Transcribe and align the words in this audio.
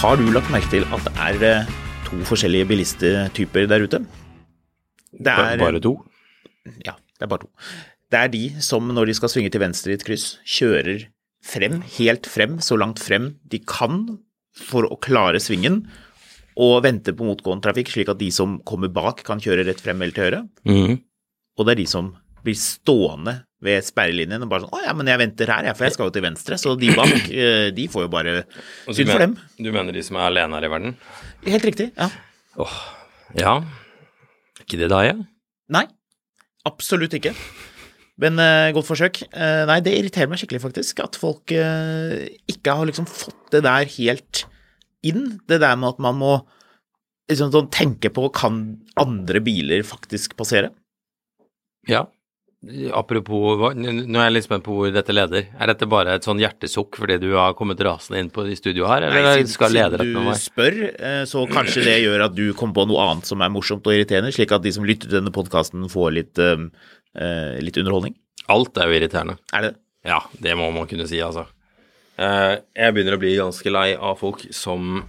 Har 0.00 0.16
du 0.16 0.24
lagt 0.32 0.48
merke 0.48 0.70
til 0.72 0.86
at 0.88 1.04
det 1.04 1.12
er 1.20 1.42
eh, 1.44 1.72
to 2.06 2.16
forskjellige 2.24 2.68
bilistetyper 2.70 3.68
der 3.68 3.84
ute? 3.84 4.00
Det 5.12 5.28
er, 5.28 5.58
Bare 5.60 5.82
to? 5.84 5.92
Ja, 6.86 6.94
det 7.18 7.26
er 7.26 7.28
bare 7.28 7.44
to. 7.44 7.50
Det 8.10 8.18
er 8.18 8.32
de 8.32 8.44
som 8.64 8.88
når 8.88 9.10
de 9.10 9.14
skal 9.18 9.28
svinge 9.28 9.52
til 9.52 9.60
venstre 9.60 9.92
i 9.92 9.98
et 9.98 10.06
kryss, 10.06 10.38
kjører 10.48 11.04
frem, 11.44 11.82
helt 11.98 12.24
frem, 12.26 12.56
så 12.64 12.78
langt 12.80 12.98
frem 13.04 13.34
de 13.44 13.60
kan 13.60 14.18
for 14.56 14.88
å 14.88 14.96
klare 14.96 15.38
svingen, 15.42 15.84
og 16.60 16.80
venter 16.84 17.12
på 17.16 17.24
motgående 17.28 17.62
trafikk, 17.68 17.92
slik 17.92 18.08
at 18.10 18.18
de 18.20 18.30
som 18.34 18.58
kommer 18.66 18.88
bak 18.92 19.22
kan 19.28 19.40
kjøre 19.40 19.68
rett 19.68 19.80
frem 19.84 20.00
eller 20.00 20.16
til 20.16 20.24
høyre. 20.26 20.42
Mhm. 20.64 20.98
Og 21.60 21.68
det 21.68 21.76
er 21.76 21.82
de 21.82 21.88
som 21.90 22.14
blir 22.40 22.56
stående 22.56 23.42
ved 23.60 23.84
sperrelinjen 23.84 24.40
og 24.46 24.48
bare 24.48 24.64
sånn 24.64 24.72
Å 24.72 24.80
ja, 24.86 24.92
men 24.96 25.10
jeg 25.10 25.20
venter 25.20 25.50
her, 25.52 25.66
jeg, 25.68 25.76
for 25.76 25.86
jeg 25.86 25.96
skal 25.96 26.08
jo 26.08 26.14
til 26.14 26.24
venstre. 26.24 26.56
Så 26.60 26.72
de 26.80 26.92
bak, 26.96 27.12
eh, 27.44 27.68
de 27.76 27.86
får 27.92 28.06
jo 28.06 28.12
bare 28.12 28.36
synd 28.88 29.12
for 29.12 29.24
dem. 29.26 29.36
Du 29.60 29.68
mener 29.68 29.96
de 29.96 30.04
som 30.06 30.16
er 30.16 30.30
alene 30.30 30.56
her 30.56 30.68
i 30.68 30.72
verden? 30.72 30.94
Helt 31.44 31.66
riktig. 31.68 31.90
Ja. 31.98 32.08
Åh, 32.60 32.78
ja. 33.36 33.58
Er 34.56 34.64
ikke 34.64 34.80
det 34.80 34.88
da, 34.92 35.02
jeg? 35.04 35.20
Nei, 35.70 35.84
absolutt 36.68 37.14
ikke. 37.18 37.34
Men 38.20 38.40
uh, 38.40 38.68
godt 38.76 38.88
forsøk. 38.88 39.22
Uh, 39.32 39.64
nei, 39.68 39.78
det 39.84 39.94
irriterer 39.96 40.28
meg 40.28 40.40
skikkelig, 40.40 40.62
faktisk, 40.64 41.04
at 41.04 41.16
folk 41.20 41.52
uh, 41.56 42.16
ikke 42.50 42.74
har 42.76 42.88
liksom 42.88 43.06
fått 43.08 43.52
det 43.54 43.62
der 43.64 43.88
helt 43.96 44.44
inn. 45.06 45.38
Det 45.48 45.60
der 45.62 45.78
med 45.80 45.94
at 45.94 46.02
man 46.04 46.18
må 46.20 46.34
liksom 47.30 47.52
sånn 47.54 47.70
tenke 47.72 48.10
på 48.12 48.26
kan 48.34 48.60
andre 49.00 49.40
biler 49.44 49.84
faktisk 49.86 50.34
passere. 50.36 50.72
Ja. 51.90 52.06
Apropos, 52.92 53.72
nå 53.72 54.18
er 54.20 54.26
jeg 54.26 54.32
litt 54.34 54.44
spent 54.44 54.64
på 54.66 54.74
hvor 54.76 54.90
dette 54.92 55.14
leder. 55.16 55.46
Er 55.56 55.70
dette 55.70 55.86
bare 55.88 56.18
et 56.18 56.26
sånn 56.26 56.40
hjertesukk 56.42 56.98
fordi 57.00 57.16
du 57.22 57.30
har 57.32 57.54
kommet 57.56 57.80
rasende 57.86 58.20
inn 58.20 58.28
på 58.34 58.44
i 58.52 58.56
studio 58.58 58.84
her, 58.90 59.06
eller 59.08 59.24
Nei, 59.24 59.36
siden, 59.40 59.52
skal 59.54 59.72
lede 59.72 59.96
siden 59.96 60.02
dette 60.12 60.24
med 60.26 60.36
du 60.36 60.42
spør, 60.42 60.76
eh, 60.92 61.22
så 61.30 61.44
kanskje 61.48 61.84
det 61.86 61.94
gjør 62.02 62.26
at 62.26 62.34
du 62.36 62.42
kommer 62.58 62.76
på 62.82 62.84
noe 62.90 63.06
annet 63.06 63.30
som 63.30 63.40
er 63.40 63.52
morsomt 63.54 63.88
og 63.88 63.96
irriterende, 63.96 64.32
slik 64.36 64.52
at 64.52 64.66
de 64.66 64.74
som 64.76 64.84
lytter 64.84 65.08
til 65.08 65.16
denne 65.22 65.32
podkasten 65.32 65.88
får 65.88 66.12
litt, 66.18 66.40
eh, 66.44 67.56
litt 67.64 67.80
underholdning. 67.80 68.14
Alt 68.52 68.76
er 68.76 68.92
jo 68.92 68.98
irriterende. 69.00 69.38
Er 69.56 69.64
det 69.64 69.72
det? 69.72 69.80
Ja, 70.12 70.20
det 70.44 70.56
må 70.60 70.68
man 70.72 70.88
kunne 70.90 71.08
si, 71.08 71.16
altså. 71.24 71.46
Jeg 72.20 72.92
begynner 72.92 73.16
å 73.16 73.20
bli 73.20 73.34
ganske 73.40 73.72
lei 73.72 73.94
av 73.96 74.18
folk 74.20 74.42
som 74.52 75.06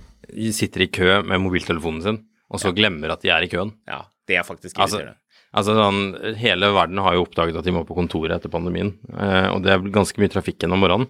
sitter 0.56 0.86
i 0.86 0.88
kø 0.88 1.18
med 1.28 1.44
mobiltelefonen 1.44 2.04
sin, 2.06 2.20
og 2.52 2.60
så 2.64 2.72
glemmer 2.76 3.12
at 3.12 3.24
de 3.26 3.32
er 3.36 3.44
i 3.44 3.52
køen. 3.52 3.74
Ja, 3.88 4.06
det 4.28 4.38
er 4.40 4.48
faktisk 4.48 4.80
Altså, 4.80 5.00
irriterende. 5.02 5.16
altså 5.16 5.21
sånn, 5.56 6.36
Hele 6.40 6.70
verden 6.72 6.98
har 7.04 7.14
jo 7.18 7.26
oppdaget 7.26 7.58
at 7.60 7.66
de 7.68 7.74
må 7.76 7.82
på 7.88 7.96
kontoret 7.98 8.38
etter 8.38 8.50
pandemien, 8.54 8.94
eh, 9.12 9.50
og 9.52 9.64
det 9.66 9.74
er 9.74 9.80
ganske 9.92 10.18
mye 10.22 10.32
trafikk 10.32 10.60
gjennom 10.64 10.80
morgenen. 10.80 11.10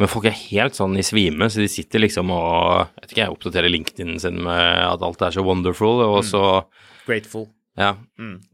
Men 0.00 0.08
folk 0.10 0.24
er 0.26 0.34
helt 0.50 0.74
sånn 0.74 0.96
i 0.98 1.04
svime, 1.06 1.46
så 1.52 1.60
de 1.62 1.68
sitter 1.70 2.00
liksom 2.02 2.30
og 2.34 2.88
jeg 2.96 3.02
vet 3.04 3.12
ikke, 3.12 3.20
jeg 3.22 3.34
oppdaterer 3.36 3.70
LinkedIn 3.70 4.16
sin 4.18 4.40
med 4.42 4.80
at 4.88 5.04
alt 5.06 5.22
er 5.22 5.30
så 5.36 5.44
wonderful, 5.46 6.00
og 6.02 6.24
så 6.26 6.64
Grateful. 7.06 7.46
ja, 7.78 7.92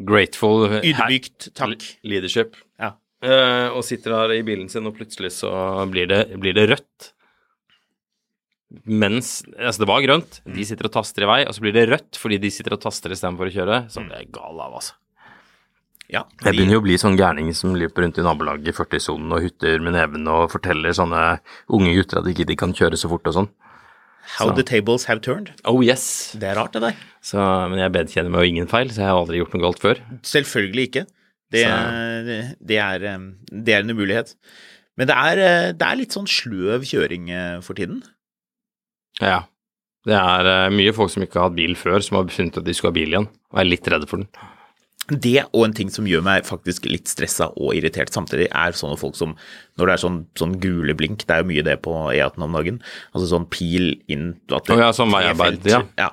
grateful 0.05 0.67
Ydmykt 0.83 1.53
takk. 1.55 1.87
leadership. 2.05 2.57
Ja. 2.79 2.93
Eh, 3.23 3.69
og 3.71 3.85
sitter 3.85 4.11
der 4.19 4.35
i 4.41 4.43
bilen 4.45 4.69
sin, 4.69 4.85
og 4.91 4.97
plutselig 4.99 5.31
så 5.39 5.49
blir 5.89 6.09
det, 6.11 6.21
blir 6.41 6.53
det 6.59 6.69
rødt. 6.75 7.13
Mens 8.87 9.41
Altså, 9.59 9.83
det 9.83 9.89
var 9.91 10.03
grønt, 10.05 10.41
de 10.47 10.65
sitter 10.67 10.87
og 10.87 10.93
taster 10.95 11.25
i 11.25 11.31
vei, 11.31 11.41
og 11.49 11.55
så 11.57 11.65
blir 11.65 11.75
det 11.75 11.89
rødt 11.91 12.19
fordi 12.21 12.39
de 12.43 12.51
sitter 12.55 12.77
og 12.77 12.83
taster 12.85 13.11
istedenfor 13.17 13.49
å 13.51 13.55
kjøre. 13.55 13.79
Så 13.91 14.05
det 14.09 14.19
er 14.21 14.29
gal 14.35 14.61
av, 14.63 14.77
altså. 14.79 14.95
Ja, 16.11 16.25
Jeg 16.43 16.57
begynner 16.57 16.75
jo 16.75 16.81
å 16.83 16.87
bli 16.89 16.97
sånn 16.99 17.17
gærning 17.19 17.53
som 17.55 17.77
løper 17.79 18.03
rundt 18.03 18.19
i 18.19 18.25
nabolaget 18.27 18.73
i 18.73 18.75
40-sonen 18.75 19.31
og 19.37 19.45
hutter 19.45 19.83
med 19.85 19.95
neven 19.95 20.27
og 20.31 20.49
forteller 20.51 20.95
sånne 20.97 21.21
unge 21.71 21.93
gutter 21.95 22.19
at 22.19 22.27
de 22.27 22.35
ikke 22.35 22.49
de 22.49 22.57
kan 22.59 22.75
kjøre 22.75 22.99
så 22.99 23.11
fort 23.13 23.31
og 23.31 23.37
sånn. 23.37 23.51
How 24.39 24.51
the 24.55 24.65
tables 24.67 25.07
have 25.11 25.23
turned. 25.23 25.53
Oh 25.67 25.81
yes! 25.83 26.35
Det 26.39 26.51
er 26.51 26.59
rart, 26.59 26.75
det 26.75 26.83
der. 26.83 26.99
Så, 27.25 27.39
men 27.71 27.81
jeg 27.83 27.95
vedkjenner 27.95 28.35
meg 28.35 28.45
jo 28.45 28.53
ingen 28.55 28.69
feil, 28.71 28.91
så 28.91 29.03
jeg 29.03 29.11
har 29.11 29.23
aldri 29.23 29.41
gjort 29.41 29.55
noe 29.55 29.65
galt 29.65 29.83
før. 29.83 30.03
Selvfølgelig 30.27 30.85
ikke. 30.91 31.07
Det, 31.51 31.65
det, 32.63 32.79
er, 32.79 33.07
eh, 33.11 33.25
det 33.51 33.75
er 33.75 33.83
en 33.83 33.95
umulighet. 33.95 34.37
Men 35.01 35.09
det 35.09 35.17
er, 35.17 35.41
eh, 35.41 35.69
det 35.75 35.87
er 35.87 35.99
litt 35.99 36.15
sånn 36.15 36.29
sløv 36.31 36.85
kjøring 36.87 37.31
eh, 37.33 37.59
for 37.65 37.79
tiden. 37.79 38.03
Ja. 39.23 39.45
Det 40.09 40.17
er 40.17 40.49
eh, 40.49 40.73
mye 40.75 40.95
folk 40.97 41.13
som 41.13 41.25
ikke 41.25 41.41
har 41.41 41.51
hatt 41.51 41.59
bil 41.59 41.77
før, 41.79 42.01
som 42.05 42.19
har 42.19 42.31
funnet 42.33 42.59
at 42.61 42.67
de 42.67 42.75
skulle 42.77 42.93
ha 42.93 42.99
bil 42.99 43.15
igjen, 43.15 43.29
og 43.53 43.63
er 43.63 43.69
litt 43.69 43.89
redde 43.91 44.09
for 44.11 44.23
den. 44.23 44.29
Det 45.11 45.45
og 45.51 45.65
en 45.67 45.73
ting 45.75 45.91
som 45.91 46.07
gjør 46.07 46.23
meg 46.23 46.45
faktisk 46.47 46.85
litt 46.91 47.11
stressa 47.11 47.49
og 47.57 47.75
irritert 47.75 48.13
samtidig, 48.15 48.47
er 48.55 48.77
sånne 48.79 48.99
folk 49.01 49.17
som 49.19 49.35
Når 49.79 49.87
det 49.87 49.95
er 49.95 50.03
sånn, 50.05 50.19
sånn 50.39 50.59
gule 50.61 50.95
blink, 50.95 51.25
det 51.27 51.35
er 51.35 51.43
jo 51.43 51.49
mye 51.51 51.65
det 51.65 51.79
på 51.83 51.95
E18 52.13 52.43
om 52.45 52.53
dagen, 52.53 52.83
altså 53.15 53.31
sånn 53.31 53.49
pil 53.51 53.95
inn 54.13 54.35
at 54.53 54.67
det- 54.67 54.77
oh, 54.77 54.83
ja, 54.83 54.91
sånn 54.93 55.11
veiarbeid, 55.11 55.65
ja. 55.67 55.83
ja. 55.99 56.11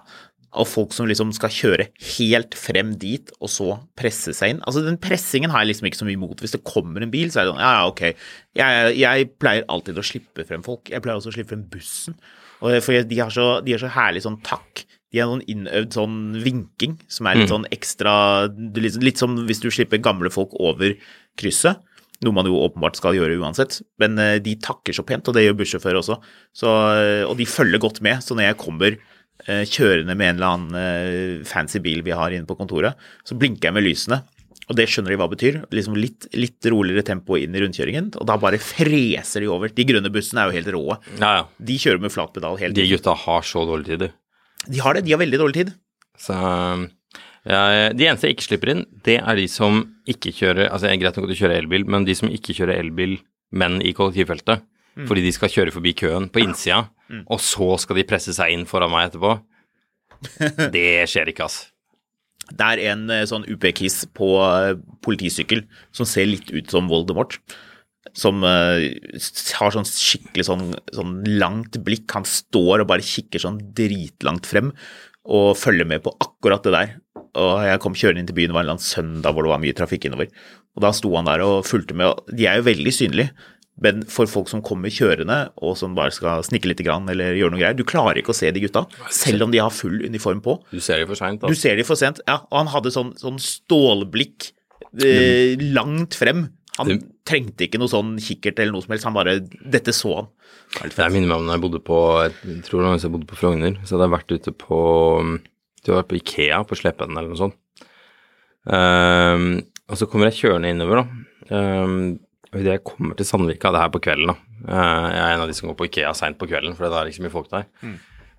Og 0.58 0.66
folk 0.66 0.94
som 0.96 1.06
liksom 1.06 1.34
skal 1.36 1.50
kjøre 1.54 1.90
helt 2.18 2.56
frem 2.56 2.96
dit, 2.98 3.30
og 3.44 3.50
så 3.52 3.68
presse 4.00 4.34
seg 4.34 4.56
inn. 4.56 4.62
Altså 4.66 4.82
Den 4.86 4.98
pressingen 4.98 5.52
har 5.52 5.62
jeg 5.62 5.74
liksom 5.76 5.90
ikke 5.90 6.00
så 6.00 6.08
mye 6.08 6.16
imot. 6.18 6.40
Hvis 6.42 6.56
det 6.56 6.64
kommer 6.64 7.04
en 7.04 7.12
bil, 7.12 7.28
så 7.30 7.42
er 7.42 7.46
det 7.46 7.52
sånn 7.52 7.62
ja, 7.62 7.74
ja, 7.76 7.88
ok. 7.92 8.02
Jeg, 8.58 8.96
jeg 8.98 9.28
pleier 9.38 9.68
alltid 9.70 10.00
å 10.00 10.06
slippe 10.08 10.48
frem 10.48 10.64
folk. 10.66 10.90
Jeg 10.90 11.04
pleier 11.04 11.20
også 11.20 11.30
å 11.30 11.36
slippe 11.36 11.52
frem 11.54 11.68
bussen. 11.70 12.16
Og 12.64 12.80
For 12.82 13.04
de 13.04 13.20
har 13.20 13.30
så, 13.30 13.62
de 13.62 13.76
har 13.76 13.84
så 13.84 13.92
herlig 13.94 14.24
sånn 14.26 14.40
takk. 14.42 14.86
De 15.14 15.22
har 15.22 15.30
noen 15.30 15.46
innøvd 15.48 15.96
sånn 15.96 16.18
vinking 16.44 16.98
som 17.12 17.30
er 17.30 17.40
litt 17.40 17.52
sånn 17.52 17.68
ekstra 17.72 18.14
litt, 18.52 18.98
litt 19.00 19.22
som 19.22 19.38
hvis 19.48 19.62
du 19.64 19.70
slipper 19.72 20.02
gamle 20.04 20.32
folk 20.34 20.56
over 20.60 20.98
krysset. 21.40 21.80
Noe 22.26 22.34
man 22.34 22.48
jo 22.50 22.58
åpenbart 22.66 22.98
skal 22.98 23.16
gjøre 23.16 23.38
uansett. 23.38 23.80
Men 24.02 24.18
eh, 24.22 24.38
de 24.44 24.56
takker 24.60 24.96
så 24.96 25.06
pent, 25.08 25.28
og 25.30 25.38
det 25.38 25.46
gjør 25.46 25.60
bussjåfører 25.60 26.00
også. 26.02 26.18
Så, 26.56 26.72
eh, 26.98 27.24
og 27.28 27.38
de 27.38 27.46
følger 27.48 27.82
godt 27.84 28.02
med. 28.06 28.24
Så 28.26 28.36
når 28.36 28.50
jeg 28.50 28.60
kommer 28.64 28.98
eh, 28.98 29.64
kjørende 29.70 30.16
med 30.18 30.32
en 30.32 30.42
eller 30.42 30.56
annen 30.56 31.46
fancy 31.48 31.82
bil 31.84 32.02
vi 32.06 32.16
har 32.18 32.34
inne 32.34 32.50
på 32.50 32.58
kontoret, 32.58 32.98
så 33.28 33.38
blinker 33.38 33.70
jeg 33.70 33.78
med 33.78 33.86
lysene. 33.86 34.24
Og 34.68 34.76
det 34.76 34.90
skjønner 34.92 35.14
de 35.14 35.20
hva 35.22 35.30
det 35.30 35.38
betyr. 35.38 35.60
Liksom 35.78 35.96
litt, 35.96 36.28
litt 36.36 36.68
roligere 36.74 37.06
tempo 37.08 37.38
inn 37.40 37.56
i 37.56 37.62
rundkjøringen, 37.64 38.12
og 38.20 38.28
da 38.28 38.36
bare 38.42 38.60
freser 38.60 39.46
de 39.46 39.52
over. 39.54 39.72
De 39.72 39.86
grønne 39.88 40.12
bussene 40.12 40.44
er 40.44 40.50
jo 40.50 40.58
helt 40.58 40.74
rå. 40.76 40.86
Ja, 41.22 41.30
ja. 41.38 41.44
De 41.70 41.78
kjører 41.80 42.04
med 42.04 42.12
flat 42.12 42.34
pedal 42.36 42.58
hele 42.60 42.76
De 42.76 42.90
gutta 42.90 43.16
har 43.28 43.46
så 43.48 43.64
dårlig 43.70 43.94
tid, 43.94 44.08
du. 44.08 44.18
De 44.68 44.82
har 44.84 44.98
det, 44.98 45.06
de 45.08 45.14
har 45.16 45.22
veldig 45.22 45.40
dårlig 45.42 45.60
tid. 45.62 45.74
Så 46.18 46.36
ja, 47.48 47.62
De 47.94 48.08
eneste 48.08 48.28
jeg 48.28 48.36
ikke 48.38 48.48
slipper 48.48 48.74
inn, 48.74 48.86
det 49.06 49.20
er 49.22 49.38
de 49.40 49.46
som 49.52 49.84
ikke 50.10 50.34
kjører 50.36 50.68
Altså, 50.68 50.88
det 50.88 50.96
er 50.96 51.02
greit 51.04 51.20
nok 51.20 51.28
at 51.30 51.32
du 51.32 51.40
kjører 51.40 51.62
elbil, 51.62 51.86
men 51.88 52.08
de 52.08 52.16
som 52.18 52.32
ikke 52.32 52.56
kjører 52.58 52.82
elbil, 52.82 53.20
men 53.56 53.80
i 53.86 53.94
kollektivfeltet. 53.96 54.66
Fordi 55.08 55.22
de 55.22 55.32
skal 55.36 55.52
kjøre 55.54 55.72
forbi 55.76 55.92
køen 55.94 56.26
på 56.34 56.42
innsida, 56.42 56.88
og 57.30 57.40
så 57.44 57.76
skal 57.78 58.00
de 58.00 58.06
presse 58.10 58.34
seg 58.34 58.56
inn 58.56 58.66
foran 58.66 58.90
meg 58.90 59.12
etterpå. 59.12 59.36
Det 60.74 61.06
skjer 61.12 61.30
ikke, 61.30 61.46
ass. 61.46 61.68
Det 62.48 62.64
er 62.64 62.82
en 62.94 63.10
eh, 63.12 63.26
sånn 63.28 63.46
UP-kiss 63.46 64.06
på 64.16 64.30
eh, 64.40 64.78
politisykkel 65.04 65.66
som 65.96 66.08
ser 66.08 66.30
litt 66.30 66.50
ut 66.50 66.72
som 66.72 66.88
Voldemort. 66.90 67.36
Som 68.16 68.46
uh, 68.46 68.78
har 69.58 69.74
sånn 69.76 69.88
skikkelig 69.88 70.48
sånn, 70.48 70.70
sånn 70.96 71.18
langt 71.40 71.80
blikk. 71.84 72.08
Han 72.16 72.28
står 72.28 72.84
og 72.84 72.90
bare 72.92 73.06
kikker 73.06 73.44
sånn 73.44 73.60
dritlangt 73.78 74.50
frem. 74.50 74.74
og 75.28 75.58
følger 75.60 75.84
med 75.84 76.00
på 76.06 76.14
akkurat 76.24 76.64
det 76.64 76.72
der. 76.72 76.92
Og 77.36 77.66
jeg 77.68 77.82
kom 77.84 77.96
kjørende 77.98 78.22
inn 78.24 78.30
til 78.30 78.38
byen, 78.38 78.54
det 78.54 78.56
var 78.56 78.64
en 78.64 78.70
eller 78.70 78.78
annen 78.78 78.88
søndag 78.88 79.36
hvor 79.36 79.44
det 79.44 79.52
var 79.52 79.60
mye 79.60 79.76
trafikk 79.76 80.08
innover. 80.08 80.30
Og 80.78 80.84
da 80.86 80.94
sto 80.96 81.12
han 81.18 81.28
der 81.28 81.44
og 81.44 81.66
fulgte 81.68 81.98
med, 81.98 82.22
de 82.32 82.48
er 82.48 82.62
jo 82.62 82.68
veldig 82.70 82.94
synlige. 82.96 83.34
Men 83.84 84.02
for 84.10 84.30
folk 84.30 84.50
som 84.50 84.64
kommer 84.66 84.90
kjørende 84.94 85.38
og 85.62 85.76
som 85.78 85.94
bare 85.98 86.14
skal 86.16 86.42
snikke 86.46 86.72
litt 86.72 86.82
grann, 86.86 87.06
eller 87.12 87.38
gjøre 87.38 87.54
noe 87.54 87.62
greier, 87.62 87.78
du 87.78 87.86
klarer 87.86 88.22
ikke 88.22 88.34
å 88.34 88.38
se 88.38 88.50
de 88.54 88.64
gutta, 88.64 88.88
selv 89.14 89.46
om 89.46 89.54
de 89.54 89.62
har 89.62 89.74
full 89.74 90.00
uniform 90.02 90.42
på. 90.46 90.58
Du 90.72 90.82
ser 90.82 91.04
de 91.04 91.10
for 91.10 91.20
seint, 91.20 91.44
Du 91.46 91.58
ser 91.58 91.78
de 91.78 91.86
for 91.86 92.00
sent. 92.00 92.22
Ja, 92.26 92.40
og 92.50 92.64
han 92.64 92.72
hadde 92.74 92.94
sånn, 92.96 93.14
sånn 93.22 93.38
stålblikk 93.42 94.52
eh, 94.98 95.62
langt 95.78 96.18
frem. 96.18 96.48
Han 96.78 96.88
Det- 96.88 97.04
trengte 97.26 97.66
ikke 97.66 97.80
noe 97.82 97.90
sånn 97.90 98.16
kikkert 98.22 98.60
eller 98.60 98.72
noe 98.72 98.84
som 98.86 98.92
helst, 98.94 99.04
han 99.08 99.14
bare 99.18 99.40
Dette 99.42 99.94
så 99.96 100.16
han. 100.16 100.28
Det 100.84 100.96
Jeg 100.96 101.12
minner 101.12 101.28
meg 101.28 101.38
om 101.42 101.48
da 101.48 101.54
jeg 101.58 101.64
bodde 101.64 101.82
på 101.84 101.98
Jeg 102.28 102.64
tror 102.64 102.82
det 102.84 102.90
var 102.92 103.00
jeg 103.02 103.12
bodde 103.12 103.30
på 103.30 103.40
Frogner, 103.40 103.78
så 103.84 103.98
hadde 103.98 104.06
jeg 104.08 104.16
vært 104.18 104.36
ute 104.36 104.52
på 104.54 105.40
Du 105.84 105.92
var 105.94 106.04
på 106.04 106.18
Ikea 106.20 106.62
på 106.68 106.76
Slepen 106.78 107.18
eller 107.18 107.30
noe 107.32 107.38
sånt. 107.40 107.56
Um, 108.68 109.62
og 109.88 109.96
så 110.00 110.08
kommer 110.10 110.28
jeg 110.28 110.42
kjørende 110.42 110.72
innover, 110.74 111.04
da. 111.04 111.56
Um, 111.56 112.20
og 112.52 112.60
idet 112.60 112.74
jeg 112.76 112.84
kommer 112.84 113.16
til 113.16 113.28
Sandvika, 113.28 113.72
det 113.72 113.80
er 113.80 113.86
her 113.86 113.94
på 113.94 114.02
kvelden, 114.04 114.34
da. 114.34 114.36
Uh, 114.68 115.08
jeg 115.14 115.22
er 115.24 115.34
en 115.36 115.44
av 115.46 115.48
de 115.48 115.56
som 115.56 115.70
går 115.70 115.78
på 115.80 115.88
Ikea 115.88 116.14
seint 116.18 116.38
på 116.40 116.50
kvelden, 116.50 116.76
for 116.76 116.88
det 116.88 116.98
er 117.00 117.08
ikke 117.08 117.22
så 117.22 117.26
mye 117.28 117.36
folk 117.38 117.50
der. 117.54 117.68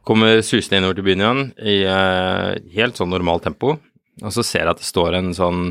Kommer 0.09 0.43
susende 0.45 0.81
innover 0.83 0.99
til 0.99 1.07
byen 1.09 1.25
igjen 1.25 1.43
i 1.65 1.79
uh, 1.89 2.53
helt 2.77 3.01
sånn 3.01 3.13
normalt 3.13 3.47
tempo, 3.49 3.79
og 4.21 4.35
så 4.35 4.45
ser 4.45 4.67
jeg 4.67 4.75
at 4.75 4.83
det 4.83 4.89
står 4.89 5.17
en 5.17 5.33
sånn 5.37 5.63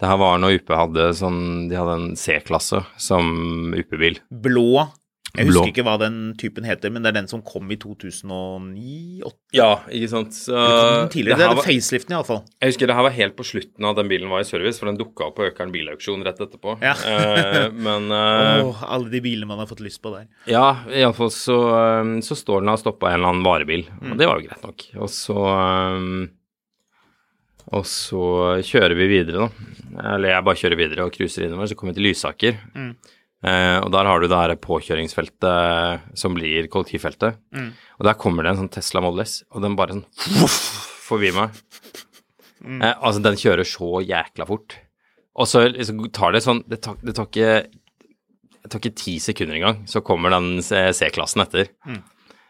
Det 0.00 0.08
her 0.10 0.18
var 0.20 0.38
når 0.42 0.58
UP 0.60 0.68
hadde 0.76 1.06
sånn 1.16 1.40
De 1.70 1.76
hadde 1.78 1.94
en 1.96 2.10
C-klasse 2.20 2.82
som 3.00 3.72
UP-bil. 3.72 4.18
Blå. 4.30 4.86
Jeg 5.36 5.50
Blå. 5.50 5.60
husker 5.60 5.68
ikke 5.74 5.84
hva 5.84 5.98
den 6.00 6.14
typen 6.40 6.64
heter, 6.64 6.88
men 6.92 7.02
det 7.04 7.10
er 7.10 7.16
den 7.18 7.26
som 7.28 7.42
kom 7.44 7.68
i 7.68 7.76
2009-2008. 7.76 9.32
Ja, 9.56 9.66
ikke 9.92 10.08
sant. 10.08 10.32
Så, 10.32 10.54
den 10.56 11.10
tidligere? 11.12 11.36
det 11.36 11.42
Det 11.42 11.50
er 11.50 11.56
var- 11.58 11.66
faceliften, 11.66 12.14
iallfall. 12.16 12.40
Jeg 12.62 12.70
husker 12.72 12.86
det 12.88 12.96
her 12.96 13.02
var 13.04 13.10
helt 13.18 13.36
på 13.36 13.44
slutten 13.44 13.84
av 13.84 13.90
at 13.92 13.96
den 14.00 14.08
bilen 14.08 14.30
var 14.32 14.40
i 14.40 14.48
service, 14.48 14.78
for 14.80 14.86
den 14.88 14.96
dukka 14.96 15.26
opp 15.28 15.36
på 15.36 15.44
Økern 15.50 15.72
bilauksjon 15.74 16.24
rett 16.24 16.40
etterpå. 16.40 16.78
Ja. 16.80 16.94
uh, 16.94 17.68
men 17.72 18.08
uh, 18.16 18.64
oh, 18.70 18.80
alle 18.88 19.10
de 19.12 19.20
bilene 19.20 19.46
man 19.50 19.58
har 19.60 19.66
fått 19.68 19.80
lyst 19.84 20.00
på 20.00 20.14
der. 20.14 20.24
ja, 20.48 20.78
iallfall 20.88 21.28
så, 21.30 21.58
eh, 21.74 22.20
så 22.24 22.36
står 22.38 22.60
den 22.64 22.68
og 22.72 22.76
har 22.78 22.84
stoppa 22.86 23.10
en 23.12 23.20
eller 23.20 23.28
annen 23.34 23.44
varebil, 23.44 23.84
og 24.10 24.16
det 24.16 24.26
var 24.28 24.40
jo 24.40 24.48
greit 24.48 24.64
nok. 24.64 24.86
Og 25.04 25.08
så 25.12 25.36
eh, 25.52 26.28
Og 27.74 27.82
så 27.90 28.20
kjører 28.62 28.94
vi 28.94 29.08
videre, 29.10 29.46
da. 29.46 29.74
Eller 30.14 30.30
jeg 30.36 30.44
bare 30.46 30.60
kjører 30.60 30.78
videre 30.78 31.06
og 31.08 31.14
cruiser 31.16 31.46
innover, 31.48 31.66
så 31.66 31.74
kommer 31.78 31.94
vi 31.94 31.98
til 32.00 32.06
Lysaker. 32.10 32.58
Eh, 33.46 33.78
og 33.82 33.90
der 33.92 34.06
har 34.08 34.20
du 34.22 34.28
det 34.30 34.38
her 34.38 34.54
påkjøringsfeltet 34.62 36.06
som 36.18 36.34
blir 36.34 36.68
kollektivfeltet. 36.72 37.36
Og 37.98 38.06
der 38.06 38.14
kommer 38.18 38.42
det 38.46 38.52
en 38.54 38.62
sånn 38.64 38.72
Tesla 38.76 39.02
Model 39.04 39.24
S, 39.26 39.40
og 39.50 39.62
den 39.62 39.76
bare 39.78 39.96
sånn 39.98 40.06
voff, 40.40 40.58
forbi 41.08 41.32
meg. 41.36 41.50
Eh, 42.66 42.94
altså, 42.96 43.20
den 43.22 43.36
kjører 43.38 43.66
så 43.68 44.00
jækla 44.02 44.46
fort. 44.48 44.78
Og 45.36 45.46
så 45.50 45.66
liksom 45.68 46.00
tar 46.16 46.32
det 46.32 46.40
sånn 46.46 46.62
Det 46.66 46.78
tar, 46.80 46.96
det 47.04 47.12
tar 47.18 47.26
ikke 47.28 47.66
det 48.66 48.70
tar 48.72 48.80
ikke 48.80 48.98
ti 48.98 49.18
sekunder 49.22 49.54
engang, 49.60 49.82
så 49.86 50.00
kommer 50.02 50.32
den 50.32 50.56
C-klassen 50.64 51.44
etter. 51.44 51.68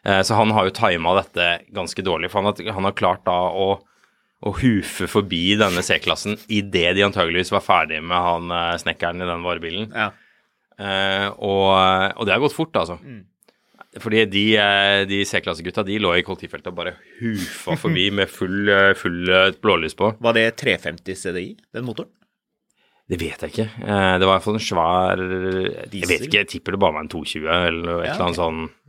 Eh, 0.06 0.22
så 0.24 0.38
han 0.38 0.50
har 0.56 0.64
jo 0.64 0.72
tima 0.72 1.12
dette 1.18 1.48
ganske 1.76 2.00
dårlig, 2.06 2.30
for 2.32 2.40
han 2.40 2.48
har, 2.48 2.72
han 2.72 2.84
har 2.88 2.94
klart 2.96 3.24
da 3.26 3.34
å, 3.52 3.66
å 4.44 4.52
hufe 4.60 5.06
forbi 5.08 5.56
denne 5.56 5.80
C-klassen 5.82 6.36
idet 6.52 6.90
de 6.98 7.06
antageligvis 7.06 7.52
var 7.54 7.64
ferdig 7.64 8.02
med 8.04 8.20
han 8.20 8.50
eh, 8.52 8.74
snekkeren 8.82 9.22
i 9.24 9.28
den 9.30 9.46
varebilen. 9.46 9.88
Ja. 9.96 10.10
Uh, 10.76 11.30
og, 11.40 11.70
og 12.20 12.26
det 12.28 12.34
har 12.34 12.42
gått 12.42 12.52
fort, 12.52 12.76
altså. 12.76 12.98
Fordi 13.96 14.26
de, 14.28 14.42
eh, 14.60 15.06
de 15.08 15.22
C-klassegutta 15.24 15.80
de 15.88 15.96
lå 16.04 16.10
i 16.18 16.24
kollektivfeltet 16.26 16.68
og 16.68 16.76
bare 16.76 16.92
hufa 17.22 17.78
forbi 17.86 18.10
med 18.12 18.28
full, 18.28 18.68
eh, 18.68 18.90
full 18.98 19.22
eh, 19.32 19.54
blålys 19.62 19.96
på. 19.96 20.10
Var 20.20 20.36
det 20.36 20.50
350 20.60 21.16
CDI, 21.22 21.46
den 21.72 21.86
motoren? 21.88 22.12
Det 23.08 23.16
vet 23.22 23.40
jeg 23.46 23.52
ikke. 23.54 23.68
Eh, 23.86 24.14
det 24.20 24.26
var 24.26 24.34
i 24.34 24.34
hvert 24.34 24.44
fall 24.48 24.58
en 24.58 24.66
svær 24.66 25.20
Jeg 25.22 26.08
vet 26.10 26.26
ikke, 26.26 26.40
jeg 26.42 26.48
tipper 26.58 26.74
det 26.76 26.80
bare 26.82 26.96
var 26.98 27.04
en 27.06 27.10
220 27.12 27.46
eller 27.54 28.02
et 28.02 28.08
Ja, 28.10 28.14
eller 28.18 28.24
annet 28.26 28.40
sånn 28.42 28.60
det- 28.66 28.72
det- 28.74 28.85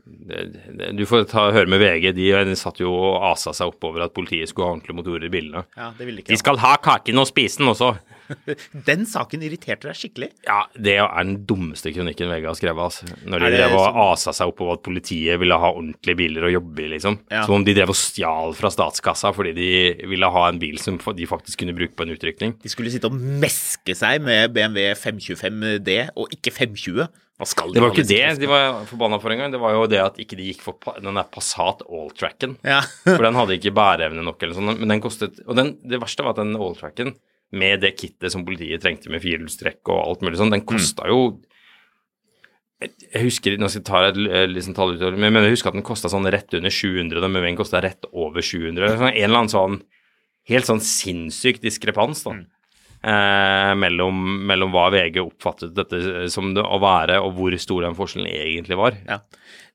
Du 0.98 1.06
får 1.08 1.26
ta, 1.32 1.48
høre 1.56 1.70
med 1.72 1.82
VG, 1.82 2.12
de, 2.18 2.28
de 2.48 2.56
satt 2.60 2.82
jo 2.82 2.92
og 2.92 3.26
asa 3.32 3.54
seg 3.56 3.72
oppover 3.72 4.06
at 4.06 4.14
politiet 4.16 4.52
skulle 4.52 4.68
ha 4.68 4.76
ordentlige 4.76 4.98
motorer 5.00 5.28
i 5.28 5.32
bilene. 5.34 5.64
Ja, 5.78 5.92
det 5.98 6.08
ville 6.08 6.24
ikke 6.24 6.34
De 6.34 6.40
skal 6.40 6.60
ha 6.64 6.76
kaken 6.84 7.24
og 7.24 7.30
spise 7.30 7.62
den 7.62 7.72
også! 7.74 7.96
Den 8.90 9.06
saken 9.10 9.44
irriterte 9.46 9.90
deg 9.90 9.98
skikkelig. 9.98 10.30
Ja, 10.48 10.64
det 10.76 10.98
er 11.00 11.12
den 11.18 11.42
dummeste 11.50 11.94
kronikken 11.96 12.32
VG 12.32 12.48
har 12.50 12.58
skrevet, 12.60 12.90
altså. 12.90 13.08
Når 13.28 13.46
de 13.46 13.52
drev 13.56 13.76
og 13.78 14.00
asa 14.08 14.34
seg 14.36 14.52
oppover 14.52 14.78
at 14.78 14.86
politiet 14.86 15.40
ville 15.42 15.60
ha 15.60 15.72
ordentlige 15.74 16.20
biler 16.20 16.48
å 16.48 16.54
jobbe 16.58 16.86
i, 16.86 16.90
liksom. 16.96 17.20
Ja. 17.34 17.44
Som 17.48 17.60
om 17.60 17.68
de 17.68 17.76
drev 17.78 17.94
og 17.94 18.00
stjal 18.00 18.56
fra 18.58 18.72
statskassa 18.74 19.34
fordi 19.36 19.54
de 19.58 19.70
ville 20.10 20.32
ha 20.34 20.48
en 20.50 20.60
bil 20.62 20.80
som 20.82 20.98
de 20.98 21.30
faktisk 21.30 21.64
kunne 21.64 21.76
bruke 21.78 21.96
på 21.98 22.08
en 22.08 22.16
utrykning. 22.16 22.58
De 22.64 22.72
skulle 22.72 22.92
sitte 22.94 23.10
og 23.10 23.16
meske 23.18 23.96
seg 23.98 24.22
med 24.26 24.54
BMW 24.56 24.92
525D 24.98 26.02
og 26.16 26.36
ikke 26.36 26.54
520. 26.54 27.08
Hva 27.38 27.46
skal 27.46 27.70
de 27.70 27.78
Det 27.78 27.84
var 27.84 27.94
ikke 27.94 28.08
det 28.10 28.22
de 28.42 28.50
var 28.50 28.80
forbanna 28.90 29.20
for 29.22 29.34
engang. 29.34 29.52
Det 29.54 29.62
var 29.62 29.76
jo 29.76 29.86
det 29.90 30.00
at 30.02 30.16
ikke 30.22 30.38
de 30.40 30.50
gikk 30.50 30.64
for 30.66 30.98
den 30.98 31.20
der 31.20 31.28
Passat 31.30 31.84
Alltracken. 31.86 32.56
Ja. 32.66 32.80
For 33.06 33.22
den 33.22 33.38
hadde 33.38 33.58
ikke 33.60 33.76
bæreevne 33.78 34.26
nok 34.26 34.42
eller 34.42 34.58
sånn. 34.58 34.74
Men 34.74 34.96
den 34.96 35.04
kostet 35.04 35.38
Og 35.46 35.58
den, 35.60 35.76
det 35.86 36.02
verste 36.02 36.26
var 36.26 36.34
at 36.34 36.42
den 36.42 36.58
Alltracken, 36.58 37.14
med 37.56 37.84
det 37.84 37.94
kittet 37.96 38.34
som 38.34 38.44
politiet 38.48 38.82
trengte 38.84 39.12
med 39.14 39.24
firehjulstrekk 39.24 39.88
og 39.94 40.02
alt 40.02 40.26
mulig 40.26 40.40
sånn, 40.40 40.52
den 40.52 40.66
kosta 40.68 41.08
jo 41.08 41.22
jeg, 42.78 42.92
husker 43.24 43.56
Nå 43.58 43.70
skal 43.72 43.82
jeg 43.82 43.88
ta 43.88 44.02
et 44.12 44.52
liksom, 44.52 44.76
tall 44.78 44.92
ut, 44.94 45.06
men 45.18 45.40
jeg 45.42 45.56
husker 45.56 45.72
at 45.72 45.78
den 45.80 45.86
kosta 45.86 46.12
sånn 46.12 46.28
rett 46.30 46.54
under 46.54 46.74
700, 46.74 47.24
og 47.24 47.32
Møven 47.34 47.58
kosta 47.58 47.82
rett 47.82 48.06
over 48.12 48.46
700. 48.46 48.92
Sånn, 49.00 49.08
en 49.10 49.24
eller 49.24 49.40
annen 49.40 49.54
sånn 49.54 49.80
helt 50.52 50.70
sånn 50.70 50.84
sinnssyk 50.84 51.60
diskrepans, 51.64 52.22
da. 52.28 52.36
Eh, 53.08 53.72
mellom, 53.78 54.20
mellom 54.50 54.74
hva 54.74 54.88
VG 54.94 55.20
oppfattet 55.22 55.76
dette 55.78 56.28
som 56.34 56.54
det 56.56 56.64
å 56.66 56.80
være, 56.82 57.20
og 57.24 57.36
hvor 57.38 57.56
stor 57.62 57.86
den 57.86 57.98
forskjellen 57.98 58.30
egentlig 58.32 58.80
var. 58.80 58.98
Ja. 59.08 59.20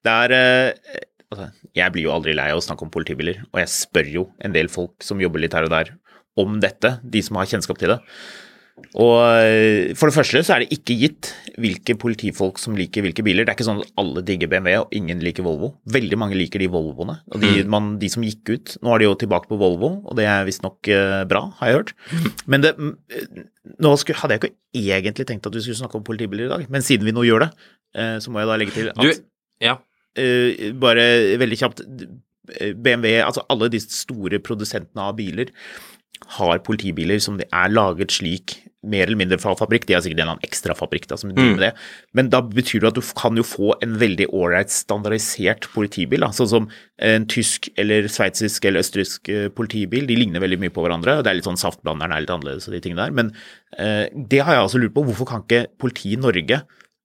Det 0.03 0.15
er 0.25 0.35
eh, 0.37 1.03
altså, 1.31 1.51
Jeg 1.79 1.95
blir 1.95 2.09
jo 2.09 2.15
aldri 2.17 2.35
lei 2.37 2.49
av 2.53 2.61
å 2.61 2.65
snakke 2.65 2.87
om 2.87 2.93
politibiler, 2.95 3.45
og 3.53 3.63
jeg 3.63 3.73
spør 3.73 4.11
jo 4.15 4.25
en 4.43 4.57
del 4.57 4.71
folk 4.73 5.07
som 5.07 5.23
jobber 5.23 5.45
litt 5.45 5.55
her 5.57 5.69
og 5.69 5.75
der, 5.75 5.95
om 6.41 6.57
dette, 6.63 6.97
de 7.03 7.23
som 7.25 7.39
har 7.41 7.51
kjennskap 7.51 7.81
til 7.81 7.95
det. 7.95 8.01
Og 8.99 9.19
eh, 9.21 9.93
for 9.97 10.09
det 10.09 10.17
første 10.17 10.41
så 10.45 10.55
er 10.55 10.63
det 10.63 10.75
ikke 10.75 10.97
gitt 10.97 11.29
hvilke 11.61 11.95
politifolk 12.01 12.59
som 12.61 12.77
liker 12.77 13.05
hvilke 13.05 13.25
biler. 13.25 13.45
Det 13.45 13.53
er 13.53 13.59
ikke 13.59 13.67
sånn 13.69 13.83
at 13.83 13.93
alle 14.01 14.23
digger 14.27 14.51
BMW 14.51 14.79
og 14.81 14.97
ingen 14.97 15.21
liker 15.25 15.45
Volvo. 15.47 15.75
Veldig 15.93 16.19
mange 16.21 16.39
liker 16.39 16.63
de 16.63 16.71
Volvoene. 16.73 17.19
Og 17.33 17.45
de, 17.45 17.53
man, 17.69 17.95
de 18.01 18.11
som 18.13 18.25
gikk 18.25 18.49
ut 18.49 18.75
Nå 18.83 18.95
er 18.95 19.03
de 19.03 19.09
jo 19.09 19.19
tilbake 19.23 19.51
på 19.51 19.61
Volvo, 19.61 19.93
og 20.01 20.19
det 20.19 20.27
er 20.29 20.49
visstnok 20.49 20.89
uh, 20.89 21.21
bra, 21.29 21.45
har 21.61 21.71
jeg 21.71 21.79
hørt. 21.79 21.95
Men 22.51 22.65
det, 22.65 22.73
mm, 22.81 23.47
nå 23.85 23.95
skulle, 24.01 24.21
hadde 24.23 24.39
jeg 24.39 24.43
ikke 24.49 24.97
egentlig 24.97 25.29
tenkt 25.29 25.47
at 25.49 25.57
vi 25.57 25.65
skulle 25.65 25.81
snakke 25.83 26.01
om 26.01 26.07
politibiler 26.07 26.49
i 26.49 26.53
dag, 26.53 26.67
men 26.73 26.85
siden 26.85 27.09
vi 27.09 27.15
nå 27.15 27.25
gjør 27.29 27.47
det, 27.47 27.51
eh, 27.99 28.17
så 28.25 28.33
må 28.33 28.43
jeg 28.43 28.51
da 28.51 28.59
legge 28.59 28.75
til 28.75 28.91
at 28.93 29.01
Du, 29.01 29.25
ja. 29.63 29.77
Eh, 30.19 30.73
bare 30.77 31.05
veldig 31.41 31.59
kjapt 31.61 31.85
eh, 31.85 32.73
BMW, 32.75 33.21
altså 33.25 33.45
alle 33.53 33.71
de 33.73 33.81
store 33.85 34.43
produsentene 34.45 35.07
av 35.07 35.17
biler 35.21 35.53
har 36.39 36.63
politibiler 36.67 37.21
som 37.23 37.41
er 37.41 37.73
laget 37.73 38.15
slik 38.15 38.59
mer 38.83 39.07
eller 39.07 39.19
mindre 39.19 39.39
fra 39.39 39.55
fabrikk. 39.59 39.87
De 39.87 39.95
har 39.95 40.03
sikkert 40.03 40.19
en 40.19 40.25
eller 40.25 40.37
annen 40.37 40.49
ekstrafabrikk 40.49 41.07
som 41.11 41.31
driver 41.31 41.55
med 41.55 41.63
det. 41.63 41.71
Men 42.19 42.31
da 42.33 42.43
betyr 42.43 42.83
det 42.83 42.91
at 42.91 42.99
du 42.99 43.13
kan 43.19 43.39
jo 43.39 43.45
få 43.47 43.77
en 43.85 43.95
veldig 44.01 44.27
ålreit 44.35 44.75
standardisert 44.75 45.69
politibil. 45.75 46.25
Da. 46.25 46.33
Sånn 46.35 46.51
som 46.51 46.69
en 46.99 47.27
tysk 47.31 47.71
eller 47.79 48.11
sveitsisk 48.11 48.67
eller 48.67 48.83
østerriksk 48.83 49.31
eh, 49.33 49.49
politibil. 49.55 50.09
De 50.11 50.19
ligner 50.19 50.43
veldig 50.43 50.59
mye 50.65 50.75
på 50.75 50.85
hverandre. 50.85 51.19
og 51.19 51.25
Det 51.25 51.33
er 51.33 51.39
litt 51.39 51.49
sånn 51.49 51.61
saftblanderen 51.63 52.15
er 52.15 52.25
litt 52.25 52.35
annerledes 52.35 52.67
og 52.69 52.77
de 52.77 52.83
tingene 52.83 53.07
der. 53.07 53.17
Men 53.23 53.35
eh, 53.79 54.07
det 54.11 54.43
har 54.43 54.59
jeg 54.59 54.67
altså 54.67 54.83
lurt 54.83 54.97
på. 54.99 55.07
Hvorfor 55.11 55.31
kan 55.31 55.47
ikke 55.47 55.65
politiet 55.83 56.19
i 56.19 56.23
Norge 56.25 56.63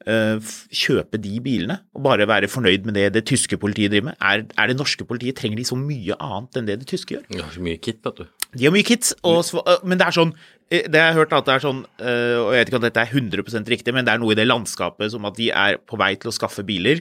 eh, 0.10 0.56
kjøpe 0.82 1.22
de 1.22 1.38
bilene 1.46 1.82
og 1.94 2.08
bare 2.10 2.26
være 2.30 2.50
fornøyd 2.50 2.90
med 2.90 2.98
det 2.98 3.12
det 3.20 3.28
tyske 3.30 3.62
politiet 3.62 3.94
driver 3.94 4.10
med? 4.10 4.18
Er, 4.18 4.48
er 4.58 4.74
det 4.74 4.82
norske 4.82 5.06
politiet, 5.06 5.38
trenger 5.38 5.62
de 5.62 5.70
så 5.70 5.78
mye 5.78 6.18
annet 6.18 6.58
enn 6.58 6.74
det 6.74 6.82
det 6.82 6.90
tyske 6.90 7.20
gjør? 7.20 7.30
Ja, 7.38 7.52
så 7.54 7.62
mye 7.70 7.78
kit, 7.78 8.02
vet 8.02 8.24
du. 8.24 8.28
De 8.58 8.68
har 8.68 8.74
mye 8.74 8.86
kids, 8.88 9.14
og, 9.28 9.44
øh, 9.62 9.84
men 9.88 10.00
det 10.00 10.08
er 10.08 10.18
sånn 10.18 10.36
det 10.68 10.82
Det 10.92 11.00
har 11.00 11.14
jeg 11.14 11.20
hørt 11.22 11.34
at 11.38 11.46
det 11.48 11.54
er 11.54 11.64
sånn, 11.64 11.78
øh, 12.04 12.38
og 12.42 12.50
jeg 12.52 12.60
vet 12.60 12.70
ikke 12.72 12.80
om 12.82 12.84
dette 12.84 13.04
er 13.06 13.14
100% 13.14 13.70
riktig, 13.72 13.94
men 13.96 14.04
det 14.04 14.14
er 14.14 14.20
noe 14.20 14.34
i 14.34 14.40
det 14.40 14.48
landskapet 14.50 15.14
som 15.14 15.24
at 15.30 15.38
de 15.40 15.48
er 15.56 15.78
på 15.88 15.96
vei 16.00 16.10
til 16.20 16.28
å 16.28 16.36
skaffe 16.36 16.66
biler, 16.68 17.00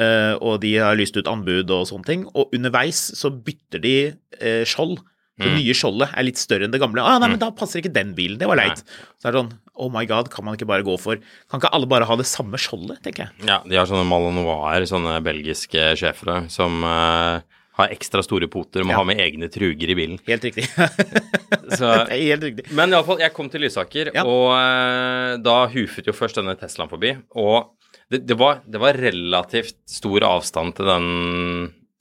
øh, 0.00 0.34
og 0.40 0.62
de 0.62 0.70
har 0.80 0.96
lyst 0.96 1.18
ut 1.18 1.28
anbud 1.28 1.68
og 1.68 1.84
sånne 1.90 2.08
ting, 2.08 2.24
og 2.32 2.54
underveis 2.56 3.02
så 3.18 3.28
bytter 3.28 3.84
de 3.84 3.96
eh, 4.40 4.62
skjold. 4.64 5.02
Det 5.42 5.48
nye 5.56 5.74
skjoldet 5.74 6.12
er 6.14 6.26
litt 6.26 6.38
større 6.38 6.68
enn 6.68 6.74
det 6.74 6.78
gamle. 6.78 7.02
Ah, 7.02 7.16
nei, 7.18 7.32
men 7.32 7.40
da 7.40 7.48
passer 7.56 7.80
ikke 7.80 7.90
den 7.90 8.12
bilen. 8.14 8.36
Det 8.38 8.46
var 8.46 8.60
leit. 8.60 8.82
Så 9.18 9.26
er 9.26 9.34
det 9.34 9.40
sånn 9.40 9.54
Oh 9.80 9.88
my 9.90 10.04
god, 10.06 10.28
kan 10.30 10.44
man 10.44 10.54
ikke 10.54 10.68
bare 10.68 10.84
gå 10.86 10.92
for 11.00 11.16
Kan 11.50 11.58
ikke 11.58 11.70
alle 11.72 11.88
bare 11.88 12.04
ha 12.06 12.16
det 12.20 12.28
samme 12.28 12.60
skjoldet, 12.60 13.00
tenker 13.02 13.24
jeg. 13.24 13.46
Ja, 13.48 13.56
de 13.64 13.78
har 13.80 13.88
sånne 13.88 14.04
Malinoir, 14.06 14.84
sånne 14.86 15.16
belgiske 15.24 15.94
schæfere, 15.98 16.44
som 16.52 16.84
eh, 16.86 17.42
har 17.78 17.88
ekstra 17.94 18.20
store 18.24 18.48
poter, 18.52 18.84
må 18.84 18.92
Ja. 18.92 18.98
ha 19.00 19.04
med 19.08 19.16
egne 19.22 19.48
truger 19.48 19.88
i 19.90 19.94
bilen. 19.96 20.18
Helt 20.28 20.42
riktig. 20.44 20.66
Så, 21.78 21.88
det 22.08 22.18
helt 22.20 22.42
riktig. 22.44 22.66
men 22.76 22.90
iallfall, 22.92 23.20
jeg 23.22 23.32
kom 23.32 23.48
til 23.48 23.62
Lysaker, 23.64 24.10
Ja. 24.14 24.24
og 24.28 24.50
eh, 24.58 25.36
da 25.40 25.54
hufet 25.72 26.06
jo 26.06 26.12
først 26.12 26.36
denne 26.36 26.54
Teslaen 26.60 26.90
forbi. 26.90 27.14
Og 27.40 27.70
det, 28.12 28.26
det, 28.28 28.36
var, 28.36 28.60
det 28.68 28.80
var 28.82 28.92
relativt 29.00 29.78
stor 29.88 30.20
avstand 30.28 30.74
til 30.76 30.84
den 30.90 31.06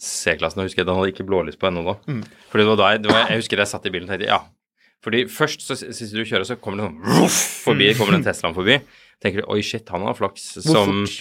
C-klassen. 0.01 0.59
Jeg 0.63 0.71
husker 0.71 0.83
den 0.87 0.97
hadde 0.97 1.13
ikke 1.13 1.27
blålys 1.29 1.55
på 1.61 1.69
ennå 1.69 1.85
da. 1.87 1.93
Mm. 2.09 2.23
Fordi 2.51 2.65
det 2.65 2.71
var 2.73 2.81
da 2.81 2.89
jeg, 2.91 3.03
det 3.05 3.11
var, 3.13 3.29
jeg 3.29 3.39
husker 3.43 3.61
jeg 3.63 3.71
satt 3.71 3.85
i 3.87 3.93
bilen 3.93 4.09
og 4.09 4.15
tenkte 4.15 4.27
ja. 4.31 4.41
Fordi 5.01 5.23
først 5.31 5.63
så 5.65 5.73
s- 5.79 5.87
sist 5.97 6.13
du 6.13 6.21
kjører, 6.27 6.43
så 6.45 6.57
kommer 6.61 6.81
det 6.81 6.89
sånn 6.89 7.21
ruff, 7.21 7.37
forbi, 7.63 7.93
kommer 7.97 8.17
den 8.19 8.25
Teslaen 8.27 8.53
forbi. 8.57 8.75
Tenker 9.23 9.41
du 9.45 9.47
oi, 9.53 9.61
shit, 9.65 9.87
han 9.93 10.03
har 10.05 10.17
flaks 10.19 10.49
Hvor 10.59 10.67
som 10.75 10.99
fort? 11.05 11.15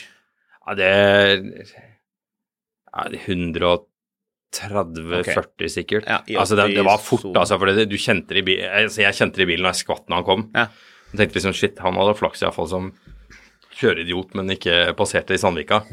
Ja, 0.66 0.75
det 0.80 0.90
er 0.90 1.47
det 3.14 3.21
er 4.59 4.73
130-40 4.75 5.21
okay. 5.21 5.69
sikkert. 5.73 6.09
Ja, 6.09 6.21
altså, 6.40 6.59
det, 6.59 6.71
det 6.75 6.87
var 6.87 6.99
fort, 7.02 7.26
80 7.28 7.38
altså. 7.42 7.59
For 7.61 7.71
det, 7.71 7.87
du 7.90 7.99
kjente 8.00 8.35
det 8.35 8.42
i 8.42 8.47
bilen 8.50 8.75
altså, 8.83 9.04
Jeg 9.04 9.19
kjente 9.21 9.40
det 9.40 9.47
i 9.47 9.50
bilen 9.52 9.69
da 9.69 9.75
jeg 9.75 9.83
skvatt 9.85 10.09
når 10.09 10.21
han 10.21 10.26
kom. 10.26 10.49
Ja. 10.57 10.66
Jeg 11.11 11.23
tenkte 11.23 11.40
liksom 11.40 11.57
shit, 11.59 11.78
han 11.83 11.99
hadde 11.99 12.19
flaks 12.19 12.42
iallfall 12.45 12.69
som 12.71 12.90
kjøreidiot, 13.80 14.35
men 14.38 14.52
ikke 14.57 14.83
passerte 14.99 15.37
i 15.37 15.40
Sandvika. 15.40 15.85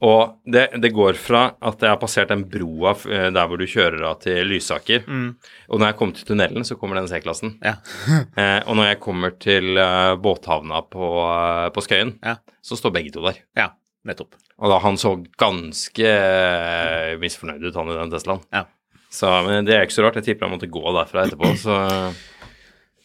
Og 0.00 0.40
det, 0.48 0.62
det 0.80 0.92
går 0.96 1.18
fra 1.20 1.42
at 1.60 1.82
jeg 1.84 1.92
har 1.92 1.98
passert 2.00 2.30
den 2.32 2.46
broa 2.48 2.94
eh, 3.04 3.26
der 3.34 3.48
hvor 3.50 3.60
du 3.60 3.66
kjører 3.68 4.06
av 4.08 4.22
til 4.22 4.48
Lysaker, 4.48 5.04
og 5.04 5.76
når 5.76 5.90
jeg 5.90 5.98
kommer 5.98 6.16
til 6.16 6.30
tunnelen, 6.30 6.64
så 6.64 6.78
kommer 6.80 6.96
den 6.96 7.10
C-klassen. 7.10 7.58
Ja. 7.60 7.76
Eh, 8.40 8.62
og 8.64 8.78
når 8.78 8.86
jeg 8.86 9.00
kommer 9.02 9.34
til 9.42 9.76
uh, 9.76 10.16
båthavna 10.16 10.80
på, 10.88 11.08
uh, 11.20 11.68
på 11.74 11.82
Skøyen, 11.84 12.14
Ja. 12.24 12.38
så 12.64 12.78
står 12.78 12.94
begge 12.94 13.12
to 13.12 13.24
der. 13.26 13.42
ja, 13.58 13.66
nettopp. 14.08 14.36
Og 14.60 14.70
da 14.72 14.78
han 14.84 14.96
så 15.00 15.14
ganske 15.40 16.06
eh, 16.08 17.14
misfornøyd 17.20 17.64
ut, 17.68 17.74
han 17.76 17.90
i 17.92 17.96
den 17.98 18.12
Teslaen. 18.12 18.42
Ja. 18.54 18.64
Så 19.10 19.30
men 19.46 19.66
det 19.66 19.74
er 19.74 19.86
ikke 19.86 19.96
så 19.98 20.04
rart. 20.06 20.18
Jeg 20.20 20.28
tipper 20.30 20.46
han 20.46 20.54
måtte 20.54 20.68
gå 20.70 20.82
derfra 20.94 21.24
etterpå, 21.26 21.54
så 21.64 21.80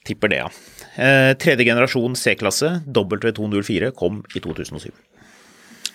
Tipper 0.05 0.29
det, 0.29 0.37
ja. 0.37 0.49
Eh, 1.01 1.31
tredje 1.41 1.65
generasjon 1.65 2.13
C-klasse, 2.19 2.67
W204, 2.93 3.87
kom 3.97 4.19
i 4.37 4.41
2007. 4.43 4.91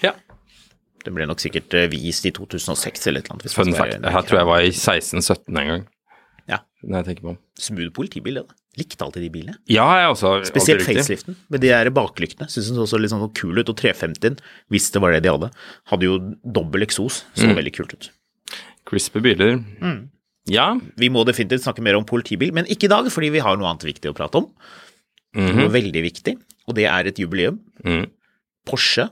ja. 0.03 0.17
Den 1.01 1.15
ble 1.17 1.25
nok 1.31 1.41
sikkert 1.41 1.73
eh, 1.79 1.87
vist 1.89 2.27
i 2.29 2.33
2006 2.37 3.07
eller 3.09 3.23
et 3.23 3.31
eller 3.31 3.39
annet. 3.39 3.55
Fun 3.55 3.71
fact. 3.73 4.03
Her 4.05 4.27
tror 4.29 4.41
jeg 4.43 4.49
var 4.51 4.65
i 4.67 4.73
16-17 4.75 5.47
en 5.63 5.71
gang, 5.71 5.85
Ja. 6.51 6.59
når 6.83 6.99
jeg 6.99 7.07
tenker 7.07 7.23
på 7.23 7.31
den. 7.31 7.39
Smooth 7.57 7.95
politibil, 7.97 8.35
det 8.37 8.43
da. 8.51 8.59
Likte 8.79 9.03
alltid 9.03 9.25
de 9.25 9.31
bilene. 9.35 9.57
Ja, 9.67 9.85
jeg 9.99 10.13
også. 10.13 10.45
Spesielt 10.47 10.85
faceliften, 10.87 11.35
med 11.51 11.61
de 11.65 11.69
der 11.73 11.91
baklyktene. 11.91 12.47
Syns 12.49 12.69
den 12.71 12.87
så 12.87 13.01
litt 13.03 13.11
sånn 13.11 13.25
kul 13.35 13.59
ut. 13.59 13.69
Og 13.69 13.77
350-en, 13.81 14.37
hvis 14.71 14.91
det 14.95 15.01
var 15.03 15.11
det 15.17 15.25
de 15.25 15.33
hadde, 15.33 15.49
hadde 15.91 16.07
jo 16.07 16.19
dobbel 16.47 16.87
eksos. 16.87 17.25
Så 17.35 17.49
Mm. 17.51 17.57
veldig 17.59 17.73
kult 17.75 17.95
ut. 17.95 18.11
Crispy 18.87 19.21
biler. 19.21 19.59
Mm. 19.83 20.09
Ja. 20.47 20.69
Vi 20.97 21.09
må 21.11 21.25
definitivt 21.27 21.63
snakke 21.67 21.83
mer 21.83 21.97
om 21.99 22.05
politibil, 22.07 22.53
men 22.55 22.65
ikke 22.67 22.85
i 22.87 22.89
dag, 22.95 23.11
fordi 23.11 23.31
vi 23.35 23.41
har 23.43 23.57
noe 23.59 23.67
annet 23.69 23.83
viktig 23.91 24.11
å 24.11 24.15
prate 24.15 24.37
om. 24.39 24.47
Noe 25.35 25.69
veldig 25.69 26.03
viktig, 26.03 26.37
og 26.69 26.75
det 26.75 26.87
er 26.87 27.07
et 27.07 27.19
jubileum. 27.19 27.59
Mm. 27.85 28.07
Porsche 28.67 29.11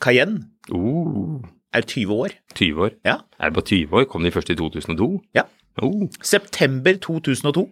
Cayenne 0.00 0.48
Uh, 0.72 1.38
er 1.72 1.82
20 1.86 2.10
år. 2.10 2.32
20 2.54 2.80
år. 2.82 2.90
Ja. 3.04 3.20
Er 3.38 3.50
det 3.50 3.54
bare 3.54 3.64
20 3.68 3.92
år? 4.00 4.04
Kom 4.10 4.24
de 4.24 4.32
først 4.32 4.50
i 4.50 4.56
2002? 4.56 5.22
ja. 5.36 5.42
Uh. 5.80 6.08
September 6.22 6.94
2002. 6.96 7.68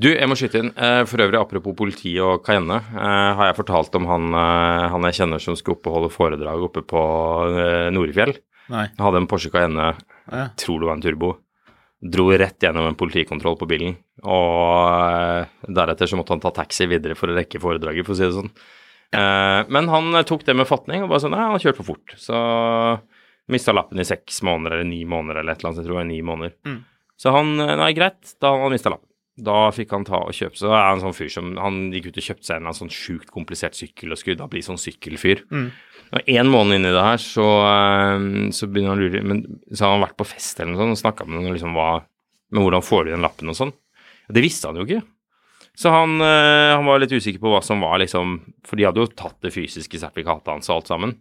Du, 0.00 0.08
jeg 0.08 0.26
må 0.30 0.36
skyte 0.38 0.62
inn. 0.62 0.70
Eh, 0.72 1.02
For 1.08 1.20
øvrig, 1.20 1.36
apropos 1.40 1.76
politi 1.76 2.14
og 2.22 2.40
Cayenne, 2.46 2.78
eh, 2.80 3.34
har 3.36 3.50
jeg 3.50 3.58
fortalt 3.58 3.94
om 3.98 4.06
han, 4.08 4.30
eh, 4.32 4.86
han 4.94 5.02
jeg 5.10 5.18
kjenner 5.20 5.42
som 5.42 5.56
skulle 5.58 5.76
opp 5.76 5.86
og 5.90 5.96
holde 5.98 6.14
foredrag 6.14 6.64
oppe 6.64 6.82
på 6.82 7.02
Norefjell. 7.92 8.34
Nei. 8.72 8.86
Hadde 8.98 9.20
en 9.20 9.26
Porsche 9.28 9.50
Cayenne, 9.52 9.94
Ja. 10.30 10.48
tror 10.56 10.80
det 10.80 10.86
var 10.88 10.94
en 10.96 11.02
turbo. 11.02 11.36
Dro 12.02 12.30
rett 12.30 12.58
gjennom 12.58 12.86
en 12.88 12.94
politikontroll 12.96 13.58
på 13.58 13.68
bilen, 13.68 13.96
og 14.24 15.46
deretter 15.68 16.08
så 16.08 16.16
måtte 16.16 16.30
han 16.32 16.40
ta 16.40 16.50
taxi 16.50 16.86
videre 16.88 17.14
for 17.14 17.28
å 17.28 17.36
rekke 17.36 17.60
foredraget, 17.60 18.06
for 18.06 18.14
å 18.14 18.16
si 18.16 18.24
det 18.24 18.32
sånn. 18.32 18.50
Men 19.68 19.88
han 19.88 20.24
tok 20.24 20.44
det 20.46 20.56
med 20.56 20.66
fatning 20.66 21.02
og 21.02 21.10
bare 21.10 21.20
sånn, 21.20 21.36
ja, 21.36 21.50
han 21.50 21.58
kjørte 21.60 21.82
for 21.82 21.92
fort. 21.92 22.14
Så 22.16 23.00
mista 23.50 23.74
lappen 23.74 23.98
i 24.00 24.04
seks 24.08 24.40
måneder 24.40 24.78
eller 24.78 24.88
ni 24.88 25.04
måneder 25.04 25.40
eller 25.42 25.52
et 25.52 25.58
eller 25.60 25.72
annet, 25.72 25.82
jeg 25.82 25.86
tror 25.90 25.98
det 25.98 26.00
var 26.00 26.08
ni 26.08 26.22
måneder. 26.22 26.54
Mm. 26.64 26.84
Så 27.18 27.32
han, 27.36 27.56
nei, 27.58 27.92
greit, 27.92 28.34
da 28.40 28.54
han 28.56 28.72
mista 28.72 28.88
lappen. 28.94 29.09
Da 29.44 29.70
fikk 29.74 29.94
han 29.96 30.04
ta 30.08 30.18
og 30.26 30.34
kjøpe 30.36 30.58
Så 30.60 30.68
er 30.68 30.82
han 30.82 30.98
en 30.98 31.04
sånn 31.04 31.16
fyr 31.16 31.30
som 31.32 31.52
Han 31.60 31.78
gikk 31.94 32.10
ut 32.10 32.18
og 32.20 32.26
kjøpte 32.26 32.48
seg 32.48 32.60
en 32.60 32.76
sånn 32.76 32.92
sjukt 32.92 33.30
komplisert 33.32 33.78
sykkel 33.78 34.12
og 34.12 34.20
skulle 34.20 34.40
da 34.40 34.48
bli 34.50 34.62
sånn 34.64 34.80
sykkelfyr. 34.80 35.44
Mm. 35.50 35.68
Og 36.10 36.30
en 36.34 36.50
måned 36.50 36.80
inni 36.80 36.90
det 36.90 37.04
her, 37.06 37.22
så, 37.22 37.46
eh, 37.70 38.24
så 38.56 38.66
begynner 38.66 38.94
han 38.94 38.98
å 38.98 39.06
lure 39.06 39.22
Men 39.22 39.44
så 39.70 39.86
har 39.86 39.96
han 39.96 40.04
vært 40.04 40.18
på 40.18 40.28
fest 40.28 40.60
eller 40.60 40.74
noe 40.74 40.82
sånt 40.82 40.98
og 40.98 41.02
snakka 41.04 41.28
med 41.28 41.38
noen 41.38 41.54
liksom 41.56 41.76
hva 41.78 41.90
med 42.50 42.66
hvordan 42.66 42.82
får 42.82 43.06
du 43.06 43.12
den 43.12 43.24
lappen 43.24 43.50
og 43.52 43.56
sånn? 43.56 43.72
Det 44.30 44.42
visste 44.42 44.70
han 44.70 44.78
jo 44.80 44.86
ikke. 44.86 45.02
Så 45.78 45.92
han, 45.94 46.16
eh, 46.20 46.74
han 46.74 46.86
var 46.86 47.00
litt 47.00 47.14
usikker 47.14 47.40
på 47.42 47.52
hva 47.52 47.62
som 47.64 47.82
var 47.82 48.00
liksom 48.02 48.40
For 48.66 48.76
de 48.76 48.86
hadde 48.88 49.00
jo 49.00 49.10
tatt 49.14 49.38
det 49.44 49.54
fysiske 49.54 50.00
sertifikatet 50.02 50.50
hans 50.52 50.68
og 50.68 50.80
alt 50.80 50.90
sammen. 50.90 51.14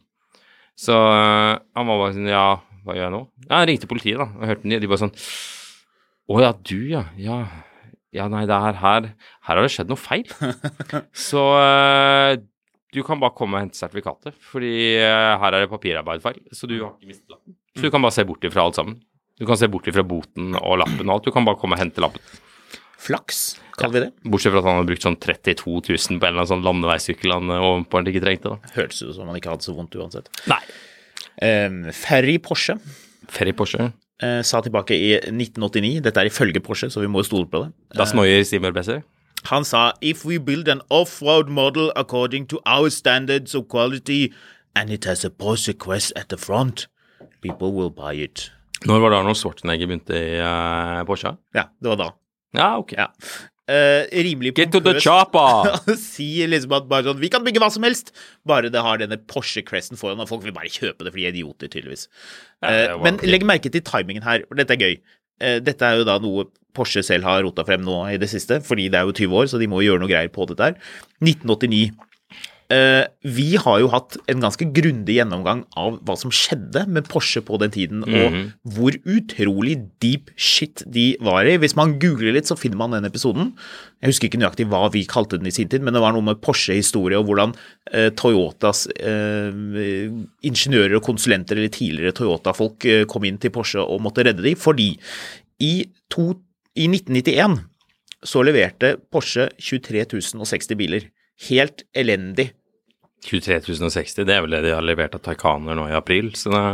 Så 0.80 0.96
eh, 0.96 1.54
han 1.78 1.90
var 1.90 2.02
bare 2.02 2.16
sånn 2.18 2.32
Ja, 2.32 2.60
hva 2.86 2.98
gjør 2.98 3.08
jeg 3.08 3.16
nå? 3.16 3.24
Ja, 3.46 3.62
jeg 3.62 3.70
ringte 3.72 3.92
politiet, 3.92 4.20
da, 4.22 4.30
og 4.34 4.50
hørte 4.50 4.68
de, 4.68 4.80
de 4.82 4.90
bare 4.90 5.04
sånn 5.06 5.16
Å 6.30 6.44
ja, 6.44 6.52
du, 6.72 6.80
ja. 6.90 7.04
Ja, 7.20 7.40
ja 8.16 8.26
nei, 8.32 8.46
det 8.50 8.56
er 8.56 8.80
her 8.82 9.10
Her 9.12 9.60
har 9.60 9.62
det 9.62 9.74
skjedd 9.74 9.92
noe 9.92 10.00
feil. 10.00 10.26
Så 11.30 11.44
eh, 11.60 12.40
du 12.96 13.04
kan 13.06 13.22
bare 13.22 13.36
komme 13.38 13.58
og 13.58 13.66
hente 13.68 13.78
sertifikatet, 13.78 14.34
fordi 14.42 14.74
eh, 14.98 15.36
her 15.38 15.54
er 15.54 15.66
det 15.66 15.72
papirarbeidfeil. 15.72 16.42
Så 16.56 16.70
du 16.70 16.80
har 16.80 16.96
ikke 16.96 17.12
mistet 17.12 17.30
lappen. 17.36 17.56
Så 17.78 17.86
du 17.86 17.94
kan 17.94 18.02
bare 18.02 18.16
se 18.16 18.26
bort 18.26 18.46
ifra 18.50 18.66
alt 18.66 18.80
sammen. 18.80 18.98
Du 19.40 19.46
kan 19.48 19.60
se 19.60 19.70
bort 19.72 19.88
ifra 19.88 20.04
boten 20.04 20.56
og 20.58 20.80
lappen 20.82 21.06
og 21.06 21.20
alt. 21.20 21.28
Du 21.30 21.36
kan 21.36 21.46
bare 21.48 21.60
komme 21.62 21.78
og 21.78 21.84
hente 21.84 22.02
lappen. 22.04 22.24
Flaks, 23.00 23.60
kaller 23.78 23.94
vi 23.96 24.02
det. 24.08 24.10
Bortsett 24.28 24.52
fra 24.52 24.60
at 24.60 24.68
han 24.68 24.82
har 24.82 24.88
brukt 24.90 25.06
sånn 25.06 25.16
32 25.22 25.78
000 25.88 26.18
på 26.18 26.18
en 26.18 26.18
eller 26.18 26.42
annen 26.42 26.50
sånn 26.50 26.66
landeveissykkel 26.66 27.32
han 27.38 27.54
eh, 27.54 27.68
åpenbart 27.70 28.10
ikke 28.12 28.26
trengte, 28.26 28.56
da. 28.58 28.74
Hørtes 28.76 29.06
ut 29.06 29.14
som 29.16 29.30
han 29.30 29.38
ikke 29.40 29.54
hadde 29.54 29.70
så 29.70 29.76
vondt 29.78 29.96
uansett. 29.96 30.28
Nei. 30.52 30.60
Um, 31.40 31.86
Ferry 31.96 32.36
Porsche 32.44 32.76
Ferry 33.32 33.54
Porsche. 33.56 33.92
Eh, 34.24 34.42
sa 34.44 34.62
tilbake 34.62 34.96
i 34.98 35.14
1989, 35.18 36.00
dette 36.06 36.22
er 36.22 36.30
ifølge 36.30 36.62
Porsche, 36.64 36.90
så 36.90 37.04
vi 37.04 37.08
må 37.12 37.24
jo 37.24 37.30
stole 37.30 37.50
på 37.50 37.64
det. 37.64 37.72
Da 37.98 38.08
neue 38.16 38.44
Seymour 38.46 38.76
Besser. 38.76 39.02
Han 39.48 39.64
sa 39.64 39.92
if 40.02 40.26
we 40.26 40.38
build 40.38 40.68
an 40.68 40.82
off-road 40.90 41.48
model 41.48 41.92
according 41.96 42.46
to 42.48 42.60
our 42.66 42.90
standards 42.90 43.56
of 43.56 43.70
quality 43.70 44.34
and 44.76 44.90
it 44.90 45.06
has 45.06 45.24
a 45.24 45.30
Porsche 45.30 45.74
Quest 45.74 46.14
at 46.16 46.30
the 46.30 46.38
front, 46.38 46.88
people 47.42 47.72
will 47.72 47.92
buy 47.92 48.14
it. 48.14 48.52
Når 48.86 49.00
var 49.00 49.10
det 49.10 49.18
Arnold 49.20 49.36
Schwarzenegger 49.36 49.88
begynte 49.88 50.16
i 50.16 50.40
uh, 50.40 51.04
Porsche? 51.08 51.36
Ja, 51.56 51.68
det 51.80 51.90
var 51.90 52.00
da. 52.00 52.10
Ja, 52.56 52.78
ok. 52.80 52.94
Ja. 52.98 53.08
Eh, 53.70 54.08
rimelig 54.26 54.56
Get 54.58 54.72
to 54.74 54.80
the 54.82 54.96
pompøst 54.98 56.06
si 56.16 56.30
liksom 56.50 56.74
at 56.74 56.88
bare 56.90 57.06
sånn 57.06 57.20
Vi 57.22 57.30
kan 57.30 57.44
bygge 57.46 57.62
hva 57.62 57.68
som 57.70 57.86
helst, 57.86 58.10
bare 58.48 58.72
det 58.74 58.82
har 58.82 58.98
denne 58.98 59.20
Porsche 59.30 59.62
Cresten 59.66 60.00
foran, 60.00 60.22
og 60.24 60.30
folk 60.32 60.42
vil 60.48 60.56
bare 60.56 60.72
kjøpe 60.74 61.06
det 61.06 61.14
fordi 61.14 61.26
de 61.26 61.30
er 61.30 61.36
idioter, 61.36 61.70
tydeligvis. 61.70 62.08
Var 62.66 62.98
men 63.06 63.20
legg 63.28 63.46
merke 63.46 63.70
til 63.70 63.86
timingen 63.86 64.26
her, 64.26 64.42
for 64.50 64.58
dette 64.58 64.74
er 64.74 64.82
gøy. 64.82 64.98
Uh, 65.40 65.60
dette 65.62 65.86
er 65.86 66.02
jo 66.02 66.08
da 66.08 66.18
noe 66.24 66.48
Porsche 66.76 67.04
selv 67.06 67.26
har 67.28 67.44
rota 67.46 67.66
frem 67.68 67.82
nå 67.86 68.00
i 68.10 68.18
det 68.22 68.30
siste, 68.32 68.60
fordi 68.66 68.88
det 68.94 69.00
er 69.00 69.08
jo 69.10 69.16
20 69.18 69.38
år, 69.42 69.52
så 69.52 69.62
de 69.62 69.70
må 69.70 69.84
jo 69.84 69.92
gjøre 69.92 70.04
noe 70.04 70.12
greier 70.12 70.34
på 70.34 70.46
dette 70.50 70.70
her. 70.70 70.76
1989. 71.26 72.09
Eh, 72.70 73.02
vi 73.26 73.56
har 73.58 73.80
jo 73.82 73.88
hatt 73.90 74.14
en 74.30 74.44
ganske 74.44 74.68
grundig 74.76 75.16
gjennomgang 75.16 75.64
av 75.80 75.96
hva 76.06 76.16
som 76.20 76.30
skjedde 76.30 76.84
med 76.94 77.08
Porsche 77.10 77.42
på 77.42 77.58
den 77.62 77.74
tiden, 77.74 78.04
og 78.06 78.36
hvor 78.76 78.94
utrolig 79.10 79.74
deep 80.04 80.30
shit 80.38 80.84
de 80.86 81.16
var 81.26 81.50
i. 81.50 81.56
Hvis 81.58 81.74
man 81.80 81.96
googler 82.02 82.36
litt, 82.36 82.46
så 82.46 82.58
finner 82.60 82.78
man 82.78 82.94
den 82.94 83.10
episoden. 83.10 83.56
Jeg 84.04 84.14
husker 84.14 84.30
ikke 84.30 84.42
nøyaktig 84.44 84.68
hva 84.70 84.84
vi 84.94 85.02
kalte 85.10 85.40
den 85.42 85.50
i 85.50 85.56
sin 85.56 85.72
tid, 85.72 85.82
men 85.82 85.98
det 85.98 86.04
var 86.04 86.14
noe 86.14 86.28
med 86.28 86.44
Porsche-historie 86.46 87.18
og 87.18 87.26
hvordan 87.32 87.56
eh, 87.90 88.12
Toyotas 88.14 88.86
eh, 89.02 89.50
ingeniører 90.46 91.00
og 91.00 91.08
konsulenter, 91.10 91.58
eller 91.58 91.74
tidligere 91.74 92.14
Toyota-folk, 92.22 92.86
eh, 92.86 93.08
kom 93.10 93.26
inn 93.26 93.42
til 93.42 93.54
Porsche 93.56 93.82
og 93.82 94.06
måtte 94.06 94.28
redde 94.30 94.46
dem, 94.46 94.60
fordi 94.60 94.92
i, 95.66 95.74
to, 96.14 96.36
i 96.78 96.86
1991 96.86 97.64
så 98.30 98.46
leverte 98.46 99.00
Porsche 99.10 99.50
23 99.58 100.06
060 100.38 100.78
biler. 100.78 101.10
Helt 101.50 101.86
elendig. 101.96 102.52
23 103.26 103.76
060, 103.90 104.24
det 104.26 104.32
er 104.36 104.42
vel 104.46 104.54
det 104.56 104.62
de 104.64 104.72
har 104.72 104.86
levert 104.86 105.16
av 105.18 105.22
Taikaner 105.26 105.76
nå 105.76 105.90
i 105.90 105.96
april. 105.98 106.30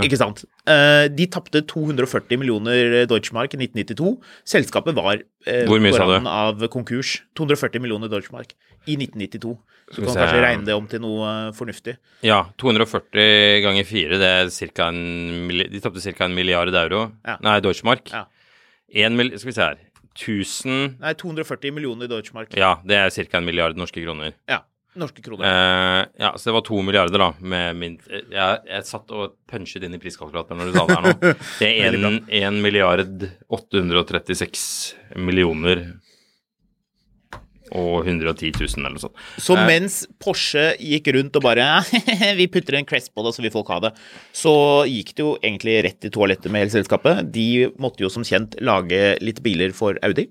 Ikke 0.06 0.18
sant? 0.20 0.44
Eh, 0.70 1.08
De 1.10 1.25
tapte 1.34 1.64
240 1.66 2.38
millioner 2.38 3.06
Deutschmark 3.10 3.56
i 3.56 3.58
1992. 3.64 4.12
Selskapet 4.46 4.94
var 4.98 5.24
eh, 5.48 5.64
Hvor 5.66 5.82
mye 5.82 5.94
sa 5.96 6.06
du? 6.06 6.28
av 6.30 6.68
konkurs. 6.74 7.16
240 7.36 7.82
millioner 7.82 8.12
Deutschmark 8.14 8.54
i 8.86 8.94
1992. 9.00 9.56
Så 9.90 10.02
du 10.02 10.06
kan 10.08 10.16
kanskje 10.18 10.42
regne 10.42 10.66
det 10.66 10.75
om 10.78 10.86
til 10.90 11.02
noe 11.02 11.25
eh, 11.32 11.50
fornuftig. 11.58 11.98
ja, 12.25 12.44
240 12.62 13.62
ganger 13.66 13.86
4, 13.90 14.22
det 14.22 14.30
er 14.42 14.54
cirka 14.54 14.88
en 14.94 15.50
De 15.50 15.82
tapte 15.82 16.02
ca. 16.14 16.25
en 16.30 16.34
milliard 16.38 16.70
euro. 16.74 17.08
Ja. 17.25 17.38
Nei, 17.42 17.60
Deutschmark. 17.66 18.10
Ja. 18.14 18.25
En 18.94 19.18
mil, 19.18 19.34
Skal 19.38 19.50
vi 19.50 19.58
se 19.58 19.62
her 19.66 19.78
1000 20.16 21.00
Nei, 21.02 21.14
240 21.20 21.74
millioner 21.75 22.08
Deutschmark. 22.08 22.54
Ja, 22.56 22.75
det 22.86 22.96
er 23.02 23.10
ca. 23.30 23.38
en 23.42 23.46
milliard 23.50 23.75
norske 23.78 24.02
kroner. 24.06 24.34
Ja. 24.48 24.62
Norske 24.96 25.24
kroner. 25.25 25.46
Eh, 25.50 26.02
ja, 26.24 26.32
så 26.38 26.50
det 26.50 26.56
var 26.56 26.66
to 26.68 26.80
milliarder, 26.86 27.20
da, 27.20 27.30
med 27.40 27.80
min 27.80 27.98
Jeg, 28.08 28.60
jeg 28.70 28.88
satt 28.88 29.12
og 29.16 29.36
punchet 29.52 29.84
inn 29.84 29.98
i 29.98 30.00
priskalkulatoren 30.02 30.62
når 30.62 30.72
du 30.72 30.78
sa 30.78 30.86
det 30.88 30.98
her 30.98 31.06
nå. 31.06 31.34
Det 31.62 31.72
er 31.72 31.98
Veldig 31.98 32.14
1 32.40 32.62
milliard 32.64 33.28
836 33.60 35.18
millioner 35.20 35.84
og 37.74 38.05
110 38.05 38.51
000 38.53 38.77
eller 38.77 38.93
noe 38.95 39.03
sånt. 39.07 39.22
Så 39.41 39.55
Eh, 39.55 39.65
mens 39.67 39.98
Porsche 40.22 40.65
gikk 40.81 41.10
rundt 41.15 41.38
og 41.39 41.45
bare 41.45 41.65
Vi 42.39 42.48
putter 42.51 42.77
en 42.77 42.88
Crest 42.88 43.13
på 43.15 43.24
det, 43.25 43.34
så 43.36 43.43
vil 43.43 43.53
folk 43.53 43.69
ha 43.74 43.79
det. 43.88 43.91
Så 44.36 44.53
gikk 44.89 45.13
det 45.15 45.24
jo 45.24 45.31
egentlig 45.39 45.77
rett 45.88 46.07
i 46.07 46.12
toalettet 46.13 46.51
med 46.51 46.65
hele 46.65 46.75
selskapet. 46.75 47.31
De 47.34 47.69
måtte 47.81 48.03
jo 48.05 48.12
som 48.12 48.25
kjent 48.27 48.57
lage 48.62 49.15
litt 49.24 49.41
biler 49.45 49.74
for 49.75 49.98
Audi, 50.05 50.27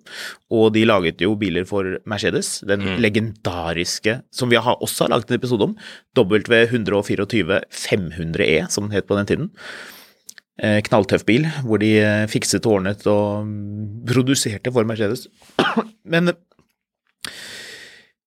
og 0.54 0.72
de 0.76 0.84
laget 0.86 1.24
jo 1.24 1.34
biler 1.40 1.66
for 1.68 1.96
Mercedes. 2.10 2.58
Den 2.68 2.84
legendariske, 3.02 4.20
som 4.34 4.52
vi 4.52 4.60
har 4.60 4.78
også 4.84 5.06
har 5.06 5.14
laget 5.16 5.32
en 5.32 5.40
episode 5.40 5.70
om, 5.70 5.76
W124 6.18 7.60
500E, 7.72 8.68
som 8.70 8.88
den 8.88 8.96
het 8.96 9.08
på 9.08 9.18
den 9.18 9.30
tiden. 9.30 9.50
Eh, 10.62 10.78
knalltøff 10.86 11.24
bil, 11.26 11.48
hvor 11.66 11.80
de 11.82 11.96
eh, 11.98 12.24
fikset 12.30 12.62
og 12.68 12.76
ordnet 12.78 13.00
og 13.10 13.48
mm, 13.48 14.04
produserte 14.06 14.70
for 14.70 14.86
Mercedes. 14.86 15.26
Men 16.12 16.30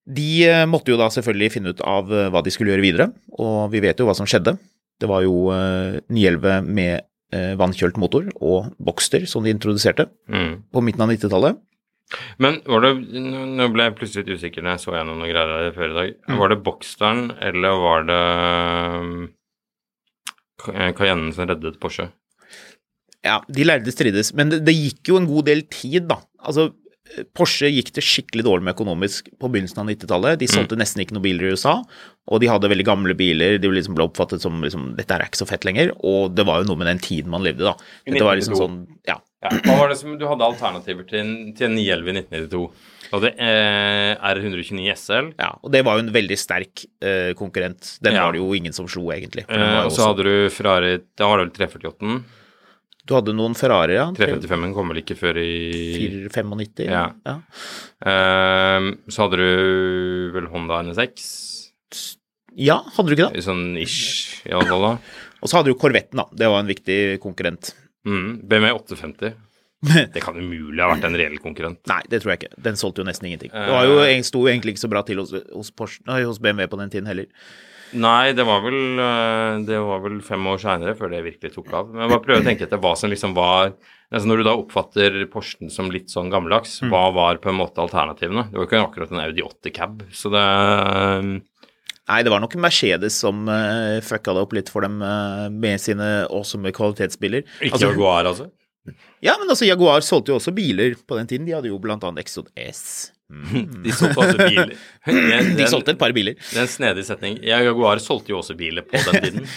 de 0.07 0.27
eh, 0.47 0.63
måtte 0.69 0.93
jo 0.93 0.97
da 0.99 1.09
selvfølgelig 1.11 1.51
finne 1.57 1.73
ut 1.75 1.81
av 1.83 2.11
eh, 2.15 2.29
hva 2.31 2.41
de 2.45 2.51
skulle 2.53 2.71
gjøre 2.71 2.85
videre, 2.85 3.09
og 3.37 3.67
vi 3.73 3.81
vet 3.83 3.99
jo 3.99 4.05
hva 4.07 4.15
som 4.15 4.27
skjedde. 4.29 4.53
Det 5.01 5.09
var 5.11 5.25
jo 5.25 5.49
eh, 5.53 5.97
911 6.07 6.69
med 6.77 6.93
eh, 7.35 7.53
vannkjølt 7.59 7.99
motor 7.99 8.29
og 8.39 8.69
Boxter 8.79 9.27
som 9.29 9.43
de 9.43 9.51
introduserte 9.53 10.07
Mm. 10.31 10.63
på 10.71 10.81
midten 10.83 11.03
av 11.03 11.11
90-tallet. 11.11 11.59
Men 12.39 12.61
var 12.63 12.85
det 12.85 12.91
Nå 13.19 13.65
ble 13.73 13.83
jeg 13.89 13.95
plutselig 13.97 14.23
litt 14.29 14.39
usikker 14.39 14.63
når 14.63 14.77
jeg 14.77 14.83
så 14.85 14.93
gjennom 14.95 15.17
noen 15.19 15.27
greier 15.33 15.51
her 15.65 15.73
før 15.75 15.89
i 15.91 15.97
dag. 15.97 16.13
Mm. 16.29 16.37
Var 16.39 16.53
det 16.53 16.57
Boxteren 16.63 17.23
eller 17.43 17.81
var 17.83 18.05
det 18.07 18.21
Cayennen 20.97 21.33
som 21.35 21.47
reddet 21.51 21.79
Porsche? 21.83 22.07
Ja, 23.27 23.41
de 23.51 23.65
lærde 23.67 23.91
strides, 23.91 24.31
men 24.37 24.51
det, 24.53 24.61
det 24.67 24.75
gikk 24.77 25.11
jo 25.11 25.17
en 25.19 25.27
god 25.27 25.49
del 25.49 25.65
tid, 25.67 26.05
da. 26.07 26.21
Altså, 26.39 26.69
Porsche 27.37 27.69
gikk 27.71 27.91
det 27.95 28.03
skikkelig 28.05 28.43
dårlig 28.45 28.63
med 28.67 28.75
økonomisk 28.75 29.29
på 29.39 29.49
begynnelsen 29.53 29.81
av 29.83 29.87
90-tallet. 29.89 30.39
De 30.41 30.47
solgte 30.51 30.77
nesten 30.79 31.01
ikke 31.03 31.15
noen 31.17 31.25
biler 31.25 31.47
i 31.47 31.53
USA, 31.55 31.77
og 32.27 32.41
de 32.43 32.49
hadde 32.51 32.69
veldig 32.69 32.85
gamle 32.87 33.15
biler. 33.17 33.57
De 33.63 33.71
liksom 33.73 33.95
ble 33.97 34.05
oppfattet 34.09 34.43
som 34.43 34.59
liksom, 34.63 34.91
dette 34.97 35.15
er 35.15 35.25
ikke 35.25 35.39
så 35.41 35.47
fett 35.49 35.65
lenger, 35.67 35.93
og 36.03 36.35
det 36.37 36.45
var 36.47 36.61
jo 36.61 36.69
noe 36.71 36.81
med 36.83 36.87
den 36.91 36.99
tiden 37.03 37.31
man 37.33 37.45
levde, 37.45 37.63
da. 37.69 37.75
Dette 38.05 38.25
var 38.27 38.37
liksom 38.39 38.57
sånn, 38.59 38.77
ja. 39.07 39.17
Ja, 39.37 39.51
Hva 39.67 39.75
var 39.83 39.91
det 39.91 39.99
som 39.99 40.15
du 40.17 40.23
hadde 40.25 40.41
alternativer 40.47 41.05
til, 41.05 41.27
til 41.53 41.67
en 41.67 41.75
911 41.77 42.07
i 42.09 42.13
1992? 42.23 42.61
Du 43.07 43.11
hadde 43.13 43.29
eh, 43.37 44.15
R129 44.33 44.87
SL, 44.97 45.27
Ja, 45.37 45.51
og 45.61 45.71
det 45.71 45.83
var 45.85 45.99
jo 45.99 46.03
en 46.07 46.09
veldig 46.15 46.37
sterk 46.41 46.81
eh, 47.05 47.29
konkurrent. 47.37 47.93
Den 48.03 48.17
Ja. 48.17 48.25
var 48.25 48.33
det 48.33 48.41
jo 48.41 48.49
ingen 48.57 48.73
som 48.73 48.89
slo, 48.89 49.05
egentlig. 49.13 49.45
eh, 49.47 49.77
og 49.85 49.91
så 49.93 50.09
hadde 50.09 50.25
du 50.25 50.49
Ferrari 50.51 50.97
Da 51.15 51.29
var 51.29 51.37
det 51.43 51.45
vel 51.53 51.67
348-en. 51.69 52.17
Du 53.07 53.15
hadde 53.15 53.33
noen 53.35 53.55
Ferrari, 53.55 53.95
ja. 53.95 54.09
355-en 54.15 54.73
kom 54.75 54.91
vel 54.91 54.99
ikke 55.01 55.15
før 55.19 55.39
i 55.39 55.51
495. 56.27 56.83
Ja. 56.91 57.05
ja. 57.27 57.35
Uh, 58.03 58.89
Så 59.07 59.23
hadde 59.23 59.39
du 59.39 60.31
vel 60.35 60.49
Honda 60.51 60.81
NSX, 60.89 61.27
Ja, 62.57 62.81
hadde 62.97 63.11
du 63.11 63.15
ikke 63.15 63.29
det? 63.35 63.45
sånn 63.45 63.77
ish, 63.79 64.43
i 64.47 64.51
alle 64.51 64.67
fall 64.67 64.83
da. 64.83 64.93
Og 65.37 65.49
så 65.49 65.59
hadde 65.59 65.71
du 65.71 65.79
Corvetten, 65.79 66.19
da. 66.19 66.25
Det 66.33 66.49
var 66.49 66.63
en 66.63 66.71
viktig 66.71 66.99
konkurrent. 67.23 67.71
Mm, 68.07 68.41
BMW 68.49 68.73
850. 68.73 69.35
Det 69.85 70.21
kan 70.23 70.35
umulig 70.39 70.81
ha 70.81 70.89
vært 70.89 71.05
en 71.05 71.15
reell 71.19 71.37
konkurrent. 71.43 71.79
Nei, 71.91 72.01
det 72.09 72.23
tror 72.23 72.33
jeg 72.33 72.41
ikke. 72.41 72.55
Den 72.65 72.77
solgte 72.79 73.03
jo 73.03 73.07
nesten 73.07 73.27
ingenting. 73.29 73.51
Det 73.53 73.61
Eh. 73.61 73.71
var 73.71 73.85
jo, 73.85 74.23
sto 74.25 74.41
jo 74.41 74.49
egentlig 74.49 74.73
ikke 74.75 74.85
så 74.87 74.89
bra 74.89 75.03
til 75.05 75.17
hos, 75.21 75.31
hos, 75.53 75.69
Porsche, 75.71 76.01
nei, 76.09 76.23
hos 76.25 76.39
BMW 76.41 76.65
på 76.71 76.79
den 76.81 76.89
tiden 76.89 77.05
heller. 77.07 77.27
Nei, 77.93 78.33
det 78.35 78.43
var 78.43 78.59
vel, 78.65 78.79
eh, 78.99 79.59
det 79.63 79.77
var 79.79 80.01
vel 80.03 80.17
fem 80.25 80.43
år 80.51 80.57
seinere 80.59 80.95
før 80.97 81.13
det 81.13 81.21
virkelig 81.23 81.53
tok 81.53 81.69
av. 81.77 81.87
Men 81.93 82.01
jeg 82.03 82.09
bare 82.15 82.25
prøve 82.25 82.41
å 82.41 82.47
tenke 82.49 82.65
etter 82.67 82.81
hva 82.83 82.95
som 82.97 83.09
liksom 83.13 83.33
var 83.37 83.73
altså 84.07 84.23
Når 84.29 84.37
du 84.39 84.43
da 84.47 84.53
oppfatter 84.55 85.15
Porschen 85.29 85.69
som 85.69 85.89
litt 85.91 86.07
sånn 86.07 86.29
gammeldags, 86.31 86.79
Mm. 86.81 86.89
hva 86.93 87.13
var 87.13 87.35
på 87.43 87.49
en 87.51 87.57
måte 87.59 87.75
alternativene? 87.83 88.49
Det 88.49 88.55
var 88.55 88.65
jo 88.65 88.69
ikke 88.69 88.83
akkurat 88.87 89.11
en 89.11 89.19
Audi 89.19 89.41
8 89.43 89.69
cab, 89.75 90.01
så 90.15 90.31
det 90.31 90.43
eh, 90.47 91.41
Nei, 92.07 92.21
det 92.23 92.31
var 92.31 92.39
nok 92.39 92.55
Mercedes 92.55 93.11
som 93.19 93.49
uh, 93.49 93.99
fucka 93.99 94.31
det 94.33 94.41
opp 94.45 94.53
litt 94.55 94.69
for 94.71 94.79
dem 94.81 95.01
uh, 95.03 95.49
med 95.51 95.75
sine 95.83 96.25
awesome 96.31 96.71
kvalitetsbiler. 96.71 97.43
Ikke 97.59 97.73
Altså, 97.75 97.89
Jaguar, 97.91 98.23
altså? 98.31 98.47
Ja, 99.23 99.35
men 99.39 99.49
altså, 99.49 99.67
Jaguar 99.67 100.05
solgte 100.05 100.33
jo 100.33 100.39
også 100.41 100.53
biler 100.55 100.97
på 101.07 101.19
den 101.19 101.29
tiden. 101.29 101.47
De 101.47 101.55
hadde 101.55 101.71
jo 101.71 101.79
blant 101.81 102.03
annet 102.07 102.25
Exod 102.25 102.49
S. 102.55 103.11
De 103.83 103.91
solgte 103.91 104.21
også 104.23 104.37
biler. 104.39 104.69
Den, 105.03 105.49
De 105.57 105.65
solgte 105.67 105.91
et 105.91 105.99
par 105.99 106.13
biler. 106.15 106.37
Det 106.39 106.61
er 106.61 106.63
en 106.63 106.71
snedig 106.71 107.03
setning. 107.07 107.35
Jaguar 107.43 107.99
solgte 107.99 108.31
jo 108.31 108.39
også 108.39 108.55
biler 108.59 108.85
på 108.87 109.01
den 109.09 109.25
tiden. 109.25 109.49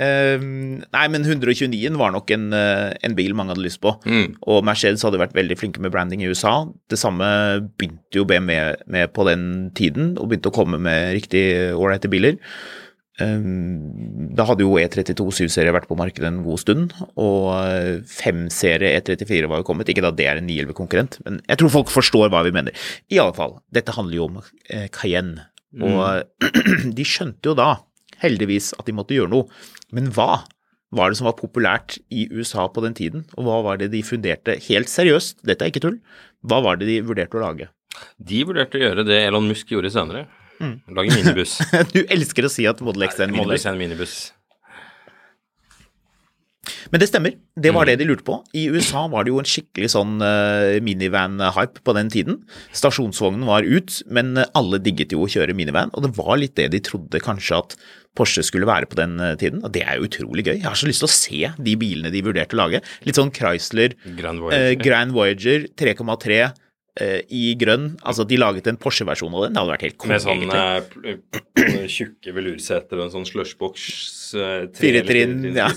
um, 0.00 0.46
nei, 0.96 1.04
men 1.12 1.26
129-en 1.26 2.00
var 2.00 2.14
nok 2.16 2.32
en, 2.32 2.48
eh, 2.56 2.94
en 3.04 3.18
bil 3.18 3.36
mange 3.36 3.52
hadde 3.52 3.66
lyst 3.66 3.82
på. 3.84 3.92
Mm. 4.08 4.38
Og 4.48 4.64
Mercedes 4.64 5.04
hadde 5.04 5.20
vært 5.20 5.36
veldig 5.36 5.58
flinke 5.60 5.84
med 5.84 5.92
branding 5.92 6.24
i 6.24 6.32
USA. 6.32 6.62
Det 6.88 7.00
samme 7.00 7.28
begynte 7.76 8.22
jo 8.22 8.24
BMW 8.28 8.72
med 8.88 9.12
på 9.12 9.28
den 9.28 9.46
tiden, 9.76 10.14
og 10.16 10.30
begynte 10.32 10.52
å 10.52 10.56
komme 10.56 10.80
med 10.80 11.12
riktig 11.18 11.44
ålreite 11.76 12.08
biler. 12.12 12.40
Um, 13.18 14.28
Da 14.38 14.44
hadde 14.46 14.62
jo 14.62 14.76
E32 14.78 15.24
7-serie 15.40 15.72
vært 15.74 15.88
på 15.90 15.96
markedet 15.98 16.28
en 16.28 16.42
god 16.46 16.60
stund, 16.62 16.92
og 17.18 17.48
5-serie 18.06 18.92
E34 19.00 19.48
var 19.50 19.62
jo 19.62 19.66
kommet. 19.66 19.88
Ikke 19.90 20.04
da 20.04 20.12
det 20.14 20.28
er 20.30 20.38
en 20.38 20.46
911-konkurrent, 20.46 21.18
men 21.26 21.40
jeg 21.48 21.58
tror 21.58 21.72
folk 21.80 21.90
forstår 21.90 22.30
hva 22.30 22.44
vi 22.46 22.54
mener. 22.54 22.76
I 23.10 23.18
alle 23.22 23.34
fall, 23.34 23.56
dette 23.74 23.94
handler 23.96 24.20
jo 24.20 24.28
om 24.28 24.38
eh, 24.42 24.86
Cayenne, 24.94 25.48
og 25.82 26.46
de 26.98 27.06
skjønte 27.06 27.50
jo 27.50 27.56
da, 27.58 27.72
heldigvis, 28.22 28.72
at 28.78 28.86
de 28.86 28.94
måtte 28.94 29.16
gjøre 29.18 29.32
noe. 29.34 29.50
Men 29.94 30.12
hva 30.14 30.44
var 30.94 31.10
det 31.10 31.18
som 31.18 31.26
var 31.28 31.36
populært 31.40 31.98
i 32.14 32.28
USA 32.32 32.68
på 32.72 32.84
den 32.86 32.94
tiden, 32.96 33.26
og 33.36 33.48
hva 33.48 33.58
var 33.66 33.82
det 33.82 33.90
de 33.92 34.04
funderte 34.06 34.56
helt 34.70 34.88
seriøst, 34.92 35.42
dette 35.48 35.66
er 35.66 35.72
ikke 35.74 35.84
tull, 35.84 35.98
hva 36.46 36.62
var 36.64 36.78
det 36.80 36.88
de 36.88 37.00
vurderte 37.04 37.36
å 37.36 37.42
lage? 37.42 37.68
De 38.22 38.44
vurderte 38.46 38.78
å 38.78 38.84
gjøre 38.84 39.04
det 39.08 39.18
Elon 39.26 39.48
Musk 39.50 39.72
gjorde 39.74 39.90
senere. 39.90 40.28
Lage 40.60 41.14
minibuss. 41.14 41.58
Du 41.94 42.02
elsker 42.08 42.48
å 42.48 42.50
si 42.52 42.66
at 42.66 42.80
Model 42.84 43.06
X 43.08 43.20
er 43.20 43.28
en 43.30 43.36
Model. 43.38 43.54
X 43.58 43.66
er 43.68 43.76
en 43.76 43.80
minibuss. 43.80 44.16
Men 46.92 47.00
det 47.00 47.08
stemmer, 47.08 47.32
det 47.56 47.70
var 47.72 47.84
Mm. 47.86 47.88
det 47.88 47.98
de 48.00 48.04
lurte 48.08 48.24
på. 48.24 48.34
I 48.56 48.66
USA 48.68 49.06
var 49.08 49.24
det 49.24 49.30
jo 49.32 49.38
en 49.40 49.48
skikkelig 49.48 49.88
sånn 49.92 50.20
eh, 50.24 50.80
minivan-hype 50.84 51.80
på 51.84 51.94
den 51.96 52.10
tiden. 52.12 52.42
Stasjonsvognen 52.76 53.46
var 53.48 53.62
ut, 53.64 54.02
men 54.08 54.36
eh, 54.36 54.44
alle 54.56 54.78
digget 54.80 55.12
jo 55.12 55.22
å 55.24 55.28
kjøre 55.30 55.54
minivan, 55.56 55.90
og 55.94 56.04
det 56.04 56.12
var 56.16 56.36
litt 56.40 56.56
det 56.56 56.68
de 56.72 56.80
trodde 56.84 57.20
kanskje 57.24 57.56
at 57.60 57.76
Porsche 58.18 58.42
skulle 58.44 58.66
være 58.68 58.88
på 58.90 58.96
den 59.00 59.16
eh, 59.20 59.34
tiden, 59.40 59.62
og 59.64 59.72
det 59.72 59.84
er 59.86 59.96
jo 60.00 60.08
utrolig 60.08 60.44
gøy. 60.48 60.56
Jeg 60.60 60.68
har 60.68 60.76
så 60.80 60.88
lyst 60.90 61.04
til 61.04 61.08
å 61.08 61.16
se 61.16 61.52
de 61.70 61.76
bilene 61.80 62.12
de 62.12 62.22
vurderte 62.26 62.56
å 62.56 62.60
lage. 62.64 62.82
Litt 63.06 63.16
sånn 63.20 63.32
Chrysler, 63.36 63.94
Grand 64.18 64.40
eh, 64.40 64.44
Voyager. 64.48 64.80
Grand 64.84 65.12
Voyager 65.16 65.68
3,3 65.78 66.40
eh, 66.42 66.56
i 67.30 67.54
grønn. 67.58 67.90
Altså, 68.02 68.24
de 68.28 68.38
laget 68.40 68.66
en 68.70 68.78
Porsche-versjon 68.80 69.34
av 69.34 69.44
den, 69.46 69.54
det 69.54 69.62
hadde 69.62 69.72
vært 69.74 69.84
helt 69.86 69.98
konge, 70.00 70.16
Med 70.16 70.24
sånn 70.24 71.12
eh, 71.12 71.86
tjukke 71.90 72.34
velurseter 72.36 72.98
og 72.98 73.06
en 73.06 73.14
sånn 73.14 73.28
slushbox. 73.28 73.86
eh, 74.38 74.66
Fire 74.78 75.04
trinn, 75.06 75.38
ja. 75.56 75.68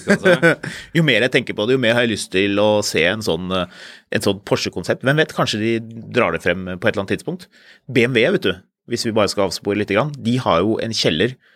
jo 0.97 1.05
mer 1.07 1.27
jeg 1.27 1.35
tenker 1.37 1.57
på 1.57 1.67
det, 1.67 1.77
jo 1.77 1.83
mer 1.83 1.97
har 1.97 2.07
jeg 2.07 2.13
lyst 2.15 2.31
til 2.33 2.59
å 2.61 2.69
se 2.85 3.05
en 3.09 3.23
sånn, 3.25 3.51
eh, 3.53 4.19
sånn 4.19 4.41
Porsche-konsept. 4.47 5.05
Hvem 5.07 5.21
vet, 5.23 5.35
kanskje 5.37 5.61
de 5.61 5.71
drar 6.13 6.35
det 6.35 6.43
frem 6.45 6.65
på 6.73 6.79
et 6.89 6.91
eller 6.93 7.05
annet 7.05 7.15
tidspunkt. 7.17 7.47
BMW, 7.91 8.27
vet 8.37 8.49
du, 8.49 8.53
hvis 8.91 9.05
vi 9.07 9.15
bare 9.15 9.31
skal 9.31 9.49
avspore 9.49 9.79
litt, 9.79 9.93
grann, 9.93 10.13
de 10.17 10.37
har 10.41 10.63
jo 10.65 10.77
en 10.83 10.95
kjeller 10.95 11.35
eh, 11.35 11.50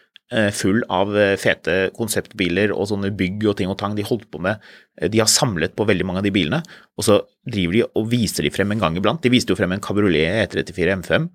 full 0.55 0.81
av 0.89 1.11
eh, 1.17 1.35
fete 1.37 1.75
konseptbiler 1.95 2.73
og 2.73 2.87
sånne 2.89 3.11
bygg 3.15 3.45
og 3.51 3.57
ting 3.59 3.69
og 3.69 3.77
tang 3.77 3.93
de 3.97 4.05
holdt 4.07 4.25
på 4.33 4.41
med. 4.41 4.63
Eh, 4.99 5.09
De 5.13 5.21
har 5.21 5.29
samlet 5.29 5.75
på 5.77 5.85
veldig 5.85 6.07
mange 6.07 6.23
av 6.23 6.25
de 6.25 6.33
bilene, 6.33 6.63
og 6.97 7.05
så 7.05 7.19
driver 7.45 7.77
de 7.77 7.85
og 7.85 8.09
viser 8.09 8.47
de 8.47 8.53
frem 8.53 8.73
en 8.73 8.81
gang 8.81 8.97
iblant. 8.97 9.21
De 9.21 9.29
viste 9.33 9.53
jo 9.53 9.59
frem 9.59 9.75
en 9.75 9.83
kabriolet 9.83 10.49
E34 10.49 10.97
M5. 11.03 11.29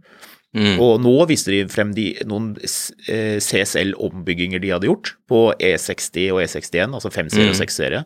Mm. 0.51 0.81
Og 0.83 0.97
nå 0.99 1.13
viste 1.31 1.53
de 1.55 1.61
frem 1.71 1.93
de, 1.95 2.09
noen 2.27 2.57
eh, 2.59 3.39
CSL-ombygginger 3.39 4.59
de 4.59 4.73
hadde 4.75 4.89
gjort 4.89 5.13
på 5.31 5.45
E60 5.63 6.33
og 6.35 6.41
E61, 6.43 6.97
altså 6.99 7.13
5-serie 7.15 7.53
og 7.53 7.59
6-serie, 7.61 8.01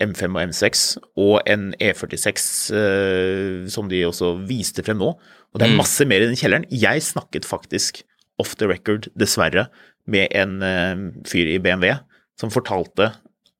M5 0.00 0.30
og 0.30 0.40
M6, 0.46 0.84
og 1.20 1.34
en 1.44 1.74
E46 1.76 2.46
eh, 2.80 3.68
som 3.68 3.92
de 3.92 4.00
også 4.08 4.32
viste 4.48 4.84
frem 4.86 4.96
nå. 5.02 5.12
Og 5.50 5.60
det 5.60 5.68
er 5.68 5.76
masse 5.76 6.06
mer 6.08 6.24
i 6.24 6.30
den 6.30 6.40
kjelleren. 6.40 6.64
Jeg 6.72 7.04
snakket 7.04 7.44
faktisk 7.44 8.00
off 8.40 8.54
the 8.56 8.70
record, 8.70 9.10
dessverre, 9.20 9.66
med 10.10 10.32
en 10.36 10.56
eh, 10.66 11.04
fyr 11.28 11.50
i 11.54 11.58
BMW 11.62 11.94
som 12.40 12.50
fortalte 12.52 13.10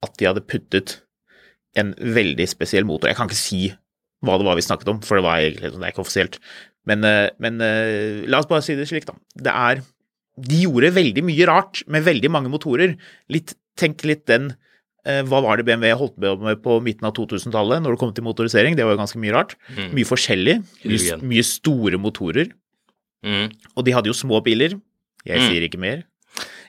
at 0.01 0.15
de 0.17 0.27
hadde 0.27 0.43
puttet 0.49 0.97
en 1.79 1.93
veldig 1.95 2.47
spesiell 2.51 2.83
motor. 2.87 3.07
Jeg 3.11 3.17
kan 3.19 3.29
ikke 3.29 3.39
si 3.39 3.61
hva 4.25 4.35
det 4.37 4.45
var 4.45 4.57
vi 4.59 4.65
snakket 4.65 4.89
om, 4.91 4.99
for 5.05 5.17
det, 5.17 5.23
var 5.25 5.39
egentlig, 5.41 5.71
det 5.73 5.81
er 5.81 5.93
ikke 5.93 6.03
offisielt. 6.03 6.35
Men, 6.89 7.05
eh, 7.07 7.29
men 7.41 7.61
eh, 7.63 8.21
la 8.29 8.41
oss 8.41 8.49
bare 8.49 8.65
si 8.65 8.75
det 8.77 8.87
slik, 8.89 9.05
da. 9.09 9.15
Det 9.47 9.53
er 9.53 9.81
De 10.41 10.61
gjorde 10.63 10.93
veldig 10.95 11.21
mye 11.27 11.45
rart 11.49 11.81
med 11.91 12.05
veldig 12.07 12.29
mange 12.33 12.49
motorer. 12.49 12.93
Litt, 13.29 13.51
tenk 13.77 14.03
litt 14.07 14.23
den 14.31 14.53
Hva 15.03 15.39
var 15.41 15.57
det 15.57 15.65
BMW 15.65 15.91
holdt 15.97 16.17
med 16.21 16.59
på 16.61 16.75
midten 16.85 17.07
av 17.09 17.13
2000-tallet 17.17 17.81
når 17.81 17.95
det 17.95 17.99
kom 17.99 18.11
til 18.13 18.23
motorisering? 18.23 18.75
Det 18.77 18.85
var 18.85 18.93
jo 18.93 18.99
ganske 19.01 19.17
mye 19.21 19.33
rart. 19.33 19.55
Mm. 19.73 19.87
Mye 19.97 20.05
forskjellig. 20.07 20.55
Mye, 20.85 21.15
mye 21.25 21.43
store 21.47 21.97
motorer. 21.97 22.51
Mm. 23.25 23.47
Og 23.75 23.85
de 23.87 23.95
hadde 23.95 24.11
jo 24.11 24.13
små 24.17 24.39
biler. 24.45 24.75
Jeg 25.25 25.41
Mm. 25.41 25.47
sier 25.49 25.65
ikke 25.65 25.81
mer. 25.81 26.03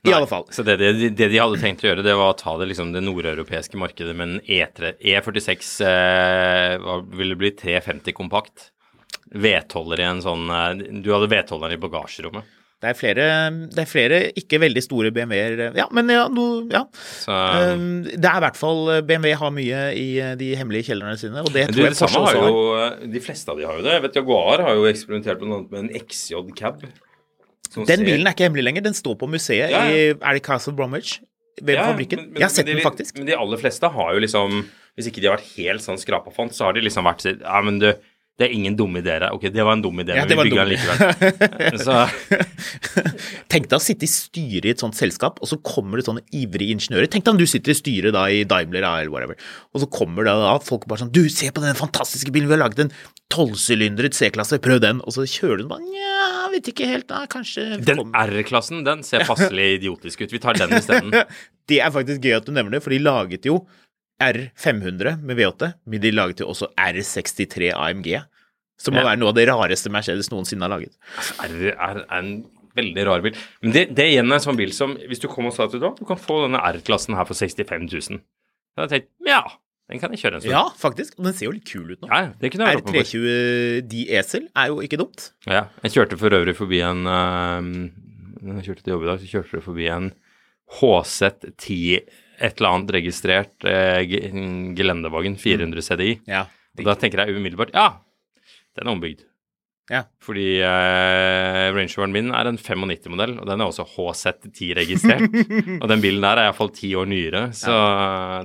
I 0.02 0.10
Nei, 0.10 0.16
alle 0.16 0.26
fall. 0.26 0.48
Så 0.50 0.64
det, 0.66 0.80
det, 0.80 1.12
det 1.14 1.28
de 1.30 1.38
hadde 1.38 1.60
tenkt 1.62 1.84
å 1.84 1.86
gjøre, 1.92 2.02
det 2.02 2.14
var 2.18 2.32
å 2.32 2.38
ta 2.38 2.56
det, 2.58 2.66
liksom, 2.72 2.88
det 2.90 3.04
nordeuropeiske 3.06 3.78
markedet 3.78 4.16
med 4.18 4.32
en 4.32 4.40
E3, 4.50 4.96
E46 4.98 5.68
eh, 5.86 6.88
ville 7.14 7.36
bli 7.38 7.52
350 7.54 8.16
kompakt. 8.18 8.72
vedholder 9.32 10.02
i 10.02 10.08
en 10.08 10.18
sånn 10.24 10.50
eh, 10.50 10.82
Du 11.04 11.12
hadde 11.14 11.30
vedholderen 11.30 11.76
i 11.76 11.80
bagasjerommet. 11.80 12.58
Det 12.82 12.90
er 12.90 12.96
flere, 12.98 13.24
det 13.70 13.78
er 13.78 13.86
flere 13.86 14.16
ikke 14.40 14.58
veldig 14.58 14.82
store 14.82 15.12
BMW-er 15.14 15.76
Ja, 15.78 15.84
men 15.94 16.08
ja, 16.10 16.24
no, 16.26 16.46
ja. 16.66 16.80
Så 16.98 17.36
Um, 17.62 18.02
det 18.02 18.26
er 18.26 18.40
i 18.40 18.42
hvert 18.42 18.58
fall 18.58 18.90
BMW 19.06 19.36
har 19.38 19.54
mye 19.54 19.84
i 19.94 20.08
eh, 20.18 20.34
de 20.40 20.50
hemmelige 20.58 20.88
kjellerne 20.90 21.14
sine, 21.20 21.46
og 21.46 21.54
det 21.54 21.68
tror 21.70 21.78
du, 21.78 21.84
jeg 21.86 22.00
Porsche 22.00 22.24
har 22.26 22.40
jo. 22.40 23.06
De 23.14 23.22
fleste 23.22 23.54
av 23.54 23.62
de 23.62 23.70
har 23.70 23.78
jo 23.78 23.86
det. 23.86 23.94
Jeg 24.00 24.06
vet 24.08 24.18
Jaguar 24.18 24.66
har 24.66 24.74
jo 24.80 24.90
eksperimentert 24.90 25.46
med 25.46 25.78
en 25.84 25.90
XJ 26.02 26.42
Cab. 26.58 26.82
Den 27.74 28.04
bilen 28.04 28.26
er 28.26 28.34
ikke 28.36 28.46
hemmelig 28.48 28.64
lenger, 28.68 28.82
den 28.84 28.94
står 28.94 29.16
på 29.18 29.28
museet 29.28 29.70
Ja, 29.72 29.82
i 29.88 30.08
ja. 30.10 30.14
Er 30.20 30.32
det 30.38 30.42
Castle 30.46 30.74
Bromwich? 30.76 31.20
Ved 31.62 31.74
Ja, 31.76 31.92
fabrikken. 31.92 32.16
men- 32.18 32.32
men- 32.32 32.40
jeg 32.40 32.48
har 32.48 32.54
sett 32.54 32.66
de, 32.66 32.74
den 32.74 32.82
faktisk. 32.84 33.16
Men 33.18 33.26
de 33.26 33.36
aller 33.36 33.56
fleste 33.60 33.88
har 33.92 34.14
jo 34.14 34.20
liksom 34.20 34.64
Hvis 34.96 35.06
ikke 35.08 35.20
de 35.22 35.26
har 35.28 35.36
vært 35.38 35.56
helt 35.56 35.80
sånn 35.80 35.96
skrapa 35.96 36.30
font, 36.34 36.52
så 36.52 36.64
har 36.66 36.72
de 36.74 36.80
liksom 36.84 37.04
vært 37.04 37.24
Ja, 37.40 37.60
men 37.62 37.78
du, 37.78 37.94
det 38.40 38.46
er 38.46 38.54
ingen 38.56 38.76
dumme 38.78 39.02
ideer 39.02 39.26
her. 39.26 39.34
Ok, 39.36 39.44
det 39.52 39.64
var 39.64 39.76
en 39.76 39.82
dum 39.84 40.00
idé, 40.00 40.14
Ja, 40.16 40.24
men 40.24 40.38
vi 40.40 40.48
bygger 40.48 40.64
den 40.64 40.70
likevel. 40.72 41.80
så 41.84 41.98
Tenk 43.52 43.68
deg 43.68 43.76
å 43.76 43.82
sitte 43.82 44.06
i 44.06 44.10
styret 44.10 44.68
i 44.70 44.72
et 44.72 44.82
sånt 44.82 44.96
selskap, 44.96 45.36
og 45.44 45.50
så 45.50 45.58
kommer 45.60 46.00
det 46.00 46.06
sånne 46.06 46.24
ivrige 46.34 46.72
ingeniører. 46.72 47.10
Tenk 47.12 47.26
deg 47.26 47.34
om 47.34 47.42
du 47.42 47.44
sitter 47.50 47.74
i 47.74 47.76
styret 47.76 48.16
da 48.16 48.24
i 48.32 48.40
Daimler 48.48 48.86
eller 48.88 49.12
whatever, 49.12 49.36
og 49.76 49.84
så 49.84 49.90
kommer 49.92 50.24
det 50.26 50.34
da 50.40 50.54
folk 50.64 50.88
bare 50.88 51.04
sånn 51.04 51.12
Du, 51.12 51.26
se 51.28 51.52
på 51.52 51.62
den 51.62 51.76
fantastiske 51.76 52.32
bilen, 52.32 52.48
vi 52.48 52.56
har 52.56 52.64
laget 52.64 52.86
en 52.86 52.94
tolvsylindret 53.32 54.16
C-klasse, 54.16 54.60
prøv 54.64 54.80
den. 54.84 55.04
Og 55.04 55.16
så 55.16 55.28
kjører 55.28 55.60
du 55.60 55.66
den 55.66 55.72
bare 55.72 55.84
Nja, 55.84 56.48
vet 56.56 56.72
ikke 56.72 56.88
helt, 56.88 57.08
da, 57.12 57.22
kanskje 57.30 57.82
Den 57.84 58.02
R-klassen, 58.16 58.82
den 58.88 59.04
ser 59.06 59.26
passelig 59.28 59.74
idiotisk 59.78 60.24
ut. 60.24 60.32
Vi 60.32 60.40
tar 60.42 60.56
den 60.60 60.72
isteden. 60.80 61.12
Det 61.70 61.78
er 61.78 61.92
faktisk 61.94 62.24
gøy 62.26 62.34
at 62.40 62.48
du 62.48 62.50
nevner 62.50 62.74
det, 62.74 62.82
for 62.82 62.90
de 62.90 62.98
laget 62.98 63.46
jo 63.46 63.60
R500 64.22 65.18
med 65.22 65.38
V8, 65.40 65.72
men 65.86 66.02
de 66.02 66.12
laget 66.14 66.40
jo 66.44 66.48
også 66.52 66.68
R63 66.78 67.72
AMG, 67.74 68.08
som 68.80 68.94
må 68.94 69.02
Ja. 69.02 69.10
være 69.12 69.20
noe 69.22 69.30
av 69.32 69.38
det 69.38 69.48
rareste 69.50 69.90
Mercedes 69.92 70.30
noensinne 70.32 70.66
har 70.66 70.72
laget. 70.74 70.94
R 71.42 71.72
er 71.72 72.04
en 72.18 72.32
veldig 72.76 73.04
rar 73.06 73.20
bil. 73.24 73.34
Men 73.62 73.74
det, 73.74 73.82
det 73.94 74.06
igjen 74.14 74.30
er 74.32 74.38
en 74.38 74.44
sånn 74.46 74.56
bil 74.56 74.70
som 74.72 74.94
Hvis 74.96 75.20
du 75.20 75.26
kom 75.28 75.44
og 75.50 75.52
sa 75.52 75.66
at 75.68 75.74
du, 75.76 75.78
du 75.82 76.06
kan 76.08 76.16
få 76.20 76.38
denne 76.46 76.62
R-klassen 76.72 77.14
her 77.18 77.26
for 77.28 77.36
65 77.36 77.90
000, 77.92 78.22
da 78.76 78.86
hadde 78.86 78.96
jeg 78.96 79.04
tenkt 79.04 79.28
ja, 79.28 79.42
den 79.92 80.00
kan 80.00 80.14
jeg 80.14 80.22
kjøre 80.22 80.38
en 80.38 80.40
stund. 80.40 80.54
Ja, 80.54 80.62
faktisk. 80.80 81.18
Og 81.18 81.26
den 81.26 81.34
ser 81.36 81.50
jo 81.50 81.52
litt 81.52 81.66
kul 81.68 81.90
ut 81.92 82.00
nå. 82.00 82.08
Ja, 82.08 82.30
det 82.40 82.48
kunne 82.54 82.64
jeg 82.70 82.78
vært 82.80 82.86
på. 82.88 82.94
R320 82.96 83.82
De 83.92 84.04
Esel 84.16 84.46
er 84.56 84.70
jo 84.72 84.78
ikke 84.86 84.96
dumt. 85.02 85.26
Ja, 85.44 85.66
jeg 85.84 85.92
kjørte 85.98 86.16
for 86.22 86.32
øvrig 86.38 86.54
forbi 86.56 86.80
en 86.86 87.04
uh, 87.04 87.60
Jeg 88.56 88.64
kjørte 88.70 88.86
til 88.86 88.94
jobb 88.94 89.04
i 89.04 89.10
dag, 89.10 89.20
så 89.20 89.28
kjørte 89.34 89.58
jeg 89.60 89.66
forbi 89.68 89.90
en 89.92 90.08
HZ10 90.80 91.78
et 92.42 92.58
eller 92.58 92.74
annet 92.76 92.94
registrert 92.98 93.66
eh, 93.68 94.02
gelendevagen 94.76 95.36
400 95.40 95.84
CDI. 95.88 96.14
Ja. 96.30 96.46
Og 96.78 96.88
da 96.88 96.94
tenker 96.98 97.22
jeg 97.26 97.36
umiddelbart 97.38 97.74
ja, 97.76 97.90
den 98.78 98.88
er 98.88 98.92
ombygd. 98.96 99.22
Ja. 99.90 100.04
Fordi 100.24 100.44
eh, 100.62 101.66
Range 101.74 101.90
Roveren 101.98 102.14
min 102.14 102.28
er 102.32 102.48
en 102.48 102.56
95-modell, 102.60 103.34
og 103.42 103.48
den 103.50 103.60
er 103.60 103.66
også 103.68 103.84
HZ10 103.92 104.68
registrert. 104.78 105.26
og 105.82 105.88
den 105.90 106.00
bilen 106.04 106.22
der 106.24 106.38
er 106.40 106.48
iallfall 106.48 106.70
ti 106.72 106.92
år 106.96 107.10
nyere, 107.10 107.42
så 107.56 107.74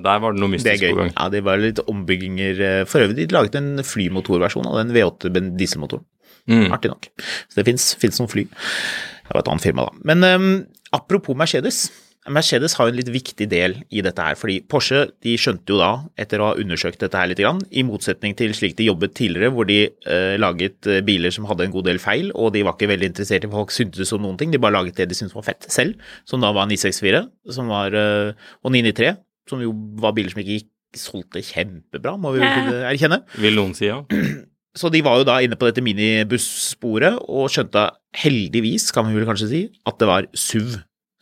der 0.03 0.23
var 0.23 0.35
det 0.35 0.41
noe 0.41 0.51
mystisk 0.55 0.81
det 0.83 0.91
på 0.91 0.99
gang. 1.03 1.13
Ja, 1.13 1.27
det 1.31 1.43
var 1.47 1.61
litt 1.61 1.79
ombygginger. 1.87 2.63
eh, 2.71 2.81
For 2.89 3.05
øvrig, 3.05 3.19
de 3.29 3.37
laget 3.37 3.55
en 3.61 3.71
flymotorversjon 3.85 4.67
av 4.67 4.81
den 4.81 4.91
V8 4.97 5.31
ben- 5.37 5.53
dieselmotoren. 5.61 6.03
Mm. 6.47 6.67
Artig 6.71 6.91
nok. 6.93 7.07
Så 7.51 7.59
det 7.61 7.67
fins 7.69 8.19
noen 8.21 8.31
fly. 8.31 8.43
Det 8.47 9.33
var 9.35 9.41
et 9.43 9.49
annet 9.51 9.65
firma, 9.69 9.87
da. 9.87 10.03
Men 10.07 10.27
um, 10.41 10.51
apropos 10.95 11.35
Mercedes. 11.37 11.85
Mercedes 12.33 12.75
har 12.77 12.87
jo 12.87 12.93
en 12.93 12.97
litt 12.99 13.09
viktig 13.11 13.47
del 13.51 13.77
i 13.93 14.01
dette 14.03 14.23
her, 14.23 14.37
fordi 14.39 14.57
Porsche 14.69 15.05
de 15.23 15.35
skjønte 15.39 15.71
jo 15.73 15.79
da, 15.79 15.91
etter 16.19 16.41
å 16.41 16.49
ha 16.49 16.57
undersøkt 16.59 17.01
dette 17.03 17.19
her 17.19 17.29
litt, 17.31 17.39
grann, 17.41 17.61
i 17.71 17.83
motsetning 17.87 18.35
til 18.37 18.55
slik 18.57 18.75
de 18.79 18.89
jobbet 18.89 19.15
tidligere, 19.17 19.53
hvor 19.55 19.67
de 19.69 19.79
eh, 19.87 20.35
laget 20.39 20.89
eh, 20.89 21.03
biler 21.07 21.33
som 21.33 21.47
hadde 21.49 21.67
en 21.67 21.75
god 21.75 21.87
del 21.89 22.01
feil, 22.03 22.31
og 22.35 22.51
de 22.55 22.65
var 22.67 22.75
ikke 22.75 22.91
veldig 22.91 23.11
interessert 23.13 23.47
i 23.47 23.51
hva 23.51 23.61
folk 23.61 23.75
syntes 23.75 24.11
om 24.15 24.25
noen 24.25 24.39
ting, 24.39 24.51
de 24.51 24.61
bare 24.61 24.75
laget 24.75 24.99
det 24.99 25.09
de 25.11 25.19
syntes 25.19 25.37
var 25.37 25.47
fett 25.47 25.69
selv, 25.71 25.95
som 26.27 26.43
da 26.43 26.51
var 26.55 26.67
964 26.71 27.23
som 27.55 27.71
var, 27.71 27.95
eh, 27.95 28.49
og 28.63 28.75
993, 28.75 29.15
som 29.47 29.63
jo 29.63 29.71
var 30.03 30.15
biler 30.17 30.33
som 30.33 30.43
ikke 30.43 30.59
gikk, 30.59 30.73
solgte 30.97 31.43
kjempebra, 31.43 32.15
må 32.17 32.31
vi 32.33 32.41
vel 32.41 32.77
erkjenne. 32.87 33.21
Vil 33.43 33.57
noen 33.59 33.75
si 33.77 33.89
ja? 33.89 34.01
Så 34.77 34.91
de 34.93 35.01
var 35.01 35.17
jo 35.19 35.25
da 35.25 35.39
inne 35.41 35.57
på 35.57 35.65
dette 35.65 35.81
minibussporet 35.81 37.17
og 37.25 37.49
skjønte 37.49 37.87
heldigvis, 38.21 38.91
kan 38.93 39.07
vi 39.09 39.17
vel 39.17 39.25
kanskje 39.25 39.49
si, 39.49 39.61
at 39.89 39.97
det 39.97 40.09
var 40.09 40.29
SUV 40.37 40.77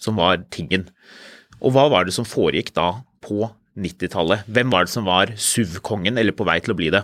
som 0.06 0.22
var 0.22 0.46
tingen. 0.54 0.88
Og 1.62 1.76
hva 1.76 1.88
var 1.91 2.06
det 2.06 2.15
som 2.15 2.28
foregikk 2.28 2.74
da 2.78 2.91
på 3.26 3.50
90-tallet? 3.76 4.46
Hvem 4.48 4.72
var 4.74 4.86
det 4.86 4.94
som 4.94 5.08
var 5.08 5.34
SUV-kongen, 5.34 6.20
eller 6.22 6.36
på 6.36 6.48
vei 6.48 6.60
til 6.63 6.76
å 6.76 6.80
bli 6.80 6.91
det? 6.94 7.04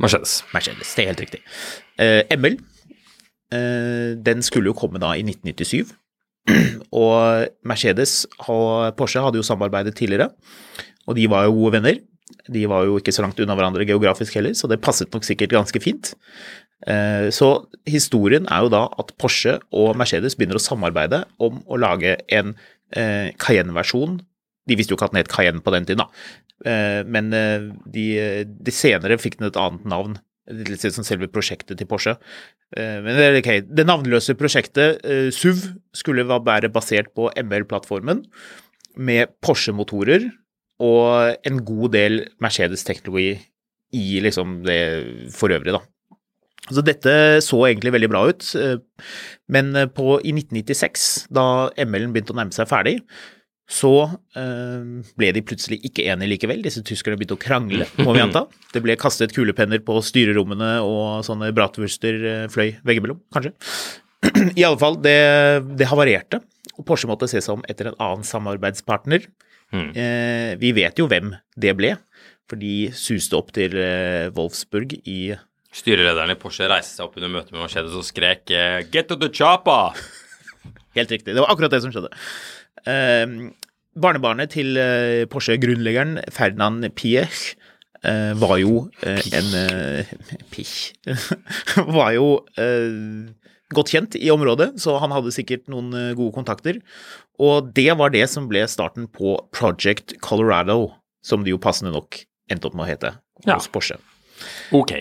Mercedes. 0.00 0.40
Mercedes, 0.54 0.94
det 0.96 1.02
er 1.02 1.10
helt 1.12 1.24
riktig. 1.26 1.40
Eh, 2.00 2.22
ML, 2.38 2.56
eh, 3.52 4.12
den 4.16 4.44
skulle 4.46 4.72
jo 4.72 4.78
komme 4.78 5.00
da 5.02 5.12
i 5.16 5.24
1997. 5.26 5.92
Og 7.04 7.50
Mercedes 7.68 8.22
og 8.48 8.94
Porsche 8.98 9.20
hadde 9.22 9.38
jo 9.38 9.46
samarbeidet 9.46 9.92
tidligere, 9.98 10.30
og 11.06 11.18
de 11.18 11.26
var 11.30 11.44
jo 11.46 11.58
gode 11.58 11.76
venner. 11.76 11.98
De 12.50 12.62
var 12.70 12.86
jo 12.86 12.96
ikke 12.98 13.12
så 13.12 13.22
langt 13.22 13.38
unna 13.42 13.54
hverandre 13.58 13.84
geografisk 13.86 14.38
heller, 14.38 14.54
så 14.56 14.70
det 14.70 14.80
passet 14.82 15.12
nok 15.12 15.26
sikkert 15.26 15.52
ganske 15.52 15.82
fint. 15.82 16.14
Eh, 16.86 17.28
Så 17.34 17.66
historien 17.88 18.46
er 18.48 18.64
jo 18.64 18.72
da 18.72 18.86
at 19.00 19.12
Porsche 19.20 19.58
og 19.72 19.96
Mercedes 20.00 20.36
begynner 20.38 20.60
å 20.60 20.64
samarbeide 20.64 21.24
om 21.42 21.60
å 21.68 21.78
lage 21.80 22.16
en 22.32 22.54
eh, 22.96 23.32
Cayenne-versjon. 23.40 24.20
De 24.68 24.76
visste 24.78 24.94
jo 24.94 24.98
ikke 24.98 25.10
at 25.10 25.14
den 25.14 25.22
het 25.22 25.32
Cayenne 25.32 25.64
på 25.64 25.74
den 25.74 25.88
tiden, 25.88 26.04
da. 26.04 26.08
Eh, 26.64 27.02
Men 27.04 27.30
de, 27.30 28.06
de 28.46 28.72
senere 28.74 29.20
fikk 29.20 29.38
den 29.38 29.50
et 29.50 29.60
annet 29.60 29.84
navn. 29.84 30.18
Litt 30.50 30.82
som 30.82 31.04
selve 31.06 31.28
prosjektet 31.30 31.78
til 31.78 31.86
Porsche. 31.86 32.16
Men 32.74 33.06
det, 33.06 33.22
er 33.22 33.36
ok, 33.38 33.50
det 33.70 33.84
navnløse 33.86 34.34
prosjektet 34.38 34.98
SUV 35.34 35.60
skulle 35.94 36.24
være 36.26 36.70
basert 36.72 37.12
på 37.14 37.28
ML-plattformen 37.38 38.24
med 38.98 39.30
Porsche-motorer 39.44 40.26
og 40.82 41.36
en 41.46 41.60
god 41.66 41.92
del 41.94 42.18
Mercedes-teknologi 42.42 43.36
i 43.94 44.20
liksom 44.24 44.60
det 44.66 45.30
for 45.34 45.54
øvrig, 45.54 45.74
da. 45.76 45.82
Så 46.68 46.84
dette 46.84 47.12
så 47.42 47.58
egentlig 47.66 47.94
veldig 47.96 48.10
bra 48.12 48.26
ut, 48.28 48.44
eh, 48.60 48.78
men 49.50 49.72
på, 49.96 50.20
i 50.20 50.34
1996, 50.36 51.06
da 51.32 51.44
ML-en 51.80 52.12
begynte 52.14 52.34
å 52.34 52.38
nærme 52.38 52.54
seg 52.54 52.68
ferdig, 52.70 52.98
så 53.70 53.92
eh, 54.38 54.82
ble 55.18 55.30
de 55.36 55.42
plutselig 55.46 55.78
ikke 55.86 56.04
enige 56.10 56.32
likevel. 56.34 56.62
Disse 56.64 56.82
tyskerne 56.86 57.18
begynte 57.18 57.36
å 57.38 57.40
krangle, 57.40 57.86
må 58.02 58.14
vi 58.16 58.22
anta. 58.22 58.44
Det 58.74 58.82
ble 58.82 58.98
kastet 58.98 59.34
kulepenner 59.34 59.82
på 59.86 59.96
styrerommene, 60.04 60.72
og 60.82 61.24
sånne 61.26 61.52
bratwurster 61.56 62.18
eh, 62.20 62.46
fløy 62.52 62.74
veggimellom, 62.86 63.22
kanskje. 63.34 63.54
I 64.60 64.66
alle 64.66 64.78
fall, 64.80 64.98
det, 65.02 65.18
det 65.78 65.88
havarerte, 65.90 66.42
og 66.76 66.86
Porsche 66.88 67.08
måtte 67.10 67.30
se 67.30 67.40
seg 67.42 67.58
om 67.58 67.64
etter 67.70 67.90
en 67.90 67.98
annen 68.02 68.26
samarbeidspartner. 68.26 69.30
Eh, 69.70 70.56
vi 70.58 70.72
vet 70.74 70.98
jo 70.98 71.06
hvem 71.10 71.30
det 71.60 71.76
ble, 71.78 71.94
for 72.50 72.58
de 72.58 72.90
suste 72.96 73.38
opp 73.38 73.52
til 73.54 73.76
eh, 73.78 74.26
Wolfsburg 74.34 74.96
i 75.06 75.20
Styrelederen 75.74 76.32
i 76.32 76.38
Porsche 76.40 76.66
reiste 76.70 76.96
seg 76.98 77.06
opp 77.06 77.16
under 77.20 77.30
møtet 77.30 77.52
med 77.54 77.62
Mercedes 77.62 77.94
og 77.94 78.02
skrek 78.06 78.50
eh, 78.50 78.80
'Get 78.90 79.06
to 79.10 79.16
the 79.20 79.28
chopper!' 79.30 79.94
Helt 80.98 81.10
riktig, 81.14 81.34
det 81.36 81.38
var 81.44 81.52
akkurat 81.52 81.70
det 81.70 81.82
som 81.84 81.92
skjedde. 81.94 82.10
Eh, 82.90 83.52
barnebarnet 84.00 84.50
til 84.56 84.74
eh, 84.80 85.26
Porsche-grunnleggeren 85.30 86.16
Ferdinand 86.34 86.88
Piech 86.98 87.52
eh, 88.02 88.32
var 88.40 88.56
jo 88.58 88.88
eh, 89.06 89.22
en 89.38 89.52
eh, 89.60 90.10
Pich 90.52 90.94
Var 92.00 92.16
jo 92.16 92.26
eh, 92.58 93.30
godt 93.70 93.92
kjent 93.94 94.16
i 94.18 94.32
området, 94.34 94.72
så 94.82 94.96
han 94.98 95.14
hadde 95.14 95.30
sikkert 95.36 95.68
noen 95.70 95.94
eh, 95.94 96.10
gode 96.18 96.34
kontakter. 96.34 96.80
Og 97.38 97.70
det 97.76 97.86
var 97.96 98.10
det 98.10 98.24
som 98.32 98.48
ble 98.50 98.64
starten 98.68 99.06
på 99.06 99.36
Project 99.54 100.16
Colorado, 100.26 100.88
som 101.22 101.44
det 101.46 101.54
jo 101.54 101.62
passende 101.62 101.94
nok 101.94 102.24
endte 102.50 102.66
opp 102.66 102.74
med 102.74 102.88
å 102.88 102.90
hete 102.90 103.14
Ja. 103.46 103.54
hos 103.54 103.70
Porsche. 103.70 104.00
Ok. 104.74 104.96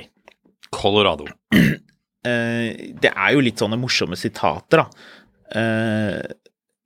Colorado. 0.75 1.29
Eh, 2.19 2.91
det 2.99 3.13
er 3.13 3.31
jo 3.31 3.43
litt 3.45 3.61
sånne 3.61 3.79
morsomme 3.79 4.17
sitater, 4.19 4.81
da. 4.81 4.89
Eh, 5.55 6.33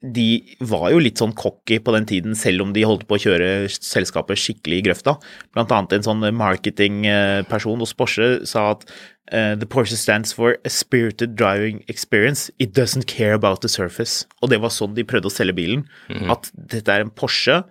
de 0.03 0.27
var 0.67 0.89
jo 0.91 0.99
litt 0.99 1.21
sånn 1.21 1.31
cocky 1.39 1.77
på 1.79 1.93
den 1.95 2.05
tiden, 2.05 2.35
selv 2.35 2.65
om 2.65 2.73
de 2.75 2.83
holdt 2.83 3.05
på 3.07 3.15
å 3.15 3.23
kjøre 3.23 3.69
selskapet 3.71 4.39
skikkelig 4.39 4.81
i 4.81 4.85
grøfta. 4.89 5.15
Blant 5.55 5.71
annet 5.71 5.95
en 5.95 6.05
sånn 6.09 6.25
marketingperson 6.35 7.79
hos 7.79 7.95
Porsche 7.95 8.27
sa 8.49 8.73
at 8.73 8.83
eh, 9.31 9.53
The 9.55 9.69
Porsche 9.69 9.95
stands 9.99 10.35
for 10.35 10.57
a 10.67 10.71
spirited 10.73 11.37
driving 11.39 11.85
experience. 11.87 12.51
It 12.59 12.75
doesn't 12.75 13.07
care 13.07 13.33
about 13.33 13.63
the 13.63 13.71
surface. 13.71 14.27
Og 14.43 14.51
det 14.51 14.59
var 14.59 14.75
sånn 14.75 14.97
de 14.97 15.07
prøvde 15.07 15.31
å 15.31 15.33
selge 15.33 15.55
bilen. 15.55 15.87
At 16.29 16.51
dette 16.53 16.91
er 16.91 17.07
en 17.07 17.13
Porsche, 17.15 17.63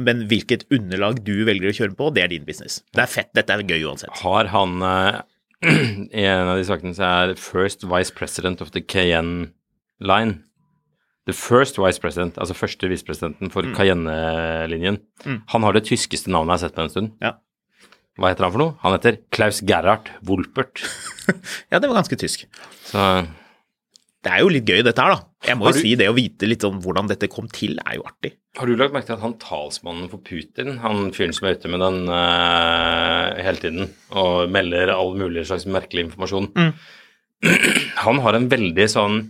men 0.00 0.24
hvilket 0.32 0.64
underlag 0.74 1.20
du 1.22 1.44
velger 1.46 1.70
å 1.70 1.76
kjøre 1.76 1.98
på, 2.00 2.08
det 2.16 2.24
er 2.24 2.32
din 2.32 2.48
business. 2.48 2.80
Det 2.96 3.04
er 3.04 3.12
fett. 3.12 3.30
Dette 3.36 3.52
er 3.52 3.62
gøy 3.62 3.84
uansett. 3.84 4.24
Har 4.24 4.48
han 4.56 4.80
I 5.64 6.24
en 6.28 6.50
av 6.50 6.58
de 6.58 6.64
sakene 6.68 6.94
så 6.96 7.06
er 7.08 7.34
First 7.40 7.86
Vice 7.88 8.14
President 8.16 8.60
of 8.64 8.72
the 8.74 8.82
Cayenne 8.84 9.52
Line. 10.04 10.42
The 11.24 11.32
first 11.32 11.78
vice 11.80 11.96
president, 12.02 12.36
altså 12.36 12.52
første 12.52 12.88
visepresidenten 12.90 13.48
for 13.52 13.64
Cayenne-linjen. 13.72 14.98
Han 15.24 15.64
har 15.64 15.72
det 15.72 15.86
tyskeste 15.88 16.28
navnet 16.28 16.52
jeg 16.52 16.58
har 16.58 16.62
sett 16.66 16.76
på 16.76 16.84
en 16.84 16.92
stund. 16.92 17.14
Ja. 17.24 17.30
Hva 18.20 18.30
heter 18.30 18.44
han 18.46 18.52
for 18.54 18.60
noe? 18.60 18.74
Han 18.82 18.92
heter 18.94 19.16
Klaus 19.34 19.62
Gerhard 19.64 20.10
Wolpert. 20.28 20.84
Ja, 21.72 21.78
det 21.80 21.88
var 21.88 21.96
ganske 21.96 22.18
tysk. 22.20 22.44
Så 22.84 23.00
Det 24.24 24.32
er 24.32 24.40
jo 24.40 24.50
litt 24.52 24.68
gøy, 24.68 24.80
dette 24.86 25.04
her, 25.04 25.12
da. 25.18 25.28
Jeg 25.44 25.58
må 25.60 25.68
jo 25.68 25.76
si 25.76 25.92
det 26.00 26.08
å 26.08 26.16
vite 26.16 26.48
litt 26.48 26.64
om 26.64 26.78
hvordan 26.80 27.10
dette 27.10 27.28
kom 27.32 27.48
til, 27.52 27.76
er 27.84 27.98
jo 27.98 28.06
artig. 28.08 28.32
har 28.56 28.70
du 28.70 28.76
lagt 28.78 28.94
merke 28.94 29.10
til 29.10 29.18
at 29.18 29.24
han 29.24 29.36
talsmannen 29.42 30.08
for 30.08 30.22
Putin, 30.24 30.78
han 30.80 31.10
fyren 31.12 31.34
som 31.36 31.48
er 31.48 31.58
ute 31.58 31.68
med 31.68 31.82
den 31.84 32.08
uh, 32.08 33.34
hele 33.36 33.60
tiden 33.60 33.90
og 34.16 34.48
melder 34.54 34.94
all 34.94 35.12
mulig 35.18 35.44
slags 35.50 35.66
merkelig 35.68 36.06
informasjon, 36.06 36.48
han 38.06 38.22
har 38.24 38.38
en 38.38 38.48
veldig 38.48 38.88
sånn 38.88 39.20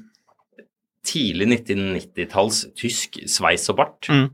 tidlig 1.04 1.50
1990-talls 1.50 2.64
tysk 2.78 3.18
sveis 3.28 3.66
og 3.72 3.80
bart. 3.82 4.08
Mm. 4.08 4.28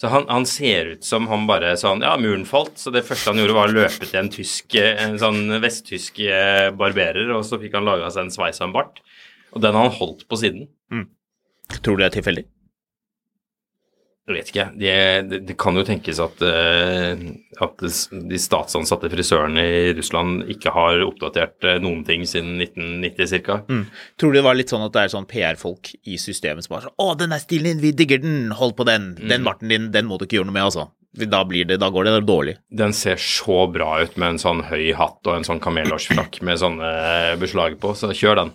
Så 0.00 0.08
han, 0.08 0.26
han 0.32 0.46
ser 0.48 0.94
ut 0.94 1.04
som 1.04 1.26
han 1.28 1.44
bare 1.48 1.74
sånn 1.76 2.00
Ja, 2.04 2.14
muren 2.20 2.46
falt, 2.48 2.78
så 2.80 2.92
det 2.92 3.04
første 3.04 3.32
han 3.32 3.40
gjorde, 3.40 3.56
var 3.56 3.68
å 3.68 3.76
løpe 3.82 4.06
til 4.06 4.22
en 4.22 4.30
tysk, 4.32 4.74
eh, 4.80 4.96
en 5.04 5.18
sånn 5.20 5.58
vesttysk 5.60 6.22
eh, 6.24 6.70
barberer, 6.72 7.28
og 7.36 7.44
så 7.44 7.60
fikk 7.60 7.76
han 7.76 7.88
laga 7.88 8.08
seg 8.12 8.26
en 8.26 8.32
sveis 8.32 8.62
og 8.62 8.70
en 8.70 8.76
bart. 8.78 9.02
Og 9.50 9.64
den 9.64 9.76
har 9.76 9.88
han 9.88 9.98
holdt 9.98 10.26
på 10.30 10.38
siden. 10.40 10.68
Tror 11.78 11.96
du 11.96 12.02
det 12.02 12.10
er 12.10 12.18
tilfeldig? 12.18 12.46
Jeg 14.30 14.36
vet 14.36 14.50
ikke. 14.52 14.64
Det, 14.78 14.92
det, 15.26 15.38
de 15.48 15.54
kan 15.58 15.74
jo 15.74 15.82
tenkes 15.86 16.20
at, 16.22 16.42
uh, 16.44 17.22
at 17.64 17.80
de 17.82 18.38
statsansatte 18.38 19.10
frisørene 19.10 19.64
i 19.64 19.80
Russland 19.96 20.44
ikke 20.54 20.70
har 20.74 21.02
oppdatert 21.02 21.66
uh, 21.66 21.78
noen 21.82 22.04
ting 22.06 22.22
siden 22.28 22.60
1990 22.62 23.42
ca. 23.48 23.58
Tror 24.20 24.30
du 24.30 24.38
det 24.38 24.44
var 24.46 24.58
litt 24.58 24.70
sånn 24.70 24.86
at 24.86 24.94
det 24.94 25.02
er 25.02 25.14
sånn 25.16 25.26
PR-folk 25.30 25.90
i 26.06 26.20
systemet 26.20 26.66
som 26.66 26.76
bare 26.76 26.86
sånn 26.86 27.02
Å, 27.02 27.08
den 27.18 27.34
er 27.34 27.42
stilen 27.42 27.72
din, 27.72 27.82
vi 27.82 27.92
digger 27.96 28.22
den, 28.22 28.54
hold 28.54 28.76
på 28.78 28.86
den. 28.86 29.12
Den 29.18 29.46
barten 29.46 29.72
din, 29.72 29.90
den 29.94 30.06
må 30.06 30.20
du 30.20 30.28
ikke 30.28 30.38
gjøre 30.38 30.52
noe 30.52 30.58
med, 30.60 30.68
altså. 30.68 30.86
Da, 31.10 31.42
blir 31.42 31.66
det, 31.66 31.80
da 31.82 31.88
går 31.90 32.06
det 32.06 32.14
dårlig. 32.22 32.54
Den 32.70 32.94
ser 32.94 33.18
så 33.18 33.64
bra 33.72 33.96
ut 34.04 34.14
med 34.14 34.36
en 34.36 34.42
sånn 34.44 34.62
høy 34.68 34.92
hatt 34.94 35.26
og 35.26 35.40
en 35.40 35.48
sånn 35.48 35.58
kamellårsfrakk 35.64 36.38
med 36.46 36.60
sånne 36.62 36.94
beslag 37.40 37.80
på, 37.82 37.96
så 37.98 38.12
kjør 38.14 38.44
den. 38.44 38.54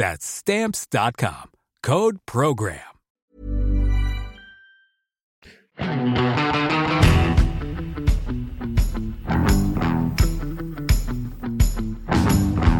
That's 0.00 0.24
Stamps.com. 0.24 1.50
Code 1.82 2.20
PROGRAM. 2.24 2.96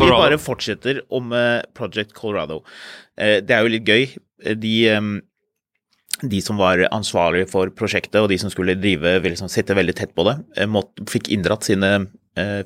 Vi 0.01 0.09
bare 0.09 0.39
fortsetter 0.41 1.03
om 1.13 1.33
eh, 1.37 1.61
Project 1.77 2.15
Colorado. 2.17 2.63
Eh, 3.21 3.43
Det 3.45 3.53
er 3.53 3.67
jo 3.67 3.75
litt 3.75 3.85
gøy. 3.85 4.07
Eh, 4.41 4.57
De, 4.57 5.21
de 6.25 6.41
som 6.41 6.57
var 6.57 6.87
ansvarlige 6.89 7.51
for 7.53 7.69
prosjektet, 7.69 8.17
og 8.23 8.31
de 8.33 8.39
som 8.41 8.49
skulle 8.49 8.81
drive, 8.81 9.19
liksom, 9.29 9.53
sitte 9.53 9.77
veldig 9.77 9.97
tett 10.01 10.17
på 10.17 10.25
det, 10.25 10.39
måtte, 10.73 11.05
fikk 11.05 11.29
inndratt 11.37 11.69
sine 11.69 12.07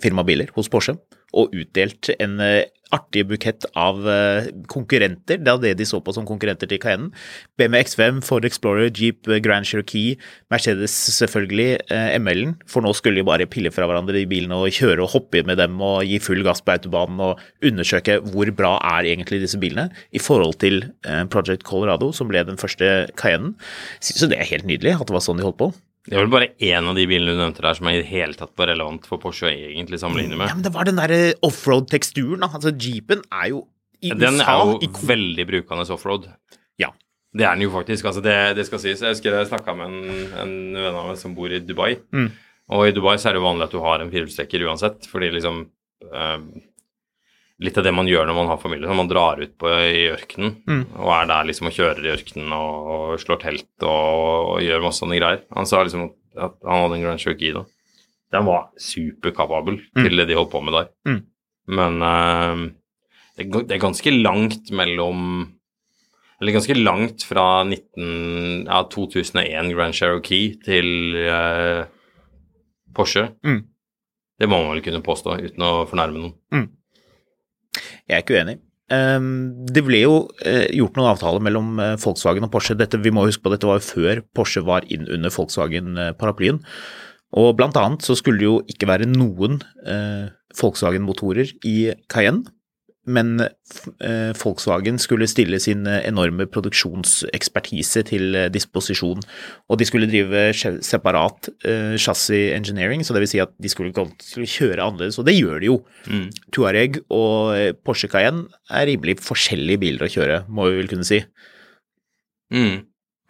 firmabiler 0.03 0.53
hos 0.57 0.71
Porsche 0.73 0.97
og 1.35 1.55
utdelt 1.57 2.11
en 2.23 2.39
eh, 2.43 2.65
artig 2.95 3.25
bukett 3.27 3.67
av 3.79 4.05
eh, 4.09 4.49
konkurrenter. 4.71 5.41
Det 5.43 5.51
var 5.51 5.63
det 5.63 5.73
de 5.81 5.87
så 5.89 5.99
på 6.05 6.15
som 6.15 6.27
konkurrenter 6.29 6.69
til 6.71 6.81
Cayenne. 6.83 7.11
BMW 7.59 7.81
X5, 7.83 8.21
Ford 8.27 8.47
Explorer, 8.47 8.91
Jeep 8.95 9.29
eh, 9.29 9.41
Grand 9.43 9.67
Cherokee, 9.67 10.19
Mercedes 10.53 10.95
selvfølgelig, 11.17 11.81
eh, 11.91 12.13
ML-en. 12.21 12.55
For 12.71 12.85
nå 12.85 12.95
skulle 12.97 13.21
de 13.21 13.27
bare 13.27 13.49
pille 13.51 13.73
fra 13.75 13.89
hverandre 13.91 14.17
de 14.17 14.27
bilene 14.31 14.59
og 14.61 14.75
kjøre 14.75 15.03
og 15.05 15.15
hoppe 15.17 15.43
med 15.49 15.59
dem 15.63 15.81
og 15.83 16.05
gi 16.07 16.21
full 16.23 16.45
gass 16.47 16.63
på 16.65 16.77
autobanen 16.77 17.23
og 17.25 17.43
undersøke 17.65 18.21
hvor 18.31 18.53
bra 18.55 18.77
er 18.95 19.11
egentlig 19.15 19.43
disse 19.43 19.59
bilene 19.61 19.89
i 20.15 20.23
forhold 20.23 20.61
til 20.63 20.85
eh, 21.09 21.25
Project 21.33 21.67
Colorado, 21.67 22.13
som 22.15 22.31
ble 22.31 22.45
den 22.47 22.61
første 22.61 23.09
Cayennen. 23.19 23.57
Så 24.05 24.31
det 24.31 24.39
er 24.39 24.53
helt 24.53 24.71
nydelig 24.71 24.95
at 25.01 25.09
det 25.09 25.19
var 25.19 25.25
sånn 25.25 25.41
de 25.41 25.49
holdt 25.49 25.61
på. 25.65 25.73
Det 26.05 26.17
er 26.19 26.21
vel 26.21 26.33
bare 26.35 26.51
én 26.61 26.85
av 26.85 26.99
de 26.99 27.07
bilene 27.09 27.33
du 27.33 27.41
nevnte 27.41 27.63
der 27.65 27.77
som 27.79 27.89
er 27.89 27.97
i 27.97 28.03
det 28.03 28.11
hele 28.11 28.37
tatt 28.37 28.53
var 28.61 28.69
relevant 28.69 29.07
for 29.09 29.23
Porsche 29.23 29.49
å 29.49 29.53
egentlig 29.53 30.03
sammenligne 30.03 30.37
Ja, 30.37 30.53
men 30.53 30.65
det 30.67 30.75
var 30.75 30.85
den 30.89 31.01
derre 31.01 31.33
offroad-teksturen, 31.47 32.45
da. 32.45 32.51
Altså, 32.53 32.75
jeepen 32.77 33.25
er 33.33 33.55
jo 33.55 33.63
i 34.05 34.13
Den 34.13 34.43
er 34.43 34.59
jo 34.61 34.75
i... 34.85 34.91
veldig 35.09 35.47
brukende 35.49 35.87
offroad. 35.95 36.29
Ja. 36.81 36.91
Det 37.33 37.47
er 37.47 37.57
den 37.57 37.65
jo 37.65 37.73
faktisk. 37.73 38.05
altså 38.11 38.21
Det, 38.21 38.37
det 38.59 38.67
skal 38.69 38.83
sies. 38.83 39.01
Jeg 39.01 39.17
husker 39.17 39.39
jeg 39.39 39.49
snakka 39.49 39.73
med 39.79 39.89
en, 39.89 40.27
en 40.43 40.53
venn 40.77 40.99
av 41.01 41.09
meg 41.09 41.17
som 41.21 41.33
bor 41.37 41.49
i 41.49 41.63
Dubai. 41.65 41.95
Mm. 42.13 42.29
Og 42.75 42.89
i 42.89 42.93
Dubai 42.97 43.17
så 43.17 43.31
er 43.31 43.37
det 43.37 43.41
jo 43.41 43.49
vanlig 43.49 43.69
at 43.69 43.75
du 43.75 43.81
har 43.85 44.05
en 44.05 44.13
firehjulstrekker 44.13 44.67
uansett, 44.69 45.09
fordi 45.09 45.33
liksom 45.39 45.65
eh, 46.11 46.37
Litt 47.65 47.79
av 47.81 47.85
det 47.87 47.93
man 47.97 48.09
gjør 48.11 48.27
når 48.29 48.37
man 48.37 48.49
har 48.51 48.59
familie, 48.61 48.87
Når 48.91 48.99
man 48.99 49.09
drar 49.09 49.41
ut 49.41 49.55
på 49.59 49.71
i 49.73 50.03
ørkenen 50.13 50.57
Mm. 50.69 50.83
og 51.01 51.11
er 51.17 51.27
der 51.31 51.47
liksom 51.49 51.71
og 51.71 51.77
kjører 51.77 52.05
i 52.05 52.13
ørkenen 52.13 52.53
og, 52.53 52.91
og 52.95 53.21
slår 53.23 53.41
telt 53.41 53.87
og, 53.89 54.51
og 54.55 54.59
gjør 54.65 54.83
masse 54.85 55.01
sånne 55.01 55.17
greier. 55.21 55.43
Han 55.57 55.67
sa 55.71 55.83
liksom 55.83 56.11
at 56.37 56.57
han 56.67 56.83
hadde 56.83 56.99
en 56.99 57.05
Grand 57.07 57.23
Cherokee 57.23 57.55
da. 57.57 57.65
Den 58.35 58.45
var 58.49 58.69
superkapabel 58.77 59.79
til 59.95 60.17
det 60.19 60.27
de 60.29 60.35
holdt 60.37 60.51
på 60.53 60.61
med 60.67 60.75
der. 60.75 60.89
Mm. 61.07 61.21
Men 61.79 62.03
uh, 62.03 62.65
det, 63.39 63.47
det 63.69 63.77
er 63.79 63.83
ganske 63.87 64.11
langt 64.13 64.71
mellom 64.75 65.21
Eller 66.43 66.53
ganske 66.59 66.75
langt 66.77 67.23
fra 67.25 67.63
19, 67.65 68.67
ja, 68.67 68.83
2001 68.91 69.71
Grand 69.73 69.95
Cherokee 69.95 70.57
til 70.67 71.15
eh, 71.17 71.85
Porsche. 72.95 73.29
Mm. 73.47 73.61
Det 74.43 74.49
må 74.51 74.59
man 74.61 74.75
vel 74.75 74.83
kunne 74.85 75.01
påstå, 75.07 75.39
uten 75.47 75.63
å 75.65 75.87
fornærme 75.89 76.19
noen. 76.25 76.35
Jeg 78.09 78.17
er 78.17 78.23
ikke 78.25 78.39
uenig. 78.39 78.59
Ehm, 78.93 79.67
Det 79.73 79.85
ble 79.87 80.03
jo 80.03 80.17
eh, 80.45 80.69
gjort 80.77 80.99
noen 80.99 81.11
avtaler 81.15 81.45
mellom 81.45 81.79
eh, 81.81 81.95
Volkswagen 82.01 82.47
og 82.47 82.53
Porsche. 82.53 82.77
Dette, 82.79 83.01
vi 83.01 83.13
må 83.15 83.27
huske 83.27 83.45
på 83.45 83.53
dette 83.55 83.69
var 83.69 83.81
jo 83.81 83.89
før 83.89 84.23
Porsche 84.37 84.65
var 84.67 84.87
inn 84.93 85.09
under 85.09 85.33
Volkswagen-paraplyen. 85.35 86.61
Og 87.35 87.57
blant 87.59 87.77
annet 87.81 88.05
så 88.07 88.15
skulle 88.19 88.39
det 88.39 88.47
jo 88.47 88.59
ikke 88.71 88.89
være 88.91 89.09
noen 89.11 89.59
eh, 89.89 90.29
Volkswagen-motorer 90.61 91.57
i 91.67 91.79
Cayenne. 92.13 92.45
Men 93.05 93.37
eh, 93.43 94.33
Volkswagen 94.39 94.97
skulle 95.03 95.29
stille 95.29 95.59
sin 95.61 95.85
eh, 95.89 96.01
enorme 96.09 96.47
produksjonsekspertise 96.49 98.05
til 98.09 98.39
eh, 98.39 98.49
disposisjon. 98.53 99.21
Og 99.69 99.81
de 99.81 99.89
skulle 99.89 100.09
drive 100.09 100.47
separat 100.85 101.51
chassis 102.01 102.55
engineering, 102.57 103.05
så 103.05 103.17
det 103.17 103.25
vil 103.25 103.33
si 103.35 103.43
at 103.45 103.53
de 103.61 103.71
skulle, 103.73 103.93
skulle 104.25 104.49
kjøre 104.49 104.87
annerledes. 104.87 105.19
Og 105.21 105.29
det 105.29 105.37
gjør 105.37 105.61
de 105.61 105.71
jo. 105.71 105.77
Tuareg 106.55 107.03
og 107.13 107.77
Porsche 107.85 108.09
Cayenne 108.13 108.49
er 108.73 108.89
rimelig 108.89 109.19
forskjellige 109.25 109.83
biler 109.85 110.07
å 110.07 110.13
kjøre, 110.17 110.41
må 110.49 110.71
vi 110.71 110.81
vel 110.81 110.91
kunne 110.91 111.09
si. 111.09 111.21
Mm. 112.55 112.85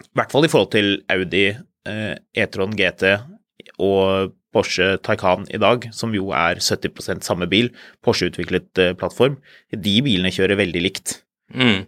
I 0.05 0.15
hvert 0.19 0.35
fall 0.35 0.47
i 0.47 0.53
forhold 0.53 0.73
til 0.75 0.97
Audi, 1.11 1.49
E-tron 1.85 2.75
GT 2.79 3.17
og 3.83 4.35
Porsche 4.55 4.95
Taycan 5.03 5.49
i 5.51 5.61
dag, 5.61 5.89
som 5.95 6.15
jo 6.15 6.31
er 6.37 6.63
70% 6.63 7.27
samme 7.27 7.49
bil, 7.51 7.73
Porsche-utviklet 8.07 8.83
eh, 8.83 8.95
plattform. 8.99 9.41
De 9.75 9.99
bilene 10.07 10.33
kjører 10.35 10.61
veldig 10.63 10.83
likt. 10.85 11.19
Mm. 11.55 11.85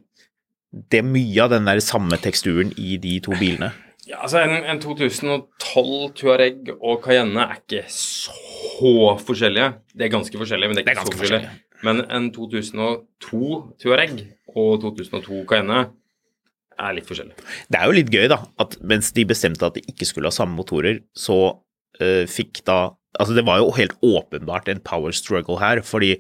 Det 0.90 1.00
er 1.00 1.08
mye 1.08 1.44
av 1.44 1.54
den 1.54 1.68
der 1.68 1.80
samme 1.84 2.18
teksturen 2.20 2.74
i 2.76 2.98
de 3.00 3.18
to 3.24 3.36
bilene. 3.38 3.70
Ja, 4.06 4.20
altså 4.22 4.42
en, 4.44 4.60
en 4.70 4.78
2012 4.82 6.12
Tuareg 6.18 6.68
og 6.76 7.00
Cayenne 7.02 7.42
er 7.42 7.58
ikke 7.58 7.86
så 7.90 9.16
forskjellige. 9.26 9.72
Det 9.94 10.06
er 10.06 10.12
ganske 10.12 10.38
forskjellige, 10.38 10.70
men 10.70 10.78
det 10.78 10.84
er 10.84 10.92
ikke 10.92 11.06
Det 11.06 11.06
er 11.06 11.16
så 11.16 11.22
forskjellige. 11.22 11.54
Men 11.86 12.02
en 12.14 12.28
2002 12.34 13.48
Tuareg 13.82 14.20
og 14.54 14.84
2002 14.84 15.42
Cayenne 15.50 15.80
er 16.76 16.96
litt 16.96 17.08
forskjellige. 17.08 17.42
Det 17.72 17.80
er 17.80 17.88
jo 17.88 17.96
litt 17.96 18.12
gøy, 18.12 18.26
da, 18.30 18.40
at 18.62 18.76
mens 18.84 19.10
de 19.16 19.24
bestemte 19.28 19.66
at 19.66 19.76
de 19.78 19.84
ikke 19.90 20.08
skulle 20.08 20.30
ha 20.30 20.34
samme 20.34 20.54
motorer, 20.58 21.00
så 21.16 21.56
fikk 22.30 22.64
da 22.68 22.80
Altså, 23.16 23.32
det 23.32 23.46
var 23.46 23.62
jo 23.62 23.70
helt 23.76 23.94
åpenbart 24.04 24.68
en 24.68 24.82
power 24.84 25.14
struggle 25.16 25.56
her, 25.56 25.80
fordi 25.80 26.10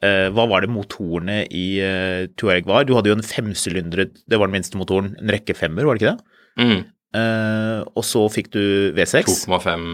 eh, 0.00 0.28
hva 0.32 0.46
var 0.48 0.64
det 0.64 0.70
motorene 0.72 1.42
i 1.52 1.66
uh, 1.84 2.30
Tuareg 2.40 2.68
var? 2.68 2.86
Du 2.88 2.94
hadde 2.96 3.12
jo 3.12 3.16
en 3.18 3.26
femsylindret, 3.26 4.22
det 4.24 4.38
var 4.40 4.48
den 4.48 4.56
minste 4.56 4.80
motoren, 4.80 5.12
en 5.20 5.32
rekke 5.34 5.56
femmer, 5.58 5.84
var 5.84 5.98
det 5.98 6.00
ikke 6.00 6.14
det? 6.14 6.40
Mm. 6.64 6.80
Uh, 7.10 7.78
og 7.98 8.06
så 8.06 8.24
fikk 8.32 8.52
du 8.54 8.62
V6. 8.96 9.44
2,5 9.50 9.86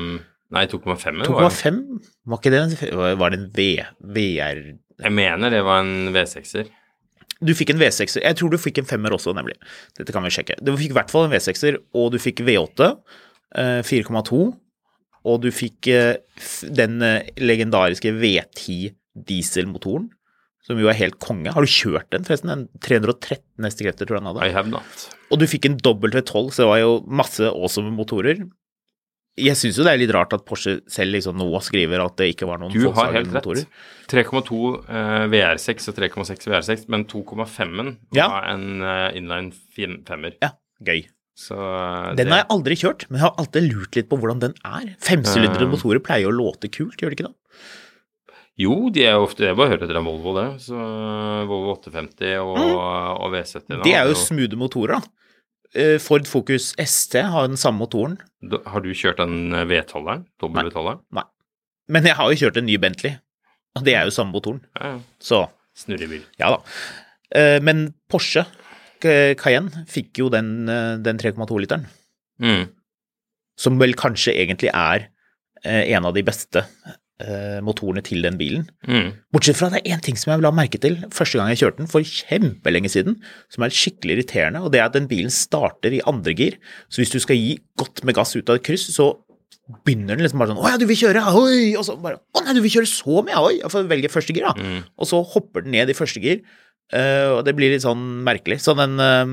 Nei, 0.54 0.62
2,5 0.70 0.84
var 0.86 1.48
det. 1.48 1.54
2,5? 1.58 1.78
Var 2.30 2.38
ikke 2.38 2.50
det 2.54 2.58
en 2.60 2.74
Var 3.18 3.32
det 3.32 3.38
en 3.40 3.46
v, 3.56 3.64
VR 4.14 4.60
Jeg 5.02 5.14
mener 5.16 5.50
det 5.50 5.62
var 5.66 5.80
en 5.82 6.12
V6-er. 6.14 6.68
Du 7.42 7.50
fikk 7.56 7.72
en 7.74 7.80
V6-er. 7.80 8.22
Jeg 8.22 8.38
tror 8.38 8.52
du 8.52 8.60
fikk 8.60 8.78
en 8.80 8.86
femmer 8.88 9.16
også, 9.16 9.34
nemlig. 9.36 9.56
Dette 9.98 10.14
kan 10.14 10.24
vi 10.24 10.30
sjekke. 10.32 10.56
Du 10.62 10.70
fikk 10.78 10.94
i 10.94 10.96
hvert 10.96 11.10
fall 11.12 11.26
en 11.26 11.34
V6-er, 11.34 11.80
og 11.98 12.14
du 12.14 12.20
fikk 12.22 12.44
V8, 12.46 12.92
eh, 13.58 13.80
4,2, 13.84 14.46
og 15.26 15.40
du 15.42 15.48
fikk 15.54 15.88
eh, 15.92 16.16
den 16.70 17.00
eh, 17.02 17.28
legendariske 17.42 18.12
V10 18.20 18.92
dieselmotoren, 19.26 20.10
som 20.66 20.78
jo 20.82 20.88
er 20.90 20.96
helt 20.98 21.18
konge. 21.22 21.52
Har 21.54 21.62
du 21.66 21.70
kjørt 21.70 22.08
den, 22.14 22.24
forresten? 22.26 22.50
En 22.52 22.64
313 22.82 23.66
hestekrefter, 23.68 24.06
tror 24.08 24.18
jeg 24.18 24.24
den 24.24 24.30
hadde. 24.32 24.46
I 24.48 24.54
have 24.56 24.70
not. 24.72 25.04
Og 25.30 25.38
du 25.42 25.46
fikk 25.50 25.68
en 25.70 25.76
dobbelt 25.82 26.14
V12, 26.18 26.48
så 26.54 26.64
det 26.64 26.70
var 26.72 26.80
jo 26.82 26.94
masse 27.06 27.46
awesome 27.52 27.92
motorer. 27.94 28.44
Jeg 29.36 29.52
syns 29.60 29.76
jo 29.76 29.84
det 29.84 29.92
er 29.92 30.00
litt 30.00 30.12
rart 30.16 30.32
at 30.32 30.46
Porsche 30.48 30.78
selv 30.88 31.12
liksom 31.12 31.36
nå 31.36 31.46
skriver 31.60 32.00
at 32.00 32.14
det 32.16 32.30
ikke 32.32 32.46
var 32.48 32.56
noen 32.62 32.72
Du 32.72 32.86
har 32.96 33.10
helt 33.12 33.34
rett. 33.36 33.66
3,2 34.08 34.60
eh, 34.88 35.26
VR6 35.34 35.90
og 35.92 35.98
3,6 35.98 36.46
VR6, 36.54 36.86
men 36.94 37.04
2,5-en 37.10 37.90
Ja. 38.16 38.30
var 38.32 38.48
en 38.54 38.80
eh, 38.80 39.10
inline 39.20 39.52
fem- 39.76 40.00
femmer. 40.08 40.38
Ja, 40.40 40.54
gøy. 40.80 41.04
Så 41.36 41.56
eh, 41.56 42.14
Den 42.16 42.26
det, 42.26 42.32
har 42.32 42.42
jeg 42.44 42.50
aldri 42.54 42.76
kjørt, 42.80 43.04
men 43.10 43.20
jeg 43.20 43.26
har 43.28 43.40
alltid 43.42 43.66
lurt 43.68 43.98
litt 43.98 44.08
på 44.08 44.18
hvordan 44.20 44.40
den 44.40 44.54
er. 44.64 44.94
Femsylindrede 45.04 45.68
uh, 45.68 45.74
motorer 45.74 46.00
pleier 46.04 46.30
å 46.30 46.36
låte 46.36 46.70
kult, 46.72 46.96
gjør 47.02 47.12
det 47.12 47.18
ikke 47.18 47.28
det? 47.28 47.34
Jo, 48.56 48.76
de 48.88 49.02
er 49.04 49.18
ofte 49.20 49.44
Jeg 49.44 49.56
bare 49.58 49.76
å 49.76 49.84
etter 49.84 49.98
en 50.00 50.06
Volvo, 50.08 50.32
det. 50.38 50.46
Så 50.64 50.76
eh, 50.80 51.42
Volvo 51.48 51.74
850 51.76 52.38
og, 52.40 52.56
og 52.56 53.34
V70 53.34 53.66
Da. 53.68 53.76
Mm. 53.76 53.84
Det 53.84 53.94
er 53.98 54.08
jo 54.08 54.16
smoothe 54.16 54.60
motorer, 54.60 54.96
da. 54.96 55.12
Eh, 55.76 55.96
Ford 56.00 56.24
Focus 56.30 56.70
ST 56.80 57.20
har 57.20 57.50
den 57.50 57.60
samme 57.60 57.82
motoren, 57.84 58.16
Da- 58.40 58.62
Har 58.72 58.80
du 58.80 58.88
kjørt 58.96 59.20
den 59.20 59.52
eh, 59.52 59.66
V12-eren? 59.68 60.24
W12-eren? 60.40 61.02
men 61.88 62.02
jeg 62.08 62.16
har 62.18 62.32
jo 62.32 62.38
kjørt 62.40 62.56
en 62.58 62.66
ny 62.66 62.78
Bentley, 62.82 63.12
og 63.76 63.84
det 63.86 63.92
er 63.94 64.08
jo 64.08 64.14
samme 64.16 64.32
motoren. 64.34 64.62
Ja, 64.80 64.94
ja. 64.96 65.00
Så 65.20 65.44
Snurrebil. 65.76 66.24
ja 66.40 66.48
da. 66.56 66.62
Eh, 67.36 67.60
Men 67.60 67.92
Porsche 68.08 68.46
Cayenne 69.00 69.86
fikk 69.90 70.18
jo 70.22 70.28
den, 70.32 70.68
eh, 70.68 70.96
den 71.02 71.18
3,2-literen, 71.18 71.86
Mm. 72.40 72.68
som 73.56 73.78
vel 73.78 73.94
kanskje 73.94 74.34
egentlig 74.36 74.68
er 74.74 75.08
eh, 75.64 75.92
en 75.96 76.04
av 76.04 76.14
de 76.14 76.22
beste 76.22 76.62
eh, 77.18 77.60
motorene 77.64 78.02
til 78.04 78.20
den 78.22 78.36
bilen. 78.36 78.68
Mm. 78.86 79.12
Bortsett 79.32 79.56
fra 79.56 79.70
det 79.72 79.80
er 79.86 79.96
én 79.96 80.02
ting 80.04 80.16
som 80.16 80.32
jeg 80.34 80.42
la 80.44 80.50
merke 80.52 80.78
til 80.78 80.96
første 81.10 81.38
gang 81.38 81.48
jeg 81.48 81.62
kjørte 81.62 81.78
den, 81.78 81.86
for 81.88 82.00
kjempelenge 82.04 82.90
siden, 82.92 83.16
som 83.48 83.64
er 83.64 83.70
skikkelig 83.72 84.18
irriterende, 84.18 84.60
og 84.62 84.72
det 84.72 84.80
er 84.80 84.84
at 84.90 84.92
den 84.92 85.08
bilen 85.08 85.30
starter 85.32 85.92
i 85.96 86.02
andre 86.06 86.34
gir. 86.36 86.58
Så 86.92 87.00
hvis 87.00 87.10
du 87.10 87.18
skal 87.18 87.36
gi 87.40 87.58
godt 87.80 88.04
med 88.04 88.14
gass 88.14 88.36
ut 88.36 88.48
av 88.50 88.56
et 88.60 88.62
kryss, 88.68 88.84
så 88.92 89.14
begynner 89.84 90.14
den 90.14 90.26
liksom 90.26 90.38
bare 90.38 90.52
sånn 90.52 90.60
'Å 90.62 90.68
ja, 90.70 90.76
du 90.76 90.86
vil 90.86 90.96
kjøre, 90.96 91.22
oi!' 91.34 91.74
Og 91.74 91.84
så 91.84 91.96
bare 92.00 92.20
'Å 92.36 92.44
nei, 92.44 92.52
du 92.54 92.60
vil 92.60 92.70
kjøre 92.70 92.86
så 92.86 93.24
mye, 93.24 93.34
oi!' 93.34 93.58
Jeg 93.62 93.70
får 93.72 93.88
velge 93.88 94.12
første 94.12 94.34
gir, 94.34 94.44
da. 94.44 94.52
Mm. 94.52 94.84
Og 94.98 95.06
så 95.06 95.24
hopper 95.26 95.62
den 95.62 95.72
ned 95.72 95.88
i 95.88 95.92
første 95.96 96.20
gir, 96.22 96.36
eh, 96.36 96.44
og 96.92 97.40
det 97.46 97.54
blir 97.58 97.72
litt 97.72 97.82
sånn 97.82 98.02
merkelig. 98.26 98.60
Så 98.62 98.76
den 98.78 99.00
eh, 99.02 99.32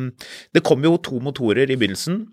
Det 0.54 0.64
kom 0.66 0.82
jo 0.84 0.96
to 0.98 1.20
motorer 1.22 1.70
i 1.70 1.76
begynnelsen 1.78 2.24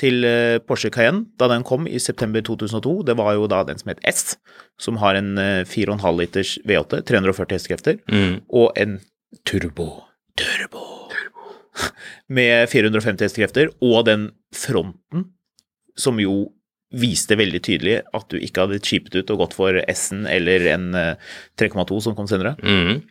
til 0.00 0.24
eh, 0.26 0.56
Porsche 0.66 0.90
Cayenne 0.90 1.26
da 1.38 1.46
den 1.52 1.62
kom 1.62 1.86
i 1.86 2.00
september 2.02 2.42
2002. 2.42 3.04
Det 3.06 3.14
var 3.20 3.34
jo 3.38 3.46
da 3.46 3.60
den 3.68 3.78
som 3.78 3.92
het 3.92 4.00
S, 4.10 4.34
som 4.82 4.98
har 4.98 5.14
en 5.14 5.36
eh, 5.38 5.62
4,5 5.64 6.02
liters 6.18 6.56
V8, 6.66 7.04
340 7.06 7.54
hestekrefter, 7.60 8.00
Mm. 8.10 8.40
og 8.50 8.72
en 8.76 8.98
turbo. 9.46 10.02
Turbo. 10.36 10.82
Med 12.28 12.66
450 12.72 13.22
hestekrefter, 13.28 13.70
og 13.84 14.04
den 14.08 14.30
fronten 14.54 15.28
som 15.96 16.18
jo 16.20 16.48
viste 16.96 17.36
veldig 17.38 17.60
tydelig 17.66 17.96
at 18.14 18.26
du 18.30 18.36
ikke 18.38 18.62
hadde 18.64 18.78
chipet 18.84 19.14
ut 19.18 19.30
og 19.34 19.40
gått 19.42 19.54
for 19.58 19.78
S-en 19.90 20.26
eller 20.30 20.66
en 20.74 20.84
eh, 20.94 21.14
3,2 21.58 21.98
som 22.04 22.14
kom 22.18 22.26
senere. 22.30 22.54
Mm. 22.62 23.02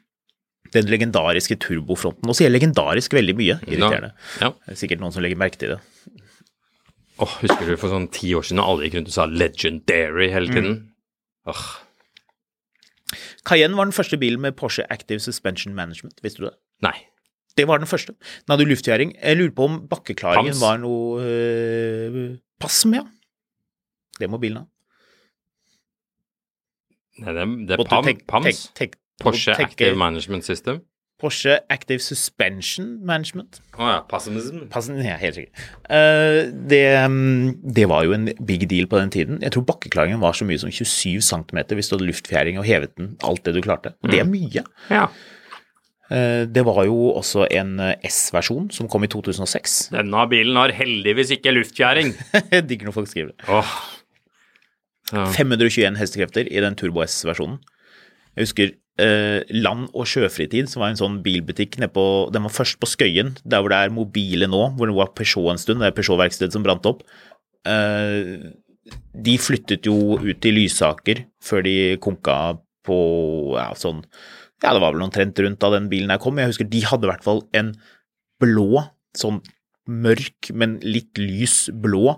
Den 0.74 0.88
legendariske 0.90 1.56
turbofronten. 1.62 2.26
Nå 2.26 2.34
sier 2.36 2.50
jeg 2.50 2.56
legendarisk 2.60 3.14
veldig 3.14 3.36
mye. 3.38 3.60
Irriterende. 3.68 4.12
Ja. 4.42 4.50
Det 4.66 4.74
er 4.76 4.80
sikkert 4.82 5.00
noen 5.04 5.14
som 5.16 5.24
legger 5.24 5.38
merke 5.40 5.58
til 5.62 5.76
det. 5.76 5.80
Åh, 7.20 7.36
husker 7.46 7.66
du 7.70 7.78
for 7.80 7.88
sånn 7.94 8.10
ti 8.12 8.34
år 8.36 8.44
siden 8.44 8.60
alle 8.60 8.84
gikk 8.90 8.98
rundt 8.98 9.08
og 9.08 9.14
sa 9.16 9.26
'legendary' 9.28 10.32
hele 10.34 10.48
tiden? 10.52 10.74
Mm. 10.76 10.92
Åh, 11.54 11.66
Cayenne 13.46 13.78
var 13.78 13.86
den 13.86 13.94
første 13.96 14.18
bilen 14.20 14.42
med 14.42 14.56
Porsche 14.58 14.84
Active 14.90 15.20
Suspension 15.22 15.76
Management, 15.78 16.20
visste 16.24 16.42
du 16.42 16.46
det? 16.50 16.56
nei. 16.82 16.96
Det 17.56 17.64
var 17.70 17.78
den 17.80 17.88
første. 17.88 18.12
Den 18.44 18.52
hadde 18.58 18.66
luftgjæring. 18.68 19.14
Jeg 19.24 19.38
lurer 19.38 19.52
på 19.56 19.64
om 19.64 19.76
bakkeklaringen 19.88 20.52
Pams. 20.52 20.60
var 20.62 20.78
noe 20.78 21.22
øh, 21.24 22.38
med, 22.92 22.96
ja. 22.98 23.04
Det 24.20 24.28
må 24.30 24.38
bilen 24.42 24.58
ha. 24.58 24.66
nei 27.24 27.32
det, 27.32 27.42
er- 27.46 27.66
det 27.70 27.78
er 27.80 27.84
PAM, 27.88 28.04
tenk- 28.10 28.26
PAMS. 28.28 28.46
tenk- 28.76 28.76
tenk- 28.76 29.00
Porsche 29.22 29.56
Active 29.56 29.96
Management 30.00 30.46
System. 30.48 30.82
Porsche 31.22 31.62
Active 31.72 32.04
Suspension 32.04 32.90
Management. 33.08 33.62
Å 33.80 33.88
ja, 33.88 34.00
Passemism. 34.10 34.66
Passen, 34.72 34.98
ja, 35.00 35.16
helt 35.22 35.38
sikkert. 35.38 35.62
Uh, 35.88 36.52
det, 36.68 36.82
mm, 37.08 37.54
det 37.78 37.86
var 37.88 38.04
jo 38.04 38.18
en 38.18 38.28
big 38.44 38.66
deal 38.72 38.90
på 38.92 39.00
den 39.00 39.14
tiden. 39.14 39.40
Jeg 39.46 39.56
tror 39.56 39.64
bakkeklaringen 39.70 40.20
var 40.20 40.36
så 40.36 40.48
mye 40.48 40.60
som 40.60 40.74
27 40.74 41.24
cm 41.24 41.62
hvis 41.72 41.88
du 41.92 41.96
hadde 41.96 42.10
luftfjæring 42.12 42.60
og 42.60 42.68
hevet 42.68 42.98
den 43.00 43.14
alt 43.24 43.46
det 43.48 43.56
du 43.56 43.64
klarte. 43.64 43.96
Og 44.04 44.12
det 44.12 44.20
er 44.26 44.28
mye. 44.28 44.66
Ja. 44.92 45.08
Eh, 46.12 46.44
Det 46.52 46.66
var 46.68 46.84
jo 46.86 47.16
også 47.16 47.48
en 47.48 47.80
eh, 47.80 47.96
S-versjon 48.12 48.68
som 48.76 48.92
kom 48.92 49.08
i 49.08 49.10
2006. 49.10 49.80
Denne 49.96 50.28
bilen 50.30 50.60
har 50.60 50.76
heldigvis 50.76 51.32
ikke 51.40 51.56
luftfjæring. 51.56 52.12
Digger 52.70 52.92
når 52.92 53.00
folk 53.00 53.10
skriver 53.10 53.32
det. 53.32 53.48
Oh. 53.48 53.72
Så, 55.10 55.24
521 55.38 55.96
hestekrefter 56.02 56.50
i 56.52 56.60
den 56.60 56.76
Turbo 56.76 57.06
S-versjonen. 57.06 57.62
Jeg 58.36 58.50
husker 58.50 58.76
eh, 59.02 59.42
Land- 59.56 59.92
og 59.94 60.08
sjøfritid, 60.10 60.70
som 60.72 60.84
var 60.84 60.94
en 60.94 61.00
sånn 61.00 61.22
bilbutikk 61.26 61.80
nede 61.82 61.94
på 61.96 62.06
Den 62.34 62.46
var 62.48 62.54
først 62.54 62.80
på 62.82 62.90
Skøyen, 62.90 63.36
der 63.44 63.64
hvor 63.64 63.74
det 63.74 63.80
er 63.80 63.96
mobile 63.96 64.50
nå, 64.52 64.62
hvor 64.78 64.90
det 64.90 64.98
var 64.98 65.14
Peugeot 65.18 65.54
en 65.54 65.62
stund. 65.62 65.82
Det 65.84 65.92
er 65.92 65.98
Peugeot-verkstedet 65.98 66.56
som 66.56 66.66
brant 66.66 66.86
opp. 66.90 67.04
Eh, 67.66 68.52
de 69.26 69.36
flyttet 69.42 69.88
jo 69.90 70.20
ut 70.22 70.40
til 70.44 70.60
Lysaker 70.60 71.26
før 71.44 71.66
de 71.66 71.76
konka 72.04 72.58
på 72.86 72.98
ja, 73.58 73.72
sånn 73.74 74.04
Ja, 74.62 74.76
det 74.76 74.82
var 74.84 74.94
vel 74.94 75.04
omtrent 75.06 75.40
rundt 75.42 75.60
da 75.62 75.72
den 75.74 75.90
bilen 75.92 76.14
her 76.14 76.22
kom. 76.22 76.38
Jeg 76.40 76.54
husker 76.54 76.70
de 76.70 76.84
hadde 76.86 77.08
i 77.08 77.12
hvert 77.12 77.26
fall 77.26 77.44
en 77.58 77.74
blå, 78.42 78.86
sånn 79.18 79.42
mørk, 79.86 80.52
men 80.58 80.80
litt 80.84 81.18
lys 81.20 81.68
blå 81.70 82.16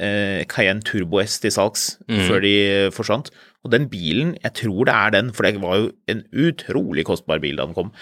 eh, 0.00 0.44
Cayenne 0.50 0.84
Turbo 0.86 1.20
S 1.22 1.38
til 1.42 1.52
salgs 1.54 1.96
mm. 2.08 2.22
før 2.28 2.44
de 2.44 2.54
forsvant. 2.94 3.32
Og 3.62 3.70
den 3.70 3.88
bilen, 3.90 4.34
jeg 4.42 4.54
tror 4.58 4.88
det 4.88 4.94
er 4.94 5.14
den, 5.14 5.30
for 5.34 5.46
det 5.46 5.62
var 5.62 5.78
jo 5.78 5.90
en 6.10 6.22
utrolig 6.34 7.04
kostbar 7.06 7.42
bil 7.42 7.58
da 7.60 7.68
den 7.68 7.76
kom. 7.76 7.92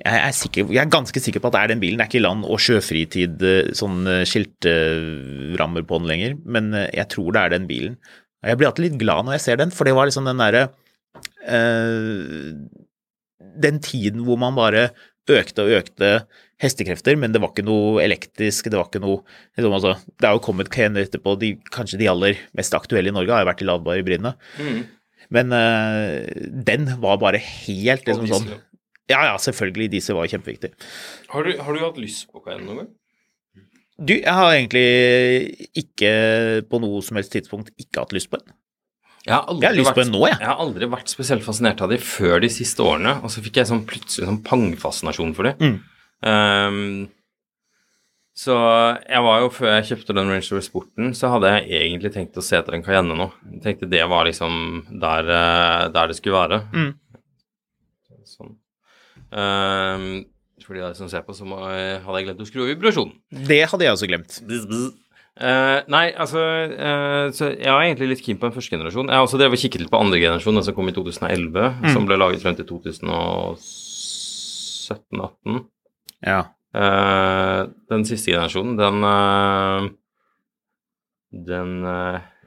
Jeg 0.00 0.16
er, 0.16 0.32
sikker, 0.32 0.70
jeg 0.72 0.80
er 0.80 0.92
ganske 0.92 1.20
sikker 1.20 1.42
på 1.42 1.50
at 1.50 1.56
det 1.58 1.60
er 1.60 1.72
den 1.74 1.82
bilen. 1.82 2.00
Det 2.00 2.06
er 2.06 2.12
ikke 2.14 2.24
land- 2.24 2.46
og 2.48 2.62
sjøfritid, 2.64 3.42
eh, 3.44 3.72
sånn 3.76 3.98
eh, 4.08 4.22
skiltrammer 4.24 5.84
på 5.84 6.00
den 6.00 6.08
lenger, 6.08 6.38
men 6.48 6.72
eh, 6.72 6.88
jeg 6.96 7.10
tror 7.12 7.36
det 7.36 7.42
er 7.42 7.54
den 7.56 7.68
bilen. 7.68 7.98
Jeg 8.40 8.56
blir 8.56 8.70
alltid 8.70 8.86
litt 8.86 9.00
glad 9.02 9.26
når 9.26 9.36
jeg 9.36 9.44
ser 9.44 9.60
den, 9.60 9.74
for 9.76 9.84
det 9.84 9.92
var 9.98 10.08
liksom 10.08 10.24
den 10.24 10.40
derre 10.40 10.62
øh, 11.52 12.56
Den 13.60 13.80
tiden 13.84 14.24
hvor 14.24 14.38
man 14.40 14.56
bare 14.56 14.86
økte 15.38 15.64
og 15.66 15.74
økte 15.80 16.12
hestekrefter, 16.60 17.16
men 17.16 17.32
det 17.32 17.40
var 17.42 17.52
ikke 17.54 17.64
noe 17.66 18.00
elektrisk, 18.04 18.68
det 18.68 18.76
var 18.76 18.88
ikke 18.90 19.02
noe 19.02 19.22
liksom, 19.56 19.72
altså, 19.72 19.94
Det 20.20 20.28
er 20.28 20.36
jo 20.36 20.42
kommet 20.44 20.70
Cayenne 20.72 21.04
etterpå, 21.06 21.36
de, 21.40 21.54
kanskje 21.72 22.00
de 22.02 22.08
aller 22.12 22.40
mest 22.56 22.76
aktuelle 22.76 23.12
i 23.12 23.16
Norge 23.16 23.32
har 23.32 23.44
jo 23.44 23.50
vært 23.50 23.62
de 23.62 23.68
ladbare 23.68 24.02
hybridene. 24.02 24.34
Men 25.30 25.54
uh, 25.54 26.26
den 26.66 26.88
var 27.00 27.20
bare 27.22 27.40
helt 27.40 28.08
liksom 28.08 28.28
sånn. 28.28 28.48
Ja, 29.10 29.24
ja, 29.26 29.34
selvfølgelig. 29.42 29.90
disse 29.96 30.14
var 30.14 30.28
kjempeviktig. 30.30 30.72
Har, 31.32 31.46
du, 31.46 31.58
har 31.58 31.74
du 31.74 31.82
hatt 31.82 32.00
lyst 32.02 32.28
på 32.30 32.42
Cayenne 32.44 32.66
noen 32.66 32.82
gang? 32.82 32.90
Du, 34.00 34.14
jeg 34.16 34.32
har 34.32 34.54
egentlig 34.54 34.86
ikke 35.76 36.12
på 36.70 36.80
noe 36.80 37.02
som 37.04 37.18
helst 37.18 37.34
tidspunkt 37.34 37.72
ikke 37.80 38.04
hatt 38.04 38.14
lyst 38.16 38.30
på 38.32 38.38
en. 38.40 38.54
Jeg 39.26 39.34
har, 39.36 39.44
Jeg 39.60 39.68
har 39.68 39.74
lyst 39.76 39.90
på 39.92 39.94
vært- 40.00 40.06
en 40.06 40.12
nå, 40.14 40.20
jeg. 40.28 40.38
Jeg 40.40 40.48
har 40.48 40.56
aldri 40.64 40.86
vært 40.88 41.08
spesielt 41.12 41.42
fascinert 41.44 41.80
av 41.84 41.90
de 41.92 41.98
før 41.98 42.40
de 42.40 42.48
siste 42.48 42.80
årene, 42.80 43.18
og 43.22 43.28
så 43.30 43.42
fikk 43.44 43.56
jeg 43.60 43.66
sånn 43.68 43.84
plutselig 43.86 44.26
sånn 44.30 44.42
pangfascinasjon 44.42 45.34
for 45.36 45.42
de. 45.44 45.52
Mm. 45.60 45.80
Um, 46.22 47.08
så 48.40 48.54
jeg 49.04 49.20
var 49.26 49.40
jo, 49.42 49.50
før 49.52 49.74
jeg 49.76 49.90
kjøpte 49.90 50.14
den 50.16 50.30
Range 50.32 50.46
Rover 50.48 50.64
Sporten, 50.64 51.10
så 51.12 51.28
hadde 51.34 51.50
jeg 51.52 51.68
egentlig 51.82 52.12
tenkt 52.14 52.38
å 52.40 52.42
se 52.42 52.56
etter 52.56 52.72
en 52.78 52.82
Cayenne 52.86 53.16
nå. 53.18 53.26
Jeg 53.58 53.62
tenkte 53.66 53.90
det 53.90 54.08
var 54.08 54.24
liksom 54.24 54.86
der, 54.98 55.28
eh, 55.28 55.88
der 55.92 56.06
det 56.08 56.16
skulle 56.16 56.38
være. 56.40 56.60
Mm. 56.72 56.94
Sånn. 58.24 58.54
Um, 59.32 60.24
for 60.64 60.74
de 60.78 60.94
som 60.94 61.08
ser 61.10 61.22
på, 61.26 61.34
så 61.36 61.44
må, 61.44 61.58
hadde 61.60 62.16
jeg 62.20 62.26
glemt 62.30 62.40
å 62.40 62.48
skru 62.48 62.62
av 62.64 62.70
vibrasjonen. 62.72 63.12
Det 63.46 63.60
hadde 63.68 63.84
jeg 63.84 63.92
også 63.96 64.08
glemt. 64.08 64.40
Bzz, 64.48 64.66
bzz. 64.70 64.90
Eh, 65.40 65.78
nei, 65.88 66.10
altså 66.20 66.36
uh, 66.68 67.30
så 67.32 67.46
Jeg 67.56 67.64
er 67.64 67.80
egentlig 67.86 68.08
litt 68.10 68.20
keen 68.26 68.36
på 68.36 68.44
en 68.48 68.52
første 68.52 68.74
generasjon. 68.74 69.08
Jeg 69.08 69.16
har 69.16 69.24
også 69.24 69.38
drevet 69.40 69.56
kikket 69.62 69.80
litt 69.86 69.92
på 69.92 69.96
andre 70.00 70.18
generasjon, 70.20 70.52
den 70.58 70.64
som 70.66 70.74
kom 70.76 70.88
i 70.90 70.92
2011, 70.92 71.62
Mm. 71.80 71.92
som 71.94 72.04
ble 72.08 72.16
laget 72.20 72.42
frem 72.44 72.56
til 72.58 72.66
2017-18. 72.68 75.62
Ja. 76.26 76.40
Uh, 76.76 77.60
den 77.90 78.04
siste 78.06 78.30
generasjonen, 78.34 78.76
den 78.78 78.96
Den 81.46 81.70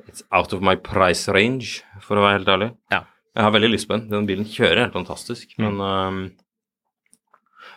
It's 0.07 0.23
out 0.35 0.53
of 0.53 0.61
my 0.61 0.75
price 0.75 1.27
range, 1.31 1.81
for 2.03 2.17
å 2.19 2.23
være 2.25 2.37
helt 2.41 2.49
ærlig. 2.51 2.69
Ja. 2.91 2.99
Jeg 3.33 3.43
har 3.47 3.51
veldig 3.55 3.69
lyst 3.73 3.87
på 3.89 3.95
den. 3.97 4.09
Den 4.11 4.27
bilen 4.29 4.45
kjører 4.45 4.79
helt 4.85 4.93
fantastisk, 4.93 5.47
Mm. 5.57 5.63
men 5.77 6.31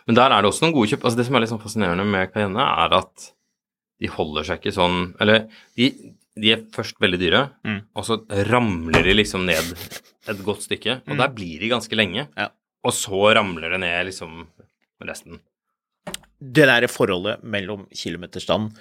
Men 0.07 0.15
der 0.15 0.29
er 0.31 0.41
det 0.41 0.47
også 0.51 0.61
noen 0.63 0.73
gode 0.73 0.87
kjøp. 0.87 1.03
Altså 1.03 1.17
Det 1.17 1.25
som 1.25 1.35
er 1.35 1.39
litt 1.41 1.49
sånn 1.49 1.61
fascinerende 1.63 2.05
med 2.05 2.31
Cayenne, 2.33 2.59
er 2.61 2.93
at 2.95 3.31
de 3.99 4.07
holder 4.07 4.43
seg 4.45 4.59
ikke 4.61 4.75
sånn 4.75 5.15
Eller 5.19 5.47
de, 5.77 5.87
de 6.37 6.51
er 6.53 6.63
først 6.73 6.99
veldig 7.01 7.19
dyre, 7.19 7.49
Mm. 7.65 7.81
og 7.95 8.03
så 8.05 8.19
ramler 8.51 9.03
de 9.03 9.13
liksom 9.17 9.45
ned 9.45 9.71
et 10.27 10.43
godt 10.45 10.61
stykke. 10.67 11.01
Og 11.07 11.15
Mm. 11.15 11.17
der 11.17 11.29
blir 11.33 11.59
de 11.59 11.69
ganske 11.69 11.95
lenge. 11.95 12.27
Ja. 12.37 12.49
Og 12.85 12.91
så 12.93 13.33
ramler 13.35 13.69
det 13.71 13.79
ned 13.79 14.05
liksom 14.05 14.45
resten. 15.01 15.39
Det 16.39 16.65
der 16.69 16.85
forholdet 16.87 17.43
mellom 17.43 17.87
kilometerstand 17.91 18.71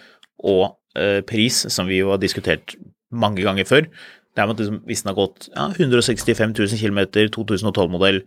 og 0.44 0.76
eh, 0.94 1.22
pris, 1.22 1.64
som 1.72 1.86
vi 1.88 1.98
jo 2.02 2.10
har 2.10 2.18
diskutert 2.18 2.74
mange 3.10 3.40
ganger 3.42 3.64
før, 3.64 3.82
det 3.88 4.42
er 4.42 4.46
med 4.46 4.56
at 4.60 4.66
liksom, 4.66 4.80
hvis 4.84 5.02
den 5.02 5.14
har 5.14 5.26
gått 5.26 5.48
ja, 5.54 5.68
165 5.72 6.52
000 6.52 6.76
km, 6.78 7.00
2012-modell, 7.32 8.22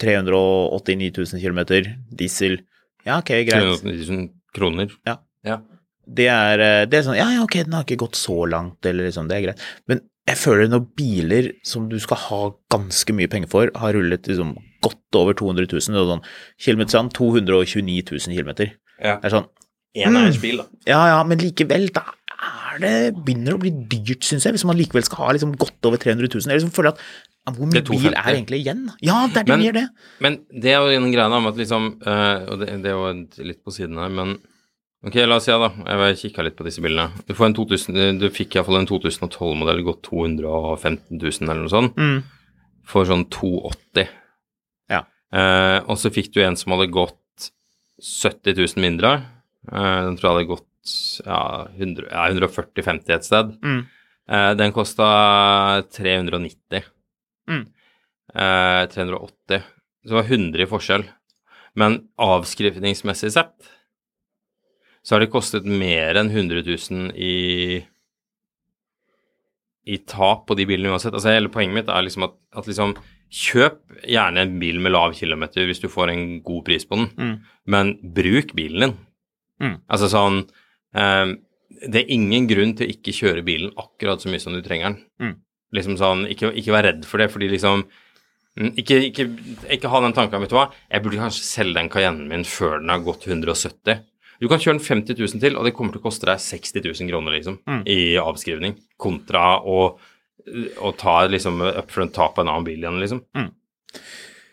389 0.00 1.10
000 1.12 1.40
km, 1.42 1.60
diesel 2.14 2.60
Ja, 3.04 3.18
ok, 3.18 3.32
greit. 3.44 3.82
390 3.82 4.08
000 4.08 4.28
kroner. 4.54 4.92
Ja. 5.06 5.16
ja. 5.44 5.56
Det 6.06 6.26
er, 6.28 6.58
eh, 6.60 6.84
det 6.90 6.98
er 6.98 7.04
sånn 7.06 7.16
Ja, 7.18 7.28
ja, 7.36 7.42
ok, 7.44 7.60
den 7.64 7.76
har 7.76 7.84
ikke 7.86 8.00
gått 8.04 8.18
så 8.18 8.42
langt, 8.50 8.84
eller 8.86 9.06
liksom, 9.08 9.28
det 9.30 9.36
er 9.38 9.46
greit. 9.46 9.62
Men 9.88 10.00
jeg 10.28 10.38
føler 10.38 10.68
når 10.70 10.84
biler 10.98 11.50
som 11.66 11.88
du 11.90 11.98
skal 12.02 12.16
ha 12.28 12.40
ganske 12.70 13.14
mye 13.14 13.30
penger 13.30 13.50
for, 13.50 13.70
har 13.74 13.94
rullet 13.96 14.26
liksom 14.30 14.54
godt 14.82 15.18
over 15.18 15.34
200 15.38 15.66
000, 15.70 15.94
det 15.94 16.02
er 16.02 16.10
sånn 16.10 16.24
kilometerstand 16.62 17.14
229 17.14 18.02
000 18.10 18.36
km. 18.38 18.72
Ja. 19.02 19.18
Det 19.18 19.30
er 19.30 19.36
sånn 19.38 19.50
Eneeiersbil, 19.92 20.56
da. 20.56 20.64
Ja, 20.88 21.00
ja, 21.10 21.18
men 21.28 21.42
likevel, 21.42 21.90
da 21.92 22.06
er 22.72 22.78
det 22.80 22.92
begynner 23.26 23.56
å 23.56 23.60
bli 23.60 23.72
dyrt, 23.92 24.24
syns 24.24 24.46
jeg, 24.46 24.54
hvis 24.56 24.64
man 24.68 24.78
likevel 24.78 25.04
skal 25.06 25.26
ha 25.26 25.34
liksom 25.36 25.52
godt 25.60 25.88
over 25.88 26.00
300 26.00 26.30
000. 26.32 26.48
Jeg 26.48 26.60
liksom 26.62 26.72
føler 26.74 26.94
at 26.94 27.02
ja, 27.42 27.52
Hvor 27.56 27.68
mye 27.68 27.80
er 27.82 27.88
bil 27.90 28.14
er 28.14 28.30
egentlig 28.36 28.60
igjen? 28.62 28.82
Ja, 29.02 29.26
det 29.26 29.42
er 29.42 29.44
det 29.50 29.58
Men- 29.58 29.74
det. 29.74 29.84
Men 30.24 30.38
det 30.62 30.72
er 30.72 30.80
jo 30.80 30.96
en 30.96 31.12
greie 31.12 31.28
da, 31.28 31.40
med 31.42 31.52
at 31.52 31.58
liksom 31.58 31.88
eh, 32.06 32.46
Og 32.48 32.60
det, 32.60 32.68
det 32.84 32.94
var 32.94 33.14
litt 33.50 33.60
på 33.64 33.74
siden 33.74 33.98
her, 33.98 34.08
men 34.08 34.38
Ok, 35.02 35.16
la 35.26 35.36
oss 35.40 35.48
si 35.48 35.54
da. 35.58 35.68
Jeg 36.06 36.18
kikka 36.20 36.44
litt 36.46 36.54
på 36.58 36.64
disse 36.66 36.82
bilene. 36.84 37.10
Du, 37.26 37.32
får 37.34 37.48
en 37.50 37.56
2000, 37.58 38.20
du 38.22 38.28
fikk 38.30 38.54
iallfall 38.54 38.78
en 38.78 38.86
2012-modell, 38.86 39.80
gått 39.86 40.04
215 40.06 41.18
000 41.18 41.48
eller 41.48 41.64
noe 41.64 41.72
sånt, 41.72 41.96
Mm. 41.98 42.20
for 42.86 43.04
sånn 43.08 43.24
280. 43.30 44.06
Ja. 44.92 45.00
Eh, 45.34 45.78
og 45.90 45.98
så 45.98 46.12
fikk 46.14 46.30
du 46.34 46.42
en 46.44 46.56
som 46.56 46.72
hadde 46.76 46.86
gått 46.94 47.18
70 47.98 48.54
000 48.54 48.82
mindre. 48.82 49.12
Eh, 49.72 49.98
den 50.06 50.16
tror 50.18 50.28
jeg 50.28 50.36
hadde 50.36 50.52
gått 50.52 50.68
ja, 51.26 51.40
100 51.78 52.08
ja, 52.10 52.28
140-50 52.30 53.14
et 53.14 53.24
sted. 53.26 53.52
Mm. 53.62 53.82
Eh, 54.30 54.54
den 54.58 54.72
kosta 54.74 55.82
390. 55.94 56.82
Mm. 57.50 57.66
Eh, 58.34 58.86
380. 58.94 59.62
Så 60.02 60.10
det 60.10 60.18
var 60.18 60.30
100 60.30 60.62
i 60.62 60.66
forskjell. 60.70 61.04
Men 61.74 62.00
avskrivningsmessig 62.18 63.32
sett 63.32 63.54
så 65.02 65.14
har 65.16 65.24
det 65.24 65.32
kostet 65.32 65.64
mer 65.66 66.18
enn 66.20 66.30
100 66.30 66.62
000 66.66 67.10
i 67.18 67.82
i 69.92 69.96
tap 70.06 70.44
på 70.46 70.54
de 70.54 70.66
bilene 70.68 70.92
uansett. 70.94 71.14
Altså 71.16 71.32
Hele 71.34 71.50
poenget 71.50 71.74
mitt 71.80 71.88
er 71.90 72.04
liksom 72.06 72.28
at, 72.28 72.36
at 72.54 72.68
liksom 72.70 72.94
Kjøp 73.32 73.78
gjerne 74.04 74.42
en 74.44 74.58
bil 74.60 74.76
med 74.84 74.92
lav 74.92 75.14
kilometer 75.16 75.64
hvis 75.64 75.80
du 75.80 75.86
får 75.88 76.10
en 76.12 76.24
god 76.44 76.66
pris 76.66 76.84
på 76.84 76.98
den, 77.00 77.06
Mm. 77.16 77.36
men 77.72 77.92
bruk 78.14 78.52
bilen 78.54 78.82
din. 78.84 78.92
Mm. 79.62 79.76
Altså 79.88 80.10
sånn 80.12 80.42
um, 80.92 81.32
Det 81.88 82.02
er 82.02 82.12
ingen 82.12 82.46
grunn 82.50 82.74
til 82.76 82.84
å 82.86 82.92
ikke 82.92 83.14
kjøre 83.16 83.42
bilen 83.46 83.72
akkurat 83.80 84.20
så 84.20 84.28
mye 84.28 84.38
som 84.42 84.52
du 84.52 84.60
trenger 84.60 84.90
den. 84.92 84.98
Mm. 85.18 85.34
Liksom 85.72 85.96
sånn, 85.96 86.26
ikke, 86.28 86.52
ikke 86.60 86.74
vær 86.76 86.84
redd 86.90 87.06
for 87.08 87.18
det, 87.24 87.30
fordi 87.32 87.48
liksom 87.48 87.86
mm, 88.60 88.74
ikke, 88.76 88.98
ikke, 89.08 89.26
ikke 89.78 89.88
ha 89.94 90.00
den 90.04 90.12
tanken, 90.12 90.44
vet 90.44 90.52
du 90.52 90.58
hva, 90.60 90.66
jeg 90.92 91.02
burde 91.02 91.22
kanskje 91.24 91.48
selge 91.48 91.78
den 91.80 91.88
Cayennen 91.88 92.28
min 92.28 92.44
før 92.44 92.76
den 92.82 92.92
har 92.92 93.00
gått 93.00 93.24
170. 93.26 94.04
Du 94.42 94.48
kan 94.50 94.58
kjøre 94.58 94.74
den 94.80 94.82
50 95.06 95.14
000 95.20 95.40
til, 95.44 95.54
og 95.56 95.64
det 95.68 95.72
kommer 95.76 95.94
til 95.94 96.02
å 96.02 96.06
koste 96.08 96.26
deg 96.26 96.40
60 96.42 96.82
000 96.82 97.10
kroner, 97.12 97.36
liksom, 97.36 97.60
Mm. 97.68 97.82
i 97.86 98.16
avskrivning, 98.18 98.74
kontra 98.98 99.60
å, 99.62 99.94
å 100.82 100.90
ta 100.98 101.20
liksom 101.30 101.62
upfront 101.62 102.12
tap 102.16 102.34
på 102.34 102.42
en 102.42 102.50
annen 102.50 102.66
bil 102.66 102.80
igjen, 102.82 102.98
liksom. 102.98 103.22
Mm. 103.38 103.50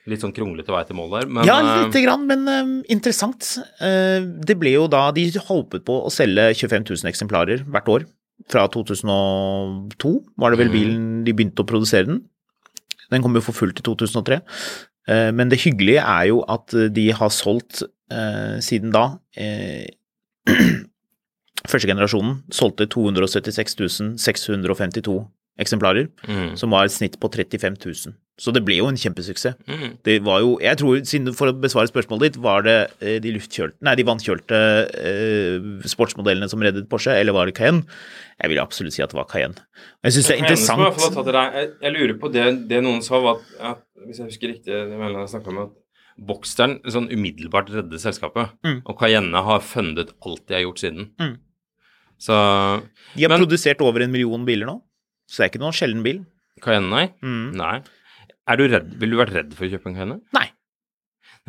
Litt 0.10 0.22
sånn 0.24 0.34
kronglete 0.34 0.72
vei 0.74 0.84
til 0.88 0.96
mål 0.98 1.10
der, 1.18 1.26
men 1.30 1.46
ja, 1.46 1.58
eh, 1.60 1.84
lite 1.88 2.02
grann, 2.06 2.24
men 2.30 2.46
eh, 2.48 2.70
interessant. 2.94 3.46
Uh, 3.82 4.22
det 4.46 4.56
ble 4.62 4.72
jo 4.78 4.88
da 4.90 5.10
De 5.14 5.26
håpet 5.30 5.84
på 5.86 5.98
å 6.06 6.10
selge 6.14 6.48
25 6.56 6.86
000 7.04 7.10
eksemplarer 7.12 7.66
hvert 7.66 7.90
år. 7.94 8.06
Fra 8.50 8.68
2002 8.72 10.14
var 10.40 10.52
det 10.54 10.60
vel 10.62 10.70
Mhm. 10.70 10.74
bilen 10.78 11.24
de 11.26 11.34
begynte 11.34 11.62
å 11.64 11.68
produsere 11.68 12.06
den. 12.08 12.24
Den 13.12 13.22
kom 13.22 13.34
jo 13.36 13.42
for 13.42 13.54
fullt 13.54 13.80
i 13.80 13.84
2003. 13.84 14.42
Eh, 15.08 15.32
men 15.32 15.50
det 15.50 15.60
hyggelige 15.60 16.02
er 16.06 16.28
jo 16.30 16.44
at 16.48 16.68
de 16.94 17.10
har 17.12 17.30
solgt 17.30 17.84
siden 18.64 18.94
da 18.96 19.20
eh, 19.38 19.88
Første 21.70 21.90
generasjonen 21.90 22.38
solgte 22.56 22.88
276 22.88 23.76
652 24.24 25.18
eksemplarer, 25.60 26.08
mm, 26.24 26.54
som 26.60 26.72
var 26.72 26.88
et 26.88 26.94
snitt 26.94 27.18
på 27.20 27.28
35 27.28 27.76
000. 27.84 28.14
Så 28.40 28.54
det 28.56 28.62
ble 28.64 28.78
jo 28.78 28.88
en 28.88 28.96
kjempesuksess. 29.00 29.58
mm. 29.68 29.90
Det 30.08 30.22
var 30.24 30.40
jo 30.40 30.54
Jeg 30.64 30.78
tror, 30.80 31.02
For 31.36 31.52
å 31.52 31.56
besvare 31.60 31.92
spørsmålet 31.92 32.30
ditt, 32.30 32.38
var 32.42 32.64
det 32.64 32.78
eh, 33.02 33.18
de 33.20 33.34
luftkjølte 33.36 33.76
Nei, 33.84 33.96
de 34.00 34.06
vannkjølte 34.08 34.60
eh, 34.96 35.68
sportsmodellene 35.84 36.48
som 36.48 36.64
reddet 36.64 36.88
Porsche, 36.88 37.12
eller 37.12 37.36
var 37.36 37.50
det 37.50 37.58
Cayenne? 37.60 37.84
Jeg 38.40 38.54
vil 38.54 38.64
absolutt 38.64 38.96
si 38.96 39.04
at 39.04 39.12
det 39.12 39.20
var 39.20 39.28
Cayenne. 39.28 39.60
Jeg 40.08 40.16
syns 40.16 40.32
det 40.32 40.38
er 40.38 40.44
interessant 40.46 40.80
jeg, 40.80 41.70
jeg 41.84 41.92
lurer 41.98 42.16
på 42.22 42.32
det, 42.32 42.48
det 42.72 42.80
noen 42.86 43.04
sa, 43.04 43.20
var 43.20 43.42
at, 43.42 43.54
at 43.74 43.86
hvis 44.08 44.24
jeg 44.24 44.32
husker 44.32 44.54
riktig, 44.56 44.72
det 44.72 44.96
jeg 44.96 45.32
snakka 45.36 45.52
med, 45.52 45.68
at 45.68 45.76
Boxsteren 46.26 46.80
sånn 46.92 47.10
umiddelbart 47.12 47.70
redde 47.74 48.00
selskapet, 48.02 48.50
Mm. 48.66 48.82
og 48.86 48.98
Cayenne 49.00 49.44
har 49.44 49.60
fundet 49.62 50.12
alt 50.26 50.46
de 50.48 50.54
har 50.56 50.62
gjort 50.64 50.80
siden. 50.84 51.10
Mm. 51.20 51.38
Så 52.20 52.84
De 53.16 53.24
har 53.24 53.30
Men- 53.30 53.42
produsert 53.48 53.82
over 53.82 54.02
en 54.02 54.12
million 54.12 54.46
biler 54.46 54.66
nå, 54.68 54.82
så 55.30 55.38
det 55.38 55.46
er 55.46 55.50
ikke 55.58 55.64
noen 55.64 55.74
sjelden 55.74 56.04
bil. 56.04 56.26
Cayenne, 56.62 56.90
nei. 56.90 57.08
Mm. 57.24 57.54
Nei. 57.56 57.82
Er 58.48 58.58
du 58.58 58.68
redd, 58.68 58.96
Ville 59.00 59.12
du 59.12 59.18
vært 59.24 59.34
redd 59.34 59.54
for 59.54 59.66
å 59.66 59.70
kjøpe 59.72 59.88
en 59.88 59.96
Cayenne? 59.96 60.22
Nei. 60.34 60.50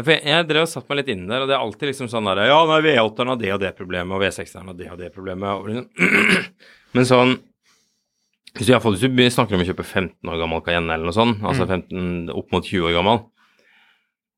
For 0.01 0.13
jeg, 0.13 0.23
jeg 0.25 0.47
drev 0.49 0.63
og 0.63 0.69
satt 0.69 0.89
meg 0.89 0.99
litt 0.99 1.09
inn 1.13 1.27
der, 1.27 1.43
og 1.43 1.49
det 1.49 1.57
er 1.57 1.61
alltid 1.61 1.89
liksom 1.91 2.09
sånn 2.09 2.25
der 2.25 2.47
Ja, 2.47 2.65
nei, 2.65 2.81
V8-eren 2.81 3.27
har 3.29 3.37
det 3.37 3.53
og 3.53 3.61
det 3.61 3.77
problemet, 3.77 4.13
og 4.15 4.21
V6-eren 4.23 4.67
har 4.67 4.75
det 4.75 4.91
og 4.91 4.99
det 4.99 5.13
problemet. 5.13 5.59
Og 5.59 5.67
liksom. 5.67 5.89
Men 6.95 7.05
sånn 7.05 7.39
hvis 8.57 8.67
du, 8.67 9.09
hvis 9.15 9.35
snakker 9.37 9.55
om 9.55 9.63
å 9.63 9.67
kjøpe 9.69 9.85
15 9.87 10.27
år 10.27 10.39
gammel 10.41 10.63
Cayenne 10.67 10.91
eller 10.95 11.07
noe 11.07 11.15
sånt, 11.15 11.39
altså 11.47 11.67
15 11.69 12.31
opp 12.35 12.51
mot 12.51 12.65
20 12.67 12.89
år 12.89 12.97
gammel, 12.99 13.21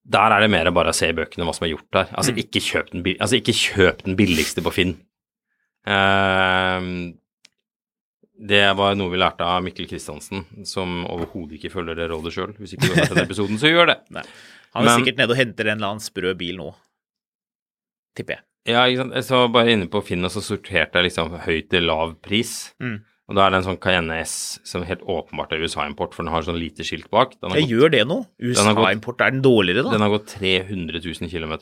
der 0.05 0.35
er 0.35 0.41
det 0.43 0.51
mer 0.51 0.71
bare 0.75 0.91
å 0.91 0.97
se 0.97 1.09
i 1.13 1.15
bøkene 1.17 1.45
hva 1.47 1.55
som 1.55 1.67
er 1.67 1.73
gjort 1.77 1.89
der. 1.95 2.09
Altså, 2.19 2.35
ikke 2.43 2.61
kjøp 2.65 2.89
den, 2.93 3.05
altså, 3.19 3.39
ikke 3.39 3.55
kjøp 3.55 4.03
den 4.07 4.17
billigste 4.19 4.65
på 4.65 4.73
Finn. 4.75 4.97
Uh, 5.87 7.13
det 8.43 8.63
var 8.79 8.97
noe 8.99 9.13
vi 9.13 9.21
lærte 9.21 9.47
av 9.47 9.63
Mikkel 9.63 9.87
Kristiansen, 9.91 10.45
som 10.67 11.05
overhodet 11.07 11.59
ikke 11.61 11.71
følger 11.77 11.99
det 12.01 12.09
rådet 12.11 12.33
sjøl. 12.35 12.55
Hvis 12.59 12.75
ikke 12.75 12.89
du 12.89 12.95
har 12.97 13.05
hørt 13.05 13.15
den 13.15 13.25
episoden, 13.27 13.61
så 13.63 13.71
gjør 13.71 13.93
det. 13.93 13.99
Nei. 14.17 14.25
Han 14.73 14.83
er 14.87 14.89
Men- 14.89 15.03
sikkert 15.05 15.21
nede 15.21 15.35
og 15.37 15.39
henter 15.39 15.69
en 15.69 15.77
eller 15.79 15.93
annen 15.93 16.03
sprø 16.03 16.33
bil 16.41 16.57
nå, 16.59 16.71
tipper 18.19 18.39
jeg. 18.39 18.45
Ja, 18.73 18.85
ikke 18.87 19.03
sant. 19.03 19.15
Jeg 19.19 19.27
Så 19.27 19.39
bare 19.53 19.73
inne 19.75 19.89
på 19.91 20.01
Finn, 20.07 20.25
og 20.27 20.31
så 20.35 20.43
sorterte 20.43 20.99
jeg 21.01 21.09
liksom 21.11 21.33
høy 21.45 21.57
til 21.71 21.83
lav 21.87 22.13
pris. 22.23 22.73
Mm. 22.83 23.01
Og 23.33 23.37
da 23.39 23.47
er 23.47 23.55
det 23.55 23.59
en 23.63 23.69
sånn 23.71 23.79
Cayenne 23.81 24.19
S 24.21 24.33
som 24.69 24.83
helt 24.85 25.01
åpenbart 25.09 25.55
er 25.57 25.63
USA-import, 25.65 26.13
for 26.13 26.27
den 26.27 26.35
har 26.35 26.45
sånn 26.45 26.59
lite 26.61 26.85
skilt 26.85 27.07
bak. 27.09 27.33
Jeg 27.41 27.65
gått, 27.65 27.71
gjør 27.73 27.93
det 27.95 28.03
nå. 28.11 28.19
USA-import, 28.45 29.23
er 29.25 29.33
den 29.33 29.41
dårligere, 29.47 29.87
da? 29.87 29.95
den 29.95 30.05
har 30.05 30.13
gått 30.13 30.35
300 30.35 31.01
000 31.01 31.31
km. 31.33 31.55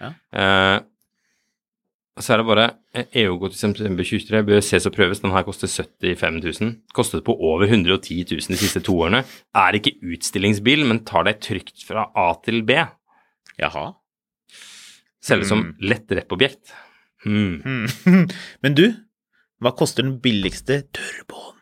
Ja. 0.00 0.08
Eh, 0.32 0.78
så 2.18 2.32
er 2.34 2.40
det 2.40 2.46
bare 2.48 2.64
eh, 2.96 3.04
EU 3.22 3.36
gått 3.38 3.54
i 3.54 3.60
september 3.60 4.08
23 4.08 4.40
bør 4.48 4.62
ses 4.64 4.88
og 4.88 4.94
prøves. 4.96 5.20
Den 5.22 5.30
her 5.36 5.44
koster 5.46 5.68
75 5.70 6.40
000. 6.48 6.72
Kostet 6.96 7.22
på 7.28 7.36
over 7.36 7.68
110 7.68 8.24
000 8.32 8.48
de 8.56 8.58
siste 8.58 8.80
to 8.88 8.96
årene. 9.04 9.20
Er 9.54 9.76
ikke 9.78 9.92
utstillingsbil, 10.00 10.86
men 10.88 11.04
tar 11.06 11.28
deg 11.28 11.38
trygt 11.44 11.84
fra 11.86 12.08
A 12.18 12.30
til 12.42 12.64
B. 12.66 12.80
Jaha. 13.60 13.90
Selges 15.28 15.52
som 15.52 15.60
Mm. 15.68 15.74
lett 15.92 16.16
reppobjekt. 16.22 16.72
Hmm. 17.26 17.60
Mm. 17.66 18.26
Men 18.62 18.74
du, 18.78 18.84
hva 19.62 19.74
koster 19.76 20.06
den 20.06 20.18
billigste 20.22 20.82
turboen? 20.94 21.56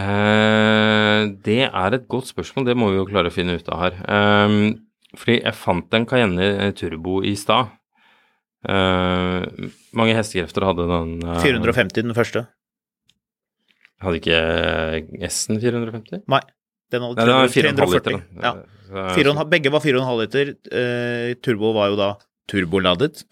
Eh, 0.00 1.24
det 1.44 1.64
er 1.66 1.96
et 1.96 2.06
godt 2.08 2.30
spørsmål, 2.30 2.68
det 2.70 2.76
må 2.78 2.92
vi 2.92 3.00
jo 3.00 3.08
klare 3.08 3.32
å 3.32 3.34
finne 3.34 3.58
ut 3.58 3.68
av 3.68 3.82
her. 3.84 3.98
Um, 4.06 4.56
fordi 5.18 5.40
jeg 5.40 5.58
fant 5.58 5.96
en 5.98 6.06
Cayenne 6.08 6.70
Turbo 6.78 7.18
i 7.26 7.34
stad. 7.38 7.72
Eh, 8.60 9.68
mange 9.96 10.14
hestekrefter 10.14 10.66
hadde 10.68 10.86
den 10.90 11.12
eh, 11.24 11.42
450 11.42 12.04
den 12.04 12.16
første. 12.16 12.44
Hadde 14.04 14.20
ikke 14.20 14.40
S-en 15.28 15.60
450? 15.60 16.24
Nei. 16.30 16.42
Den 16.90 17.04
hadde 17.06 17.20
Nei, 17.20 17.26
det 17.26 17.36
var 17.36 17.54
300 17.54 17.86
4,5 17.86 17.94
liter. 17.94 18.20
340. 18.90 19.40
Ja. 19.40 19.44
Begge 19.50 19.72
var 19.72 19.84
4,5 19.84 20.20
liter. 20.22 20.54
Eh, 20.70 21.34
turbo 21.42 21.74
var 21.76 21.92
jo 21.92 21.98
da 22.00 22.10
turboladet. 22.50 23.24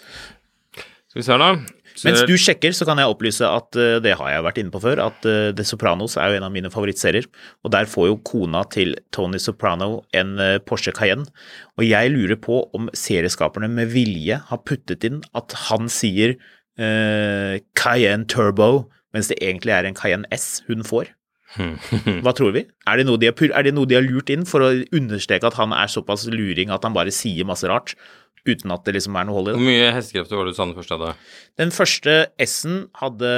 Skal 1.09 1.20
vi 1.20 1.26
se 1.26 1.34
her, 1.34 1.42
da. 1.42 1.78
Mens 2.07 2.22
du 2.28 2.34
sjekker, 2.38 2.74
så 2.76 2.86
kan 2.88 3.01
jeg 3.01 3.11
opplyse 3.11 3.46
at 3.46 3.78
eh, 3.78 3.96
det 4.05 4.14
har 4.20 4.30
jeg 4.32 4.44
vært 4.46 4.61
inne 4.62 4.74
på 4.74 4.82
før, 4.84 5.03
at 5.09 5.26
eh, 5.28 5.51
The 5.57 5.66
Sopranos 5.66 6.16
er 6.20 6.30
jo 6.30 6.38
en 6.38 6.46
av 6.49 6.55
mine 6.55 6.70
favorittserier. 6.72 7.26
Og 7.66 7.72
der 7.74 7.90
får 7.90 8.11
jo 8.11 8.20
kona 8.28 8.62
til 8.72 8.94
Tony 9.14 9.40
Soprano 9.42 10.05
en 10.16 10.36
eh, 10.42 10.59
Porsche 10.62 10.94
Cayenne. 10.96 11.28
Og 11.78 11.86
jeg 11.88 12.14
lurer 12.14 12.38
på 12.40 12.62
om 12.76 12.90
serieskaperne 12.96 13.70
med 13.72 13.92
vilje 13.94 14.40
har 14.51 14.64
puttet 14.68 15.07
inn 15.09 15.22
at 15.38 15.57
han 15.68 15.90
sier 15.92 16.36
eh, 16.78 17.59
Cayenne 17.78 18.28
Turbo, 18.30 18.88
mens 19.16 19.30
det 19.32 19.40
egentlig 19.42 19.74
er 19.74 19.88
en 19.88 19.99
Cayenne 19.99 20.28
S 20.34 20.59
hun 20.68 20.86
får. 20.86 21.14
Hva 22.24 22.34
tror 22.36 22.53
vi? 22.53 22.64
Er 22.88 23.01
det, 23.01 23.07
de 23.09 23.30
har, 23.30 23.53
er 23.57 23.64
det 23.64 23.74
noe 23.74 23.88
de 23.88 23.96
har 23.96 24.05
lurt 24.05 24.30
inn 24.32 24.44
for 24.49 24.64
å 24.64 24.72
understreke 24.94 25.49
at 25.49 25.57
han 25.57 25.72
er 25.72 25.88
såpass 25.90 26.26
luring 26.28 26.72
at 26.74 26.84
han 26.84 26.96
bare 26.96 27.14
sier 27.14 27.49
masse 27.49 27.68
rart, 27.70 27.94
uten 28.47 28.74
at 28.74 28.84
det 28.86 28.95
liksom 28.99 29.16
er 29.18 29.28
noe 29.28 29.39
hold 29.39 29.49
i 29.49 29.53
det. 29.53 29.59
Hvor 29.59 29.68
mye 29.68 29.93
hestekrefter 29.97 30.39
var 30.39 30.49
det 30.49 30.55
du 30.55 30.59
sa 30.59 30.66
den 30.68 30.78
første 30.78 30.99
hadde? 30.99 31.12
Den 31.62 31.74
første 31.74 32.16
S-en 32.45 32.80
hadde 33.01 33.32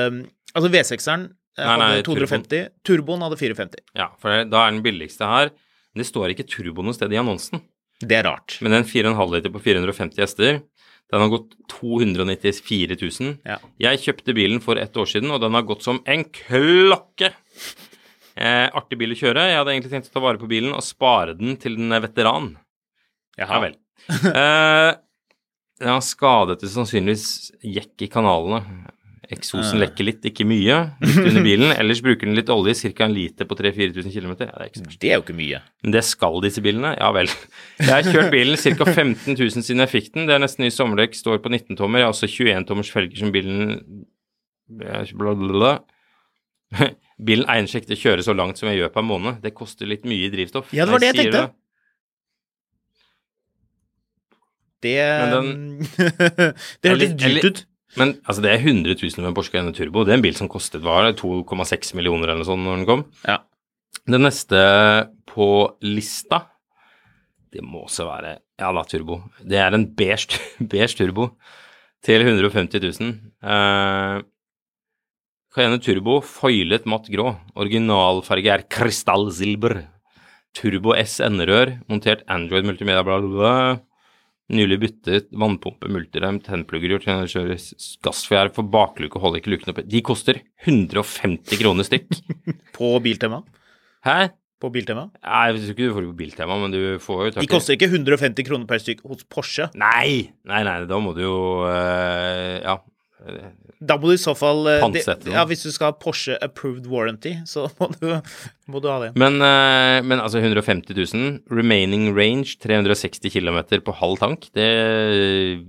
Altså 0.50 0.70
V6-eren 0.72 1.28
hadde 1.60 1.66
Nei, 1.66 1.76
nei, 1.78 1.88
hadde 2.00 2.06
250, 2.08 2.70
turboen 2.86 3.22
hadde 3.22 3.38
450. 3.38 3.84
Ja, 3.98 4.08
for 4.18 4.32
da 4.48 4.64
er 4.64 4.72
den 4.74 4.82
billigste 4.82 5.28
her 5.28 5.50
Men 5.52 6.02
det 6.02 6.08
står 6.08 6.32
ikke 6.32 6.46
turbo 6.48 6.82
noe 6.86 6.96
sted 6.96 7.12
i 7.12 7.18
annonsen. 7.20 7.62
Det 8.00 8.16
er 8.16 8.24
rart. 8.28 8.56
Men 8.64 8.72
den 8.78 8.86
4,5 8.88 9.34
liter 9.34 9.52
på 9.52 9.60
450 9.60 10.22
hester, 10.22 10.60
den 11.10 11.24
har 11.24 11.30
gått 11.32 11.56
294 11.68 12.96
000. 12.96 13.32
Ja. 13.44 13.58
Jeg 13.82 14.00
kjøpte 14.04 14.34
bilen 14.36 14.62
for 14.62 14.78
ett 14.80 14.94
år 14.96 15.08
siden, 15.10 15.32
og 15.34 15.42
den 15.42 15.56
har 15.58 15.66
gått 15.68 15.82
som 15.84 15.98
en 16.08 16.22
klokke. 16.24 17.32
Eh, 18.38 18.68
artig 18.78 18.96
bil 19.00 19.12
å 19.12 19.18
kjøre. 19.18 19.48
Jeg 19.50 19.58
hadde 19.58 19.74
egentlig 19.74 19.92
tenkt 19.92 20.08
å 20.12 20.14
ta 20.14 20.22
vare 20.22 20.40
på 20.40 20.48
bilen 20.48 20.72
og 20.76 20.86
spare 20.86 21.34
den 21.36 21.58
til 21.60 21.76
den 21.76 21.92
er 21.92 22.04
veteran. 22.06 22.52
Ja 23.40 23.58
vel. 23.62 23.74
Eh, 24.30 24.92
den 25.80 25.88
har 25.94 26.02
skadet 26.04 26.60
det 26.60 26.68
sannsynligvis 26.68 27.52
jekk 27.64 28.02
i 28.04 28.08
kanalene. 28.12 28.60
Eksosen 29.30 29.78
lekker 29.78 30.04
litt, 30.04 30.24
ikke 30.26 30.44
mye, 30.48 30.76
litt 31.04 31.20
under 31.22 31.44
bilen. 31.44 31.70
Ellers 31.80 32.02
bruker 32.02 32.26
den 32.26 32.34
litt 32.36 32.50
olje, 32.50 32.74
ca. 32.90 33.06
en 33.06 33.14
liter 33.14 33.46
på 33.48 33.56
3000-4000 33.56 34.12
km. 34.12 34.32
Ja, 34.42 34.50
det 34.50 34.64
er 34.66 34.72
ikke. 34.72 34.82
Det 34.90 35.12
er 35.12 35.14
jo 35.14 35.24
ikke 35.24 35.36
mye. 35.38 35.60
Men 35.84 35.94
det 35.94 36.02
skal 36.08 36.40
disse 36.44 36.64
bilene? 36.64 36.92
Ja 36.98 37.12
vel. 37.14 37.30
Jeg 37.78 37.92
har 37.92 38.08
kjørt 38.08 38.34
bilen 38.34 38.58
ca. 38.58 38.88
15 38.90 39.38
000 39.38 39.64
siden 39.64 39.84
jeg 39.86 39.92
fikk 39.94 40.10
den. 40.16 40.26
Det 40.28 40.34
er 40.36 40.42
nesten 40.42 40.66
ny 40.66 40.72
sommerdekk, 40.74 41.14
står 41.16 41.40
på 41.44 41.52
19 41.54 41.78
tommer. 41.78 42.02
Jeg 42.02 42.10
har 42.10 42.16
også 42.16 42.28
21 42.28 42.66
tommers 42.68 42.92
felger 42.92 43.22
som 43.22 43.32
bilen 43.32 43.78
bla, 44.68 45.04
bla, 45.14 45.34
bla. 45.38 45.72
Bilen 47.20 47.48
egner 47.52 47.68
seg 47.68 47.82
ikke 47.82 47.92
til 47.92 47.98
å 47.98 48.04
kjøre 48.04 48.24
så 48.24 48.34
langt 48.36 48.60
som 48.60 48.70
jeg 48.70 48.80
gjør 48.80 48.92
per 48.94 49.04
måned. 49.04 49.40
Det 49.44 49.52
koster 49.56 49.88
litt 49.88 50.06
mye 50.08 50.28
i 50.28 50.32
drivstoff. 50.32 50.70
Ja, 50.76 50.86
det 50.88 50.94
var 50.96 51.02
det 51.02 51.10
jeg 51.12 51.18
sier 51.18 51.34
tenkte. 51.34 51.59
Det 54.80 54.96
den, 55.32 55.50
Det 56.80 56.94
hørtes 56.94 57.16
dyrt 57.20 57.44
ut. 57.44 57.62
Men 57.98 58.14
altså, 58.22 58.42
det 58.44 58.52
er 58.52 58.62
100 58.62 58.94
000 58.94 59.18
med 59.18 59.32
en 59.32 59.36
Porsche 59.36 59.54
Cayenne 59.54 59.74
Turbo. 59.74 60.04
Det 60.06 60.14
er 60.14 60.20
en 60.20 60.24
bil 60.24 60.36
som 60.38 60.50
kostet 60.50 60.84
2,6 60.84 61.94
millioner 61.98 62.30
eller 62.30 62.42
noe 62.44 62.48
sånt 62.48 62.64
når 62.64 62.78
den 62.78 62.88
kom. 62.88 63.04
Ja. 63.26 63.40
Det 64.10 64.20
neste 64.20 64.60
på 65.30 65.48
lista, 65.84 66.44
det 67.50 67.62
må 67.66 67.84
også 67.86 68.06
være 68.06 68.38
Ja 68.60 68.70
da, 68.76 68.84
turbo. 68.86 69.22
Det 69.42 69.58
er 69.58 69.74
en 69.74 69.88
beige, 69.96 70.38
beige 70.72 70.94
turbo 70.98 71.32
til 72.04 72.22
150 72.22 73.00
000. 73.00 73.14
Uh, 73.42 74.20
Cayenne 75.50 75.80
Turbo 75.82 76.20
foilet 76.22 76.86
matt 76.86 77.08
grå. 77.10 77.32
Originalfarge 77.58 78.52
er 78.54 78.66
krystallsilber. 78.70 79.80
Turbo 80.54 80.94
S 80.98 81.18
enderør, 81.22 81.76
montert 81.90 82.22
Android 82.30 82.66
multimedia, 82.66 83.02
bla, 83.06 83.18
bla, 83.22 83.30
bla. 83.34 83.54
Nylig 84.50 84.80
byttet 84.82 85.28
vannpumpe, 85.38 85.86
multirem, 85.92 86.40
tennplugger 86.42 86.96
kjører 86.98 87.60
gassfjær 88.02 88.50
for 88.56 88.66
bakluke, 88.66 89.20
holder 89.22 89.38
ikke 89.42 89.52
luken 89.54 89.72
oppe. 89.72 89.84
De 89.86 90.02
koster 90.02 90.40
150 90.66 91.60
kroner 91.60 91.86
stykk. 91.86 92.08
På 92.76 92.96
Biltema. 93.04 93.44
Hæ? 94.06 94.32
På 94.60 94.72
Biltema. 94.74 95.06
Nei, 95.22 95.44
jeg 95.48 95.60
tror 95.60 95.72
ikke 95.72 95.86
du 95.86 95.94
får 95.94 96.04
det 96.04 96.10
på 96.10 96.18
Biltema, 96.18 96.56
men 96.60 96.74
du 96.74 96.80
får 97.00 97.20
jo 97.22 97.30
tak 97.32 97.44
De 97.46 97.48
koster 97.48 97.78
ikke 97.78 97.88
150 97.88 98.44
kroner 98.44 98.68
per 98.68 98.82
stykk 98.82 99.06
hos 99.08 99.22
Porsche. 99.24 99.70
Nei! 99.80 100.26
Nei, 100.50 100.60
nei, 100.66 100.74
da 100.90 100.98
må 101.00 101.14
du 101.16 101.22
jo 101.24 101.36
uh, 101.64 102.58
Ja. 102.60 102.76
Da 103.80 103.96
må 103.96 104.10
du 104.10 104.12
i 104.12 104.20
så 104.20 104.34
fall 104.36 104.66
eh, 104.68 104.76
det, 104.76 104.80
Pantsette. 104.84 105.32
Ja, 105.32 105.46
Hvis 105.48 105.64
du 105.64 105.70
skal 105.72 105.90
ha 105.90 105.96
Porsche 105.96 106.36
approved 106.44 106.88
warranty, 106.90 107.32
så 107.48 107.64
må 107.80 107.88
du, 107.96 108.10
må 108.68 108.82
du 108.84 108.88
ha 108.92 108.98
det. 109.06 109.12
Men, 109.20 109.40
eh, 109.40 110.00
men 110.04 110.20
altså 110.20 110.42
150 110.42 110.92
000. 110.92 111.38
Remaining 111.48 112.10
range 112.16 112.58
360 112.60 113.32
km 113.32 113.62
på 113.86 113.94
halv 114.02 114.20
tank. 114.20 114.50
Det 114.56 114.66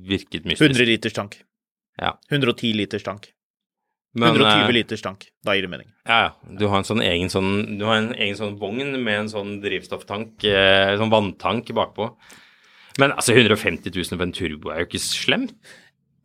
virket 0.10 0.44
mystisk. 0.44 0.68
100 0.68 0.90
liters 0.92 1.16
tank. 1.16 1.40
Ja. 2.02 2.18
110 2.34 2.76
liters 2.76 3.08
tank. 3.08 3.32
Men, 4.12 4.34
120 4.36 4.68
eh, 4.68 4.76
liters 4.76 5.06
tank. 5.06 5.30
Da 5.48 5.56
gir 5.56 5.64
det 5.64 5.72
mening. 5.72 5.88
Ja, 6.04 6.18
ja. 6.28 6.56
Du 6.60 6.66
har 6.68 6.82
en 6.82 6.88
sånn 6.88 7.04
egen 7.06 7.32
sånn 7.32 7.78
Du 7.80 7.86
har 7.88 8.02
en 8.02 8.12
egen 8.12 8.36
sånn 8.36 8.58
vogn 8.60 8.98
med 9.06 9.22
en 9.22 9.32
sånn 9.32 9.54
drivstofftank, 9.64 10.44
sånn 11.00 11.14
vanntank 11.14 11.72
bakpå. 11.78 12.10
Men 13.00 13.16
altså 13.16 13.32
150 13.38 13.88
000 13.88 14.20
på 14.20 14.28
en 14.28 14.36
turbo 14.36 14.74
er 14.74 14.84
jo 14.84 14.90
ikke 14.90 15.00
slemt. 15.00 15.56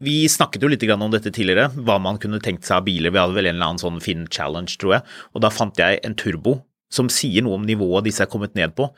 Vi 0.05 0.27
snakket 0.29 0.65
jo 0.65 0.69
litt 0.69 0.85
om 0.93 1.11
dette 1.13 1.33
tidligere, 1.33 1.71
hva 1.73 1.97
man 2.03 2.19
kunne 2.21 2.41
tenkt 2.45 2.67
seg 2.69 2.81
av 2.81 2.87
biler. 2.89 3.13
Vi 3.15 3.21
hadde 3.21 3.37
vel 3.37 3.49
en 3.49 3.57
eller 3.57 3.71
annen 3.71 3.81
sånn 3.81 4.03
Finn 4.05 4.27
Challenge, 4.29 4.73
tror 4.77 4.99
jeg. 4.99 5.07
Og 5.33 5.45
da 5.45 5.53
fant 5.53 5.79
jeg 5.81 6.03
en 6.05 6.17
turbo 6.19 6.59
som 6.93 7.09
sier 7.11 7.45
noe 7.45 7.57
om 7.57 7.65
nivået 7.67 8.07
disse 8.07 8.23
er 8.23 8.31
kommet 8.31 8.55
ned 8.59 8.77
på. 8.77 8.91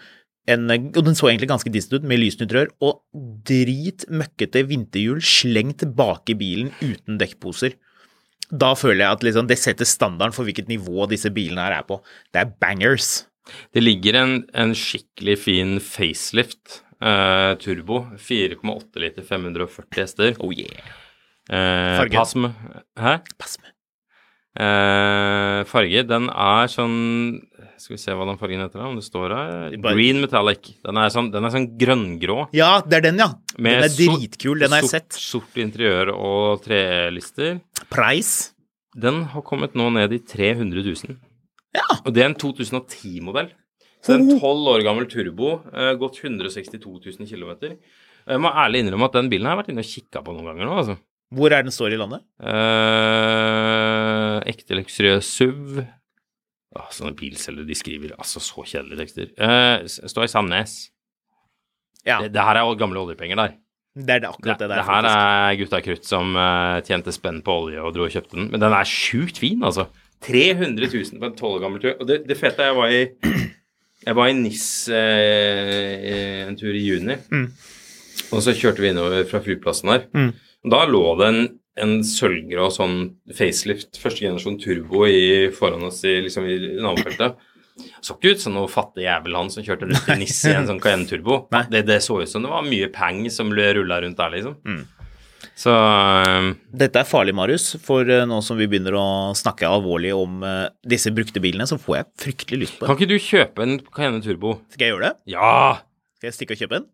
En, 0.48 0.64
og 0.72 1.02
den 1.04 1.16
så 1.16 1.28
egentlig 1.28 1.50
ganske 1.50 1.70
distet 1.70 2.00
ut, 2.00 2.08
med 2.08 2.18
lysnytt 2.22 2.54
rør, 2.56 2.72
og 2.82 3.02
drit 3.46 4.06
møkkete 4.10 4.64
vinterhjul 4.66 5.20
slengt 5.24 5.84
bak 5.96 6.32
i 6.32 6.38
bilen 6.40 6.72
uten 6.80 7.20
dekkposer. 7.20 7.76
Da 8.48 8.72
føler 8.78 9.04
jeg 9.04 9.18
at 9.18 9.24
liksom, 9.26 9.48
det 9.50 9.58
setter 9.60 9.88
standarden 9.88 10.34
for 10.34 10.48
hvilket 10.48 10.70
nivå 10.72 11.06
disse 11.10 11.30
bilene 11.30 11.66
her 11.66 11.78
er 11.82 11.88
på. 11.88 12.00
Det 12.32 12.42
er 12.42 12.54
bangers. 12.58 13.28
Det 13.76 13.84
ligger 13.84 14.18
en, 14.18 14.38
en 14.56 14.74
skikkelig 14.76 15.36
fin 15.44 15.76
facelift 15.84 16.80
eh, 17.00 17.54
turbo. 17.62 18.04
4,8 18.18 19.02
liter, 19.02 19.22
540 19.22 20.00
hester. 20.02 20.36
Oh 20.40 20.52
yeah. 20.52 20.94
Uh, 21.48 21.96
Farge? 22.02 22.16
Pasm. 22.18 22.44
Hæ? 22.98 23.18
Pass 23.38 23.58
med. 23.62 23.72
Eh, 24.58 25.60
farge, 25.70 26.00
den 26.08 26.24
er 26.32 26.66
sånn 26.72 26.94
Skal 27.78 27.94
vi 27.94 27.98
se 28.02 28.14
hva 28.16 28.24
den 28.26 28.38
fargen 28.40 28.58
heter, 28.64 28.80
da, 28.80 28.88
om 28.90 28.96
det 28.98 29.04
står 29.06 29.30
her. 29.36 29.76
Bare- 29.78 29.94
Green 29.94 30.18
metallic. 30.20 30.72
Den 30.82 30.96
er 30.98 31.12
sånn, 31.14 31.28
den 31.30 31.44
er 31.46 31.52
sånn 31.54 31.68
grønngrå. 31.78 32.48
Ja, 32.58 32.80
det 32.82 32.96
er 32.98 33.04
den, 33.06 33.20
ja. 33.22 33.28
Med 33.56 33.78
Den 33.78 33.86
er 33.86 33.94
dritkul. 33.94 34.58
Den 34.58 34.74
har 34.74 34.82
jeg 34.82 34.90
sort, 34.90 35.12
sett. 35.12 35.12
Sort 35.12 35.60
interiør 35.62 36.10
og 36.16 36.64
trelister. 36.64 37.60
Price. 37.88 38.50
Den 38.98 39.22
har 39.30 39.42
kommet 39.46 39.76
nå 39.78 39.92
ned 39.94 40.10
i 40.16 40.18
300 40.18 40.82
000. 40.82 41.14
Ja. 41.78 41.86
Og 42.04 42.10
det 42.12 42.24
er 42.24 42.32
en 42.32 42.34
2010-modell. 42.34 43.52
Så 44.04 44.14
det 44.14 44.18
er 44.18 44.24
en 44.36 44.40
12 44.40 44.68
år 44.72 44.84
gammel 44.86 45.08
turbo, 45.10 45.56
eh, 45.72 45.92
gått 45.98 46.20
162 46.22 46.78
000 47.18 47.26
km. 47.28 47.76
Jeg 48.28 48.40
må 48.44 48.50
ærlig 48.52 48.84
innrømme 48.84 49.08
at 49.08 49.16
den 49.16 49.30
bilen 49.32 49.48
har 49.48 49.56
jeg 49.56 49.62
vært 49.62 49.70
inne 49.72 49.84
og 49.84 49.90
kikka 49.92 50.22
på 50.24 50.34
noen 50.36 50.50
ganger 50.52 50.68
nå, 50.68 50.74
altså. 50.82 50.98
Hvor 51.34 51.52
er 51.52 51.64
den 51.66 51.74
står 51.74 51.92
i 51.92 51.98
landet? 52.00 52.22
Eh, 52.40 54.36
ekte 54.52 54.78
luksuriøs 54.78 55.28
SUV. 55.28 55.80
Åh, 56.78 56.90
sånne 56.94 57.14
bilselgere, 57.18 57.66
de 57.68 57.76
skriver 57.76 58.14
altså 58.20 58.40
så 58.44 58.64
kjedelige 58.68 59.02
tekster. 59.02 59.30
Eh, 59.40 59.86
står 59.88 60.28
i 60.28 60.32
Sandnes. 60.32 60.76
Ja, 62.06 62.20
Det, 62.22 62.32
det 62.36 62.44
her 62.44 62.60
er 62.60 62.74
gamle 62.80 63.00
oljepenger 63.02 63.36
der. 63.40 63.56
det 63.98 64.14
er 64.14 64.20
det 64.22 64.28
akkurat 64.28 64.60
det 64.60 64.68
det, 64.68 64.68
der, 64.70 64.76
det 64.78 64.86
her 64.86 65.02
faktisk. 65.02 65.16
er 65.18 65.56
gutta 65.58 65.80
krutt 65.84 66.04
som 66.06 66.36
uh, 66.38 66.78
tjente 66.86 67.12
spenn 67.12 67.40
på 67.44 67.56
olje 67.64 67.82
og 67.82 67.90
dro 67.96 68.04
og 68.06 68.12
kjøpte 68.14 68.36
den. 68.38 68.46
Men 68.52 68.62
den 68.62 68.72
er 68.76 68.88
sjukt 68.88 69.40
fin, 69.42 69.64
altså. 69.66 69.88
300 70.28 70.88
000 70.92 71.18
på 71.20 71.28
en 71.28 71.34
12 71.36 71.50
år 71.50 71.60
gammel 71.64 71.82
tur. 71.82 71.96
Og 71.98 72.06
det, 72.08 72.22
det 72.28 72.36
fete 72.38 72.68
jeg 72.70 72.76
var 72.78 72.94
i 72.94 73.02
Jeg 74.06 74.14
var 74.14 74.30
i 74.30 74.36
NIS 74.36 74.66
eh, 74.94 76.44
en 76.46 76.56
tur 76.58 76.74
i 76.74 76.84
juni. 76.84 77.18
Mm. 77.34 77.48
Og 78.34 78.44
så 78.44 78.54
kjørte 78.56 78.84
vi 78.84 78.92
innover 78.92 79.24
fra 79.28 79.40
flyplassen 79.44 79.90
her. 79.92 80.06
Mm. 80.14 80.30
Da 80.70 80.84
lå 80.88 81.02
det 81.18 81.28
en, 81.32 81.40
en 81.82 81.94
sølvgrå 82.06 82.68
sånn 82.74 82.96
facelift, 83.34 83.98
første 84.02 84.24
generasjon 84.24 84.58
turbo, 84.62 85.04
i, 85.08 85.48
foran 85.54 85.86
oss 85.88 86.02
i, 86.06 86.18
liksom, 86.26 86.46
i 86.48 86.76
nabofeltet. 86.82 87.38
Så 88.02 88.16
ikke 88.16 88.34
ut 88.34 88.42
som 88.42 88.54
noe 88.56 88.70
fattig 88.70 89.04
jævel 89.04 89.36
han 89.38 89.50
som 89.54 89.64
kjørte 89.66 89.86
rundt 89.86 90.10
i 90.10 90.16
NIS 90.18 90.38
i 90.50 90.54
en 90.56 90.66
sånn 90.66 90.80
Cayenne 90.82 91.06
Turbo. 91.06 91.44
Det, 91.70 91.84
det 91.86 92.00
så 92.02 92.20
ut 92.22 92.30
som 92.30 92.42
det 92.42 92.50
var 92.50 92.66
mye 92.66 92.88
peng 92.94 93.24
som 93.30 93.52
rulla 93.54 94.00
rundt 94.02 94.18
der, 94.18 94.34
liksom. 94.34 94.56
Mm. 94.66 94.82
Så 95.58 95.72
um... 95.74 96.52
Dette 96.70 97.00
er 97.00 97.08
farlig, 97.08 97.34
Marius, 97.34 97.72
for 97.82 98.06
eh, 98.06 98.22
nå 98.30 98.38
som 98.46 98.58
vi 98.60 98.68
begynner 98.70 98.94
å 98.94 99.06
snakke 99.34 99.66
alvorlig 99.66 100.12
om 100.14 100.44
uh, 100.46 100.68
disse 100.86 101.10
brukte 101.14 101.42
bilene, 101.42 101.66
så 101.66 101.80
får 101.82 101.96
jeg 101.96 102.08
fryktelig 102.26 102.60
lyst 102.62 102.78
på 102.78 102.86
kan 102.86 102.98
ikke 102.98 103.10
du 103.10 103.18
kjøpe 103.18 103.66
en 103.66 103.80
Cayenne 103.90 104.22
Turbo? 104.22 104.60
Skal 104.70 104.86
jeg 104.86 104.94
gjøre 104.94 105.10
det? 105.10 105.34
Ja! 105.34 105.82
Skal 106.18 106.30
jeg 106.30 106.38
stikke 106.38 106.54
og 106.54 106.62
kjøpe 106.62 106.78
en? 106.78 106.86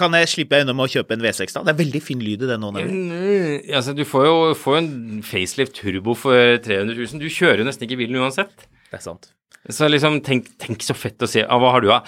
Kan 0.00 0.16
jeg 0.16 0.30
slippe 0.32 0.56
unna 0.64 0.72
med 0.72 0.86
å 0.86 0.92
kjøpe 0.94 1.12
en 1.18 1.24
V6 1.24 1.52
da? 1.52 1.62
Det 1.68 1.74
er 1.74 1.80
veldig 1.82 2.00
fin 2.00 2.20
lyd 2.24 2.46
i 2.46 2.48
den 2.48 2.62
nå. 2.64 2.70
nemlig. 2.72 3.00
Mm, 3.12 3.72
altså, 3.76 3.92
du 3.92 4.06
får 4.08 4.24
jo 4.24 4.36
får 4.56 4.78
en 4.78 4.92
facelift 5.28 5.76
turbo 5.76 6.16
for 6.16 6.56
300 6.64 6.96
000. 6.96 7.20
Du 7.20 7.28
kjører 7.28 7.60
jo 7.60 7.66
nesten 7.68 7.84
ikke 7.84 8.00
bilen 8.00 8.22
uansett. 8.24 8.64
Det 8.92 8.98
er 9.00 9.04
sant. 9.06 9.30
Så 9.70 9.86
liksom, 9.86 10.18
tenk, 10.26 10.48
tenk 10.60 10.82
så 10.82 10.94
fett 10.98 11.22
å 11.22 11.28
se. 11.30 11.44
Ah, 11.46 11.56
hva 11.62 11.70
har 11.72 11.84
du, 11.84 11.88
da? 11.88 12.00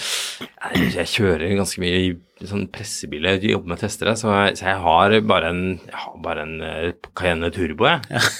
Nei, 0.43 0.89
Jeg 0.97 1.07
kjører 1.13 1.55
ganske 1.55 1.81
mye 1.81 2.01
i 2.03 2.09
sånn 2.45 2.67
pressebiler, 2.75 3.39
jeg 3.39 3.55
jobber 3.55 3.73
med 3.73 3.81
testere, 3.81 4.17
så 4.19 4.33
jeg, 4.35 4.57
så 4.59 4.67
jeg 4.69 4.81
har 4.85 5.15
bare 5.25 5.53
en, 5.55 5.63
jeg 5.87 6.01
har 6.03 6.17
bare 6.25 6.45
en 6.45 6.57
uh, 6.61 7.11
Cayenne 7.17 7.49
Turbo, 7.55 7.87
jeg. 7.89 8.33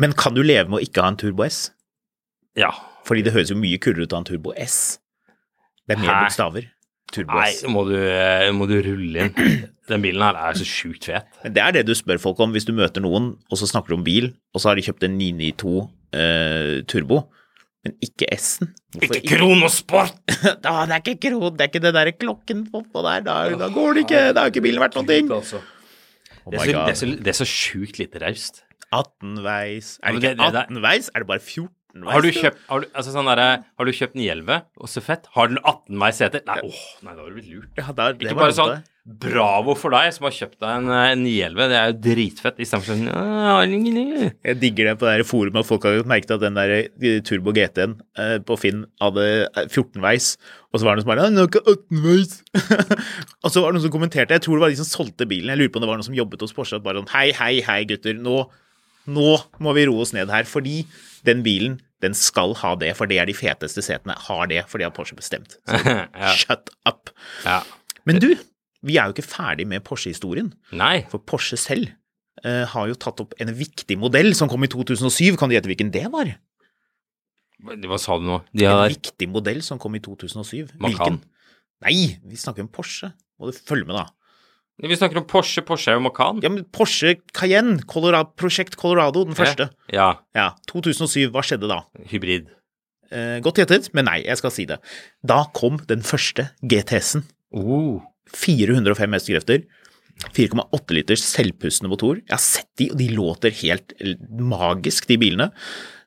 Men 0.00 0.16
kan 0.18 0.34
du 0.36 0.42
leve 0.42 0.72
med 0.72 0.80
å 0.80 0.84
ikke 0.84 1.04
ha 1.04 1.12
en 1.12 1.20
Turbo 1.20 1.44
S? 1.46 1.66
Ja. 2.58 2.72
Fordi 3.06 3.22
det 3.24 3.36
høres 3.36 3.52
jo 3.52 3.58
mye 3.60 3.78
kulere 3.80 4.08
ut 4.08 4.12
å 4.12 4.18
ha 4.18 4.24
en 4.24 4.28
Turbo 4.32 4.56
S. 4.58 4.98
Det 5.86 5.94
er 5.96 6.02
mer 6.02 6.10
Hæ? 6.10 6.18
bokstaver. 6.26 6.66
Turbo 7.14 7.38
Nei, 7.38 7.52
S. 7.52 7.62
må 7.70 7.84
du, 7.86 7.94
eh, 7.96 8.50
må 8.56 8.66
du 8.68 8.74
rulle 8.82 9.28
inn. 9.28 9.68
Den 9.86 10.02
bilen 10.02 10.24
her 10.26 10.36
er 10.48 10.56
så 10.58 10.66
sjukt 10.66 11.06
fet. 11.06 11.28
Men 11.44 11.54
det 11.54 11.62
er 11.62 11.76
det 11.76 11.84
du 11.86 11.94
spør 11.94 12.18
folk 12.18 12.40
om 12.42 12.56
hvis 12.56 12.66
du 12.66 12.74
møter 12.76 13.04
noen, 13.04 13.36
og 13.46 13.60
så 13.60 13.68
snakker 13.70 13.94
du 13.94 14.00
om 14.00 14.06
bil, 14.06 14.32
og 14.52 14.60
så 14.64 14.72
har 14.72 14.80
de 14.80 14.84
kjøpt 14.88 15.06
en 15.06 15.14
992 15.20 15.86
eh, 16.16 16.72
Turbo, 16.90 17.22
men 17.86 17.94
ikke 18.02 18.28
S-en. 18.34 18.72
Ikke 18.98 19.22
Kronosport! 19.28 20.16
Da, 20.64 20.82
det 20.88 20.96
er 20.96 21.02
ikke 21.02 21.30
kron, 21.30 21.54
det 21.54 21.66
er 21.66 21.70
ikke 21.70 21.84
det 21.84 21.94
der 21.94 22.12
klokken 22.16 22.66
på 22.72 22.82
der. 23.06 23.24
Da, 23.26 23.38
da 23.60 23.70
går 23.72 23.98
det 23.98 24.06
ikke. 24.06 24.22
Da 24.32 24.44
har 24.44 24.52
ikke 24.54 24.64
bilen 24.64 24.82
vært 24.82 24.96
noen 24.98 25.10
ting. 25.10 25.30
Altså. 25.32 25.62
Oh 26.46 26.54
Det 26.54 26.60
er 26.60 26.64
så, 26.64 26.70
det 26.72 26.94
er 26.94 27.00
så, 27.00 27.10
det 27.26 27.32
er 27.32 27.38
så 27.40 27.48
sjukt 27.50 28.00
lite 28.02 28.22
raust. 28.22 28.62
18-veis. 28.94 29.96
Er 30.02 30.14
det 30.14 30.22
ikke 30.22 30.46
18-veis? 30.46 31.10
Er 31.14 31.22
det 31.24 31.28
bare 31.30 31.42
14-veis? 32.02 32.16
Har 32.16 32.26
du 32.26 32.40
kjøpt, 32.40 32.66
har 32.68 32.82
du, 32.82 32.88
altså 32.92 33.14
sånn 33.14 33.30
der, 33.30 33.44
har 33.64 33.88
du 33.88 33.94
kjøpt 34.00 34.18
911 34.18 34.60
og 34.82 34.92
så 34.92 35.04
fett? 35.04 35.30
Har 35.36 35.52
den 35.52 35.62
18 35.62 36.02
veis 36.02 36.20
seter? 36.22 36.44
Nei, 36.48 36.60
åh, 36.66 36.84
nei, 37.06 37.14
da 37.14 37.22
har 37.22 37.32
du 37.32 37.40
blitt 37.40 37.50
lurt. 37.54 37.72
Ja, 37.80 37.96
det 37.96 38.12
Ikke 38.26 38.38
bare 38.42 38.56
sånn 38.56 38.76
bravo 39.06 39.76
for 39.78 39.94
deg 39.94 40.10
som 40.16 40.26
har 40.26 40.34
kjøpt 40.34 40.56
deg 40.58 40.80
en 40.80 40.88
en 40.90 41.20
911, 41.22 41.68
det 41.70 41.76
er 41.78 41.90
jo 41.92 41.96
dritfett. 42.08 42.56
Istedenfor 42.62 42.96
sånn. 42.98 44.32
Jeg 44.42 44.58
digger 44.58 44.90
det 44.90 44.94
på 44.98 45.06
det 45.06 45.12
der 45.20 45.28
forumet 45.28 45.62
at 45.62 45.68
folk 45.68 45.86
har 45.86 46.00
merket 46.10 46.34
at 46.34 46.42
den 46.42 46.58
der 46.58 46.74
eh, 46.74 47.20
Turbo 47.26 47.54
GT-en 47.54 47.94
eh, 48.18 48.36
på 48.42 48.58
Finn 48.58 48.82
hadde 49.02 49.26
eh, 49.46 49.68
14-veis, 49.70 50.32
og 50.72 50.80
så 50.80 50.88
var 50.88 50.98
det 50.98 51.04
noen 51.04 51.06
som 51.06 51.12
bare 51.12 51.22
«Nei, 51.22 51.30
'Den 51.30 51.44
har 51.44 51.50
ikke 51.52 51.76
18-veis'. 51.76 52.34
og 53.44 53.54
så 53.54 53.62
var 53.62 53.70
det 53.70 53.78
noen 53.78 53.86
som 53.86 53.94
kommenterte, 53.94 54.34
jeg 54.34 54.46
tror 54.46 54.58
det 54.58 54.66
var 54.66 54.74
de 54.74 54.82
som 54.82 54.90
solgte 54.90 55.30
bilen, 55.30 55.54
jeg 55.54 55.62
lurer 55.62 55.70
på 55.70 55.78
om 55.78 55.86
det 55.86 55.92
var 55.92 56.00
noen 56.00 56.10
som 56.10 56.18
jobbet 56.18 56.42
hos 56.42 56.56
Porsche, 56.56 56.82
bare 56.82 57.04
sånn 57.04 57.12
'Hei, 57.14 57.30
hei, 57.38 57.54
hei, 57.62 57.80
gutter, 57.86 58.18
nå, 58.18 58.42
nå 59.06 59.32
må 59.62 59.76
vi 59.78 59.86
roe 59.86 60.02
oss 60.02 60.16
ned 60.18 60.34
her', 60.34 60.50
fordi 60.50 60.82
den 61.22 61.46
bilen, 61.46 61.78
den 62.04 62.16
skal 62.16 62.54
ha 62.60 62.74
det, 62.78 62.90
for 62.98 63.08
det 63.08 63.20
er 63.22 63.28
de 63.28 63.36
feteste 63.36 63.84
setene, 63.84 64.16
har 64.26 64.48
det, 64.50 64.62
for 64.70 64.80
det 64.80 64.88
har 64.88 64.94
Porsche 64.96 65.16
bestemt. 65.18 65.56
Så 65.68 65.80
ja. 65.80 66.32
shut 66.36 66.72
up. 66.88 67.12
ja. 67.44 67.62
Men 68.06 68.20
du, 68.22 68.28
vi 68.86 68.98
er 69.00 69.08
jo 69.08 69.16
ikke 69.16 69.26
ferdig 69.26 69.66
med 69.66 69.82
Porsche-historien. 69.86 70.52
Nei. 70.76 71.00
For 71.10 71.18
Porsche 71.18 71.58
selv 71.58 71.88
uh, 72.44 72.64
har 72.70 72.90
jo 72.90 72.98
tatt 73.02 73.22
opp 73.24 73.34
en 73.42 73.50
viktig 73.56 73.96
modell 73.98 74.30
som 74.38 74.50
kom 74.52 74.62
i 74.62 74.70
2007. 74.70 75.34
Kan 75.40 75.50
du 75.50 75.56
gjette 75.56 75.70
hvilken 75.72 75.90
det 75.94 76.04
var? 76.12 76.36
Hva 77.66 77.98
sa 77.98 78.18
du 78.20 78.28
nå? 78.28 78.42
De 78.52 78.68
En 78.68 78.84
viktig 78.92 79.28
modell 79.32 79.62
som 79.64 79.80
kom 79.82 79.96
i 79.96 80.02
2007. 80.04 80.76
Macan. 80.76 80.86
Hvilken? 80.86 81.18
Nei, 81.86 81.96
vi 82.22 82.38
snakker 82.38 82.64
om 82.64 82.70
Porsche. 82.72 83.10
Må 83.40 83.50
du 83.50 83.56
følge 83.56 83.88
med, 83.88 83.98
da. 83.98 84.06
Vi 84.82 84.96
snakker 84.96 85.22
om 85.22 85.24
Porsche, 85.24 85.62
Porsche 85.64 85.94
er 85.94 85.96
jo 85.96 86.02
Macan. 86.04 86.42
Ja, 86.44 86.50
men 86.52 86.66
Porsche 86.68 87.14
Cayenne, 87.32 87.80
Colorado, 87.88 88.34
Prosjekt 88.36 88.76
Colorado, 88.76 89.22
den 89.24 89.36
første. 89.38 89.70
Ja. 89.92 90.10
Ja, 90.36 90.50
2007. 90.68 91.30
Hva 91.32 91.44
skjedde 91.46 91.70
da? 91.70 91.80
Hybrid. 92.10 92.50
Eh, 93.08 93.38
godt 93.44 93.62
gjettet, 93.62 93.88
men 93.96 94.08
nei, 94.10 94.18
jeg 94.26 94.36
skal 94.40 94.52
si 94.52 94.66
det. 94.68 94.76
Da 95.24 95.46
kom 95.56 95.80
den 95.88 96.04
første 96.04 96.50
GTS-en. 96.60 97.24
Oh. 97.56 98.04
405 98.36 99.16
hestekrefter. 99.16 99.64
4,8 100.36 100.96
liters 100.96 101.24
selvpustende 101.24 101.92
motor. 101.92 102.20
Jeg 102.20 102.34
har 102.34 102.42
sett 102.42 102.68
de, 102.80 102.90
og 102.92 103.00
de 103.00 103.08
låter 103.12 103.56
helt 103.62 103.96
magisk, 104.28 105.08
de 105.08 105.18
bilene. 105.20 105.50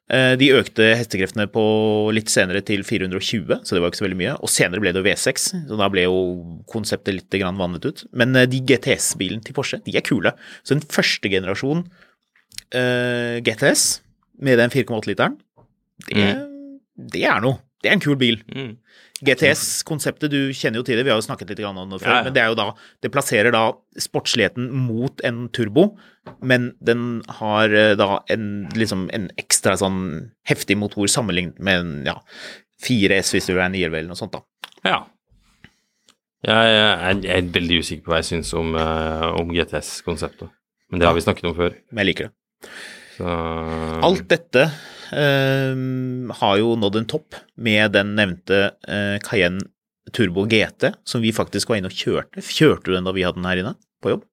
Eh, 0.10 0.34
De 0.41 0.49
økte 0.57 0.88
hestekreftene 0.97 1.45
på 1.53 1.64
litt 2.16 2.32
senere 2.34 2.64
til 2.66 2.82
420, 2.88 3.62
så 3.62 3.76
det 3.76 3.82
var 3.84 3.91
ikke 3.91 4.01
så 4.01 4.07
veldig 4.07 4.20
mye. 4.20 4.36
Og 4.41 4.49
senere 4.51 4.82
ble 4.82 4.93
det 4.95 5.03
jo 5.03 5.07
V6, 5.07 5.49
så 5.70 5.80
da 5.80 5.89
ble 5.93 6.07
jo 6.07 6.20
konseptet 6.72 7.18
litt 7.18 7.39
vannet 7.45 7.86
ut. 7.86 8.05
Men 8.18 8.36
eh, 8.36 8.49
de 8.49 8.64
GTS-bilene 8.66 9.45
til 9.45 9.57
Porsche, 9.57 9.82
de 9.86 9.95
er 9.97 10.05
kule. 10.05 10.34
Så 10.64 10.76
en 10.76 10.82
første 10.82 11.30
generasjon 11.30 11.86
uh, 11.86 13.38
GTS 13.45 13.86
med 14.41 14.57
den 14.62 14.74
4,8-literen, 14.74 15.38
det, 16.10 16.30
det 17.14 17.26
er 17.28 17.41
noe. 17.43 17.60
Det 17.80 17.91
er 17.91 17.95
en 17.97 18.03
kul 18.03 18.18
bil. 18.20 18.39
Mm. 18.51 18.74
GTS-konseptet, 19.26 20.32
du 20.32 20.53
kjenner 20.55 20.80
jo 20.80 20.86
til 20.88 20.95
det, 20.99 21.03
vi 21.07 21.11
har 21.11 21.20
jo 21.20 21.26
snakket 21.26 21.51
litt 21.51 21.61
om 21.67 21.80
det 21.91 21.99
før, 21.99 22.07
Ja, 22.07 22.17
ja. 22.20 22.24
men 22.28 22.36
det 22.36 22.41
er 22.43 22.51
jo 22.53 22.57
da 22.59 22.67
Det 23.03 23.11
plasserer 23.11 23.51
da 23.51 23.63
sportsligheten 23.99 24.70
mot 24.72 25.22
en 25.28 25.47
turbo, 25.55 25.89
men 26.41 26.72
den 26.80 27.22
har 27.39 27.74
eh, 27.74 27.95
da 27.99 28.22
en 28.32 28.70
liksom 28.78 29.07
en 29.15 29.30
ekstra 29.41 29.76
sånn 29.82 30.32
heftig 30.47 30.78
motor 30.80 31.07
sammenlignet 31.11 31.59
med 31.59 31.80
en 31.84 31.93
ja, 32.07 32.17
4S 32.86 33.34
hvis 33.36 33.49
du 33.49 33.57
er 33.57 33.65
en 33.67 33.76
911 33.76 33.97
eller 33.97 34.11
noe 34.13 34.20
sånt, 34.20 34.38
da. 34.38 34.43
Ja. 34.88 34.99
Jeg 36.47 36.76
er, 36.80 37.17
jeg 37.20 37.36
er 37.36 37.49
veldig 37.51 37.82
usikker 37.84 38.05
på 38.05 38.13
hva 38.13 38.22
jeg 38.22 38.30
syns 38.30 38.53
om, 38.55 38.72
eh, 38.80 39.26
om 39.41 39.51
GTS-konseptet. 39.51 40.47
Men 40.89 41.01
det 41.01 41.09
har 41.09 41.17
vi 41.17 41.26
snakket 41.26 41.49
om 41.51 41.57
før. 41.57 41.76
Men 41.91 42.01
jeg 42.05 42.09
liker 42.13 42.30
det. 42.30 42.70
Så 43.17 43.34
Alt 44.07 44.24
dette 44.32 44.70
har 45.16 46.55
jo 46.62 46.76
nådd 46.80 46.99
en 46.99 47.10
topp 47.10 47.38
med 47.57 47.95
den 47.95 48.16
nevnte 48.18 48.60
eh, 48.88 49.18
Cayenne 49.26 49.66
Turbo 50.14 50.45
GT, 50.49 50.91
som 51.05 51.22
vi 51.22 51.34
faktisk 51.36 51.70
var 51.70 51.80
inne 51.80 51.91
og 51.91 51.95
kjørte. 51.95 52.41
Kjørte 52.45 52.89
du 52.89 52.95
den 52.95 53.07
da 53.07 53.14
vi 53.16 53.26
hadde 53.26 53.41
den 53.41 53.49
her 53.49 53.62
inne 53.62 53.76
på 54.03 54.14
jobb? 54.16 54.26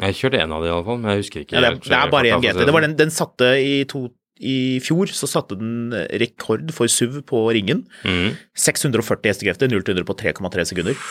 Jeg 0.00 0.16
kjørte 0.18 0.40
en 0.40 0.54
av 0.56 0.64
de 0.64 0.70
i 0.70 0.72
alle 0.72 0.86
fall, 0.86 0.98
men 1.02 1.12
jeg 1.12 1.22
husker 1.22 1.44
ikke. 1.44 1.56
Ja, 1.58 1.62
det, 1.62 1.70
er, 1.74 1.78
det 1.84 1.98
er 1.98 2.12
bare 2.12 2.32
én 2.32 2.42
GT. 2.42 2.64
Det 2.64 2.74
var 2.74 2.86
den, 2.86 2.96
den 2.98 3.12
satte 3.12 3.50
i, 3.60 3.74
to, 3.90 4.06
I 4.40 4.56
fjor 4.84 5.12
så 5.12 5.28
satte 5.30 5.58
den 5.60 5.92
rekord 6.22 6.72
for 6.74 6.90
SUV 6.90 7.20
på 7.28 7.44
ringen. 7.54 7.84
Mm. 8.06 8.38
640 8.56 9.28
hestekrefter, 9.28 9.70
0 9.70 9.84
til 9.84 10.00
100 10.00 10.08
på 10.08 10.16
3,3 10.22 10.66
sekunder. 10.72 11.04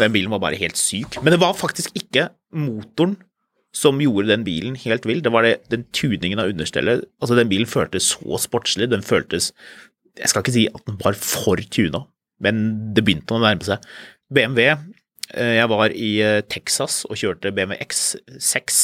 Den 0.00 0.14
bilen 0.14 0.32
var 0.32 0.40
bare 0.42 0.58
helt 0.58 0.80
syk. 0.80 1.20
Men 1.20 1.36
det 1.36 1.42
var 1.42 1.52
faktisk 1.58 1.92
ikke 1.98 2.30
motoren 2.56 3.18
som 3.72 3.96
gjorde 4.02 4.28
den 4.28 4.42
bilen 4.44 4.74
helt 4.76 5.06
vill. 5.08 5.22
Det 5.24 5.32
var 5.32 5.46
det, 5.46 5.54
den 5.72 5.86
tuningen 5.96 6.40
av 6.42 6.50
understellet. 6.52 7.06
Altså, 7.22 7.38
den 7.38 7.48
bilen 7.48 7.68
føltes 7.70 8.10
så 8.12 8.36
sportslig. 8.40 8.90
Den 8.92 9.04
føltes 9.06 9.52
Jeg 10.20 10.28
skal 10.28 10.42
ikke 10.44 10.52
si 10.52 10.66
at 10.68 10.82
den 10.86 10.98
var 11.00 11.16
for 11.16 11.56
tuna, 11.72 12.02
men 12.44 12.58
det 12.92 13.00
begynte 13.06 13.32
å 13.32 13.40
nærme 13.40 13.64
seg. 13.64 13.80
BMW 14.32 14.66
eh, 15.32 15.54
Jeg 15.56 15.68
var 15.72 15.94
i 15.96 16.10
eh, 16.20 16.42
Texas 16.52 17.06
og 17.08 17.16
kjørte 17.16 17.52
BMW 17.56 17.78
X6 17.80 18.82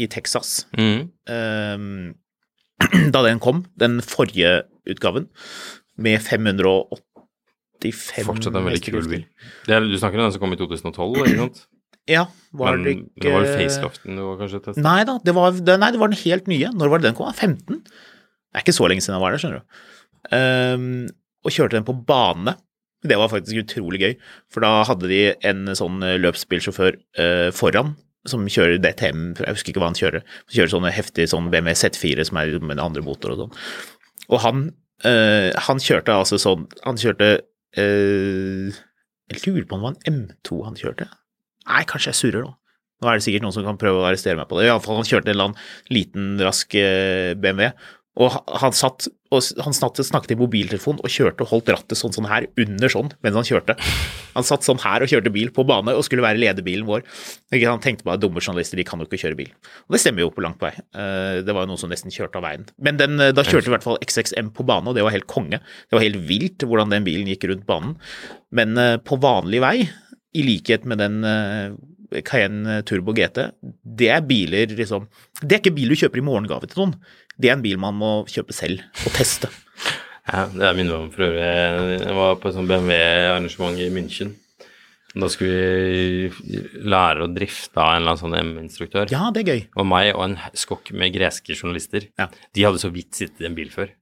i 0.00 0.08
Texas 0.10 0.64
Mm. 0.74 1.04
ehm, 1.30 2.14
da 3.14 3.20
den 3.22 3.38
kom, 3.38 3.60
den 3.78 4.00
forrige 4.02 4.64
utgaven, 4.90 5.28
med 5.96 6.18
585 6.24 8.24
Fortsatt 8.26 8.56
en 8.56 8.64
veldig 8.66 8.82
kul 8.82 9.06
bil. 9.10 9.22
Det 9.68 9.76
er, 9.76 9.84
du 9.84 9.94
snakker 10.00 10.18
om 10.18 10.24
den 10.26 10.34
som 10.34 10.42
kom 10.42 10.56
i 10.56 10.58
2012, 10.58 11.20
ikke 11.28 11.38
sant? 11.44 11.60
Ja, 12.10 12.26
var 12.52 12.76
men 12.76 12.84
det 12.84 12.92
ikke 12.98 13.22
det 13.24 13.32
var 13.32 13.46
jo 13.46 13.52
faceliften 13.56 14.18
du 14.18 14.22
var 14.26 14.40
kanskje 14.42 14.60
testet? 14.66 14.84
Nei 14.84 14.98
da, 15.08 15.16
det 15.24 15.34
var, 15.36 15.56
det, 15.56 15.78
nei, 15.80 15.88
det 15.94 16.00
var 16.02 16.12
den 16.12 16.20
helt 16.20 16.50
nye. 16.52 16.72
Når 16.76 16.92
var 16.92 17.00
det 17.00 17.08
den 17.08 17.16
kom? 17.18 17.32
15? 17.32 17.80
Det 17.80 18.60
er 18.60 18.64
ikke 18.66 18.76
så 18.76 18.88
lenge 18.90 19.04
siden 19.04 19.16
jeg 19.16 19.24
var 19.24 19.34
der, 19.34 19.42
skjønner 19.42 19.62
du. 19.62 19.82
Um, 20.34 20.86
og 21.44 21.54
kjørte 21.56 21.78
den 21.78 21.88
på 21.88 21.96
bane. 22.08 22.56
Det 23.04 23.16
var 23.20 23.32
faktisk 23.32 23.64
utrolig 23.64 24.00
gøy, 24.00 24.12
for 24.52 24.64
da 24.64 24.84
hadde 24.88 25.10
de 25.10 25.22
en 25.44 25.66
sånn 25.76 25.98
eh, 26.06 26.16
løpsbilsjåfør 26.22 26.96
uh, 27.20 27.50
foran 27.52 27.92
som 28.28 28.46
kjører 28.48 28.78
DTM, 28.80 29.34
jeg 29.36 29.56
husker 29.56 29.72
ikke 29.72 29.82
hva 29.82 29.90
han 29.90 29.98
kjører, 29.98 30.22
som 30.46 30.56
kjører 30.56 30.72
sånne 30.72 30.92
heftige 30.96 31.30
sånn 31.30 31.50
BMW 31.52 31.76
Z4 31.76 32.24
som 32.30 32.40
er 32.40 32.54
med 32.64 32.80
andre 32.80 33.04
motor 33.04 33.34
og 33.34 33.42
sånn. 33.42 33.58
Og 34.32 34.40
han, 34.44 34.62
eh, 35.04 35.50
han 35.66 35.82
kjørte 35.82 36.16
altså 36.16 36.40
sånn, 36.40 36.64
han 36.86 37.00
kjørte 37.00 37.28
eh, 37.76 38.72
Jeg 39.32 39.42
lurer 39.44 39.68
på 39.68 39.76
om 39.76 39.82
det 39.82 39.84
var 39.84 39.94
en 40.08 40.16
M2 40.22 40.62
han 40.64 40.80
kjørte. 40.80 41.08
Nei, 41.70 41.82
kanskje 41.88 42.12
jeg 42.12 42.20
surrer 42.20 42.46
nå. 42.46 42.54
Nå 43.02 43.10
er 43.10 43.18
det 43.18 43.26
sikkert 43.26 43.44
noen 43.44 43.56
som 43.56 43.66
kan 43.66 43.80
prøve 43.80 44.00
å 44.00 44.06
arrestere 44.08 44.38
meg 44.38 44.48
på 44.48 44.58
det. 44.58 44.68
Iallfall 44.68 45.00
han 45.00 45.08
kjørte 45.08 45.28
en 45.28 45.34
eller 45.34 45.50
annen 45.50 45.92
liten, 45.92 46.32
rask 46.44 46.76
eh, 46.78 47.34
BMW. 47.34 47.72
Og 48.22 48.30
han 48.62 48.74
satt 48.76 49.08
og 49.34 49.42
han 49.64 49.74
snakket, 49.74 50.30
i 50.30 50.38
mobiltelefon 50.38 51.00
og 51.02 51.10
kjørte 51.10 51.42
og 51.42 51.50
holdt 51.50 51.70
rattet 51.72 51.98
sånn 51.98 52.12
sånn 52.14 52.28
her 52.30 52.46
under 52.60 52.92
sånn 52.92 53.08
mens 53.24 53.34
han 53.40 53.48
kjørte. 53.48 53.74
Han 54.36 54.46
satt 54.46 54.62
sånn 54.66 54.78
her 54.84 55.02
og 55.02 55.10
kjørte 55.10 55.32
bil 55.34 55.50
på 55.54 55.64
bane 55.66 55.90
og 55.96 56.04
skulle 56.06 56.22
være 56.22 56.38
lederbilen 56.38 56.86
vår. 56.86 57.02
Han 57.64 57.82
tenkte 57.82 58.06
bare 58.06 58.20
dumme 58.22 58.38
journalister, 58.38 58.78
de 58.78 58.86
kan 58.86 59.02
jo 59.02 59.08
ikke 59.08 59.18
kjøre 59.24 59.38
bil. 59.40 59.50
Og 59.88 59.96
det 59.96 60.02
stemmer 60.04 60.22
jo 60.22 60.30
på 60.34 60.44
langt 60.44 60.62
vei. 60.62 60.70
Eh, 60.94 61.42
Det 61.42 61.50
var 61.50 61.66
jo 61.66 61.72
noen 61.72 61.80
som 61.82 61.90
nesten 61.90 62.14
kjørte 62.14 62.38
av 62.38 62.46
veien. 62.46 62.68
Men 62.78 63.00
den, 63.00 63.18
eh, 63.18 63.32
da 63.34 63.42
kjørte 63.42 63.66
i 63.66 63.74
hvert 63.74 63.86
fall 63.86 63.98
XXM 63.98 64.52
på 64.54 64.66
bane, 64.66 64.86
og 64.86 64.94
det 64.94 65.02
var 65.02 65.10
helt 65.16 65.26
konge. 65.26 65.58
Det 65.90 65.98
var 65.98 66.06
helt 66.06 66.22
vilt 66.30 66.62
hvordan 66.62 66.94
den 66.94 67.04
bilen 67.04 67.26
gikk 67.26 67.48
rundt 67.50 67.66
banen. 67.66 67.96
Men 68.54 68.78
på 69.02 69.18
vanlig 69.18 69.58
vei, 69.58 69.90
i 70.34 70.44
likhet 70.46 70.86
med 70.88 71.00
den 71.02 71.20
eh, 71.28 72.22
Cayenne 72.26 72.80
Turbo 72.86 73.14
GT, 73.16 73.48
det 73.82 74.10
er 74.14 74.24
biler 74.26 74.70
liksom 74.76 75.08
Det 75.40 75.56
er 75.56 75.62
ikke 75.62 75.74
bil 75.74 75.90
du 75.94 75.98
kjøper 75.98 76.20
i 76.20 76.26
morgengave 76.26 76.68
til 76.70 76.82
noen. 76.82 76.96
Det 77.34 77.50
er 77.50 77.56
en 77.56 77.64
bil 77.64 77.80
man 77.82 77.96
må 77.98 78.12
kjøpe 78.30 78.56
selv 78.56 78.84
og 79.04 79.14
teste. 79.18 79.50
Ja, 80.24 80.46
det 80.48 80.62
er 80.64 80.72
min 80.72 80.88
drøm 80.88 81.10
for 81.12 81.20
øvrig. 81.26 81.98
Jeg 82.00 82.14
var 82.16 82.38
på 82.40 82.48
et 82.48 82.54
sånt 82.56 82.70
BMW-arrangement 82.70 83.76
i 83.76 83.90
München. 83.92 84.30
Da 85.12 85.28
skulle 85.28 85.58
vi 86.32 86.60
lære 86.80 87.26
å 87.26 87.28
drifte 87.28 87.76
av 87.76 87.90
en 87.90 88.00
eller 88.00 88.14
annen 88.14 88.22
sånn 88.22 88.36
M-instruktør. 88.38 89.12
Ja, 89.12 89.26
det 89.36 89.42
er 89.42 89.50
gøy. 89.52 89.60
Og 89.76 89.84
meg 89.90 90.14
og 90.14 90.24
en 90.24 90.38
skokk 90.56 90.94
med 90.96 91.12
greske 91.12 91.52
journalister. 91.52 92.08
Ja. 92.16 92.30
De 92.56 92.64
hadde 92.64 92.80
så 92.80 92.88
vidt 92.94 93.12
sittet 93.20 93.44
i 93.44 93.50
en 93.50 93.58
bil 93.58 93.68
før. 93.74 93.92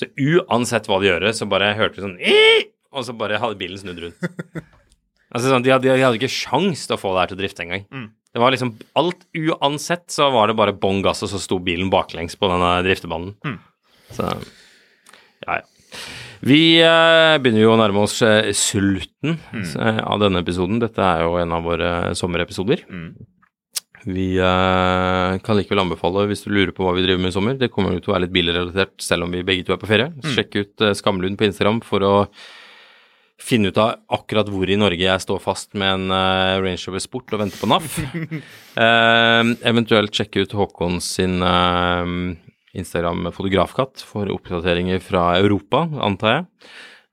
Så 0.00 0.08
uansett 0.16 0.88
hva 0.88 0.98
de 1.02 1.10
gjør, 1.10 1.28
så 1.36 1.50
bare 1.52 1.74
hørte 1.76 2.00
vi 2.00 2.06
sånn! 2.06 2.16
Og 2.96 3.04
så 3.04 3.12
bare 3.20 3.42
hadde 3.44 3.60
bilen 3.60 3.84
snudd 3.84 4.00
rundt. 4.06 4.26
altså 5.34 5.50
sånn, 5.50 5.64
de 5.66 5.72
hadde, 5.74 5.90
de 5.90 6.04
hadde 6.04 6.18
ikke 6.20 6.32
sjans 6.32 6.86
til 6.86 6.96
å 6.96 7.00
få 7.00 7.14
det 7.14 7.22
her 7.24 7.32
til 7.32 7.38
å 7.38 7.42
drifte 7.42 7.64
engang. 7.66 7.86
Det 8.36 8.42
var 8.42 8.52
liksom 8.52 8.74
alt 9.00 9.22
Uansett 9.32 10.10
så 10.12 10.28
var 10.34 10.50
det 10.50 10.58
bare 10.58 10.74
bånn 10.76 11.00
gass, 11.04 11.22
og 11.24 11.30
så 11.32 11.40
sto 11.40 11.56
bilen 11.64 11.88
baklengs 11.92 12.36
på 12.36 12.50
denne 12.52 12.74
driftebanen. 12.84 13.34
Så 14.12 14.26
ja, 15.46 15.60
ja. 15.60 15.62
Vi 16.46 16.58
eh, 16.84 17.36
begynner 17.40 17.62
jo 17.62 17.70
å 17.72 17.78
nærme 17.80 18.02
oss 18.04 18.18
eh, 18.22 18.50
slutten 18.52 19.38
eh, 19.80 20.02
av 20.04 20.20
denne 20.20 20.42
episoden. 20.44 20.82
Dette 20.82 21.00
er 21.00 21.24
jo 21.24 21.38
en 21.40 21.54
av 21.56 21.64
våre 21.64 21.92
sommerepisoder. 22.18 22.84
Vi 24.06 24.26
eh, 24.38 25.38
kan 25.42 25.56
likevel 25.58 25.80
anbefale, 25.82 26.26
hvis 26.30 26.44
du 26.44 26.52
lurer 26.52 26.70
på 26.76 26.84
hva 26.86 26.92
vi 26.94 27.02
driver 27.06 27.24
med 27.24 27.32
i 27.32 27.34
sommer, 27.34 27.56
det 27.58 27.72
kommer 27.72 27.96
jo 27.96 28.04
til 28.04 28.12
å 28.12 28.14
være 28.18 28.26
litt 28.28 28.36
bilrelatert 28.36 29.00
selv 29.02 29.26
om 29.26 29.32
vi 29.34 29.40
begge 29.48 29.64
to 29.66 29.74
er 29.74 29.80
på 29.82 29.88
ferie. 29.90 30.12
Sjekk 30.36 30.60
ut 30.60 30.84
eh, 30.84 30.94
Skamlund 30.94 31.40
på 31.40 31.48
Instagram 31.48 31.80
for 31.88 32.04
å 32.06 32.12
finne 33.42 33.68
ut 33.70 33.78
av 33.78 33.98
akkurat 34.16 34.48
hvor 34.48 34.70
i 34.70 34.78
Norge 34.80 35.04
jeg 35.04 35.22
står 35.22 35.42
fast 35.44 35.74
med 35.76 35.92
en 35.92 36.14
uh, 36.14 36.56
Range 36.64 36.80
Rover 36.88 37.02
Sport 37.04 37.34
og 37.36 37.42
venter 37.44 37.60
på 37.60 37.68
NAF. 37.70 37.98
uh, 38.80 39.54
eventuelt 39.70 40.16
sjekke 40.16 40.46
ut 40.46 40.56
Håkon 40.56 41.00
sin 41.04 41.42
uh, 41.44 42.08
Instagram-fotografkatt 42.76 44.04
for 44.04 44.30
oppdateringer 44.32 45.00
fra 45.04 45.34
Europa, 45.40 45.86
antar 46.04 46.32
jeg. 46.32 46.46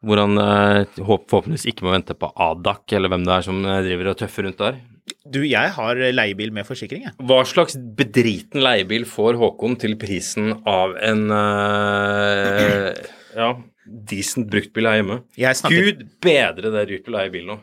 Hvor 0.03 0.19
han 0.19 0.39
uh, 0.39 0.83
forhåpentligvis 0.97 1.69
ikke 1.71 1.85
må 1.87 1.93
vente 1.93 2.15
på 2.17 2.31
Adak, 2.47 2.83
eller 2.91 3.11
hvem 3.11 3.23
det 3.27 3.37
er 3.37 3.45
som 3.45 3.61
eh, 3.63 3.83
driver 3.85 4.11
og 4.11 4.17
tøffer 4.19 4.47
rundt 4.47 4.59
der. 4.59 4.81
Du, 5.23 5.39
jeg 5.47 5.71
har 5.75 5.99
leiebil 6.15 6.51
med 6.55 6.67
forsikring, 6.67 7.05
jeg. 7.07 7.15
Hva 7.23 7.41
slags 7.47 7.77
bedriten 7.95 8.63
leiebil 8.63 9.07
får 9.07 9.39
Håkon 9.39 9.77
til 9.79 9.95
prisen 9.99 10.57
av 10.67 10.97
en 10.99 11.23
eh, 11.31 12.89
ja, 13.39 13.53
decent 13.85 14.49
bruktbil 14.49 14.87
her 14.89 15.01
hjemme? 15.01 15.21
Snakker- 15.37 15.83
Gud 15.91 16.03
bedre 16.23 16.71
det 16.71 16.81
er 16.81 16.91
dyrt 16.93 17.07
å 17.11 17.15
leie 17.17 17.31
bil 17.33 17.45
nå. 17.45 17.59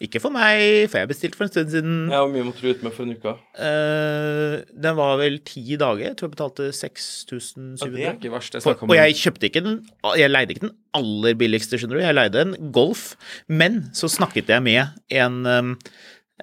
Ikke 0.00 0.20
for 0.22 0.30
meg, 0.30 0.86
for 0.92 1.00
jeg 1.00 1.08
bestilte 1.10 1.34
for 1.34 1.44
en 1.48 1.50
stund 1.50 1.70
siden. 1.72 1.94
Ja, 2.12 2.20
Hvor 2.22 2.30
mye 2.30 2.44
måtte 2.46 2.62
du 2.62 2.68
ut 2.70 2.82
med 2.86 2.92
for 2.94 3.02
en 3.02 3.16
uke? 3.18 3.32
Uh, 3.58 4.60
den 4.78 4.94
var 4.94 5.16
vel 5.18 5.40
ti 5.42 5.64
dager. 5.74 6.04
Jeg 6.04 6.14
tror 6.20 6.28
jeg 6.28 6.34
betalte 6.36 6.68
6700. 6.70 7.82
Ja, 7.82 7.88
det 7.96 8.04
er 8.06 8.14
ikke 8.20 8.30
verst. 8.36 8.54
Jeg 8.54 8.62
For, 8.62 8.78
og 8.86 8.94
jeg 8.94 9.16
kjøpte 9.18 9.48
ikke 9.50 9.64
den 9.64 9.80
Jeg 10.20 10.30
leide 10.30 10.54
ikke 10.54 10.68
den 10.68 10.76
aller 10.94 11.34
billigste, 11.40 11.80
skjønner 11.82 11.98
du. 11.98 12.04
Jeg 12.04 12.14
leide 12.14 12.44
en 12.44 12.54
Golf. 12.70 13.16
Men 13.50 13.88
så 13.96 14.06
snakket 14.12 14.46
jeg 14.54 14.62
med 14.62 14.86
en, 15.10 15.40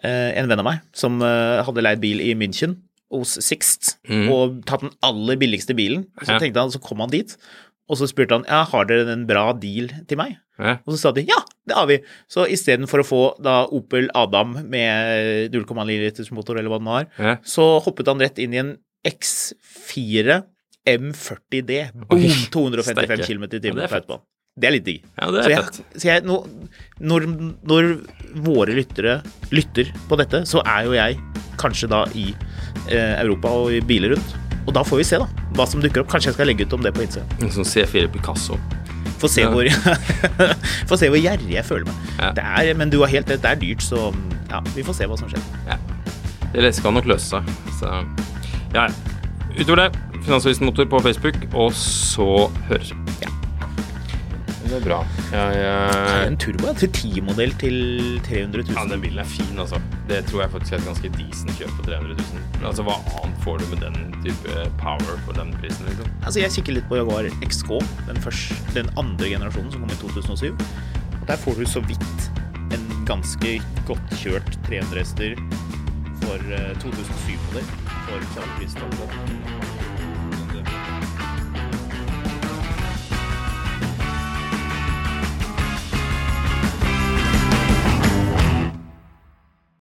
eh, 0.04 0.32
en 0.36 0.52
venn 0.52 0.60
av 0.60 0.68
meg 0.68 0.82
som 0.92 1.22
uh, 1.24 1.64
hadde 1.64 1.86
leid 1.86 2.04
bil 2.04 2.20
i 2.28 2.34
München 2.36 2.82
hos 3.16 3.38
Sixt, 3.40 3.94
og 4.10 4.66
tatt 4.68 4.82
den 4.84 4.92
aller 5.06 5.38
billigste 5.40 5.72
bilen. 5.78 6.08
Så 6.26 6.34
Ja. 6.36 6.40
tenkte 6.42 6.60
han, 6.60 6.72
så 6.74 6.82
kom 6.84 7.00
han 7.00 7.10
dit, 7.14 7.38
og 7.90 8.00
så 8.00 8.08
spurte 8.10 8.40
han 8.40 8.46
ja, 8.50 8.64
har 8.72 8.88
dere 8.90 9.12
en 9.14 9.28
bra 9.30 9.52
deal 9.54 9.92
til 10.10 10.18
meg. 10.18 10.38
Ja. 10.58 10.78
Og 10.88 10.96
så 10.96 10.98
sa 11.04 11.12
de 11.14 11.26
ja, 11.28 11.38
det 11.68 11.76
har 11.78 11.86
vi. 11.90 12.00
Så 12.32 12.46
istedenfor 12.50 13.04
å 13.04 13.06
få 13.06 13.22
da 13.44 13.58
Opel 13.76 14.08
Adam 14.16 14.56
med 14.72 15.52
0,9 15.54 15.86
liters 15.92 16.32
motor, 16.34 16.58
eller 16.58 16.72
hva 16.72 16.80
den 16.82 16.90
har, 16.94 17.08
Ja. 17.20 17.36
så 17.46 17.66
hoppet 17.86 18.08
han 18.10 18.24
rett 18.24 18.40
inn 18.42 18.56
i 18.56 18.62
en 18.64 18.72
X4 19.06 20.40
M40D. 20.86 21.92
Boom! 22.10 22.24
255 22.54 23.26
km 23.28 23.44
i 23.52 23.60
timen 23.60 23.86
på 23.90 24.00
autobahn. 24.00 24.24
Det 24.56 24.70
er 24.70 24.72
litt 24.78 24.86
digg. 24.88 25.02
Ja, 25.20 25.28
det 25.36 25.40
er 25.42 25.44
så 25.44 25.52
jeg, 25.52 25.64
fett. 25.66 26.00
så 26.00 26.08
jeg, 26.08 26.24
nå, 26.24 26.36
når, 27.04 27.26
når 27.68 27.88
våre 28.46 28.78
lyttere 28.78 29.18
lytter 29.52 29.90
på 30.08 30.16
dette, 30.22 30.46
så 30.48 30.62
er 30.64 30.86
jo 30.88 30.94
jeg 30.96 31.18
kanskje 31.60 31.90
da 31.92 32.06
i 32.16 32.30
eh, 32.88 33.18
Europa 33.20 33.52
og 33.52 33.74
i 33.76 33.82
biler 33.84 34.16
rundt. 34.16 34.38
Og 34.66 34.74
da 34.74 34.82
får 34.84 34.98
vi 34.98 35.06
se 35.08 35.20
da, 35.22 35.28
hva 35.56 35.66
som 35.70 35.82
dukker 35.84 36.02
opp. 36.02 36.10
Kanskje 36.12 36.32
jeg 36.32 36.38
skal 36.40 36.50
legge 36.50 36.66
ut 36.66 36.74
om 36.74 36.82
det 36.86 36.92
på 36.96 37.04
Instagram. 37.06 37.46
En 37.46 37.52
sånn 37.54 37.68
C4 37.70 38.08
Picasso. 38.14 38.58
Få 39.22 39.30
se, 39.32 39.42
Ja. 39.46 39.50
hvor, 39.54 39.68
se 41.00 41.10
hvor 41.10 41.20
gjerrig 41.22 41.54
jeg 41.56 41.66
føler 41.66 41.86
meg. 41.88 42.10
Ja. 42.20 42.32
Det 42.36 42.44
er, 42.44 42.74
men 42.76 42.90
du 42.92 43.00
har 43.00 43.08
helt 43.14 43.30
rett, 43.32 43.42
det 43.46 43.52
er 43.52 43.62
dyrt, 43.62 43.86
så 43.86 44.10
ja, 44.50 44.60
vi 44.76 44.84
får 44.84 44.98
se 44.98 45.08
hva 45.12 45.18
som 45.20 45.30
skjer. 45.32 45.46
Ja. 45.70 45.78
Det 46.56 46.74
skal 46.76 46.94
nok 46.96 47.08
løse 47.10 47.30
seg. 47.38 47.54
Så 47.80 47.92
ja, 48.74 48.88
ja. 48.88 48.88
Utover 49.56 49.86
det, 49.86 50.00
Finansavisen 50.26 50.66
Motor 50.68 50.88
på 50.92 51.00
Facebook, 51.06 51.38
og 51.54 51.72
så 51.78 52.50
høres 52.70 52.92
vi. 52.92 53.05
Det 54.66 54.80
er 54.80 54.84
bra. 54.86 54.98
Jeg, 55.32 55.58
eh, 55.62 56.28
En 56.28 56.38
turbo 56.42 56.72
til 56.80 56.90
10-modell 56.90 57.54
til 57.62 57.76
300 58.26 58.64
000. 58.66 58.74
ja, 58.78 58.86
den 58.90 59.02
bilen 59.04 59.20
er 59.22 59.28
fin, 59.30 59.60
altså. 59.62 59.80
Det 60.10 60.24
tror 60.30 60.42
jeg 60.42 60.52
faktisk 60.56 60.74
er 60.74 60.78
et 60.82 60.88
ganske 60.90 61.12
decent 61.18 61.54
kjøp 61.60 61.74
på 61.78 61.86
300 61.86 62.16
000. 62.18 62.42
Men 62.58 62.66
altså, 62.72 62.86
hva 62.88 62.96
annet 63.22 63.44
får 63.46 63.62
du 63.62 63.66
med 63.74 63.84
den 63.86 64.00
type 64.26 64.58
power 64.82 65.20
for 65.28 65.38
den 65.38 65.54
prisen, 65.62 65.86
liksom? 65.90 66.10
Altså, 66.26 66.40
jeg 66.42 66.52
kikker 66.58 66.80
litt 66.80 66.90
på 66.90 66.98
Jaguar 67.00 67.30
XK, 67.46 67.70
den, 68.10 68.22
første, 68.26 68.58
den 68.74 68.90
andre 68.98 69.30
generasjonen 69.36 69.72
som 69.72 69.86
kom 69.86 69.94
i 69.94 70.02
2007. 70.02 70.66
Og 71.22 71.28
der 71.30 71.38
får 71.46 71.62
du 71.62 71.66
så 71.70 71.86
vidt 71.86 72.32
en 72.74 72.86
ganske 73.06 73.60
godt 73.86 74.18
kjørt 74.18 74.50
300 74.68 74.98
hester 75.00 75.38
for 76.26 76.42
eh, 76.58 76.74
2007-modell 76.82 77.70
for 78.10 78.30
samme 78.34 78.58
pris. 78.58 79.75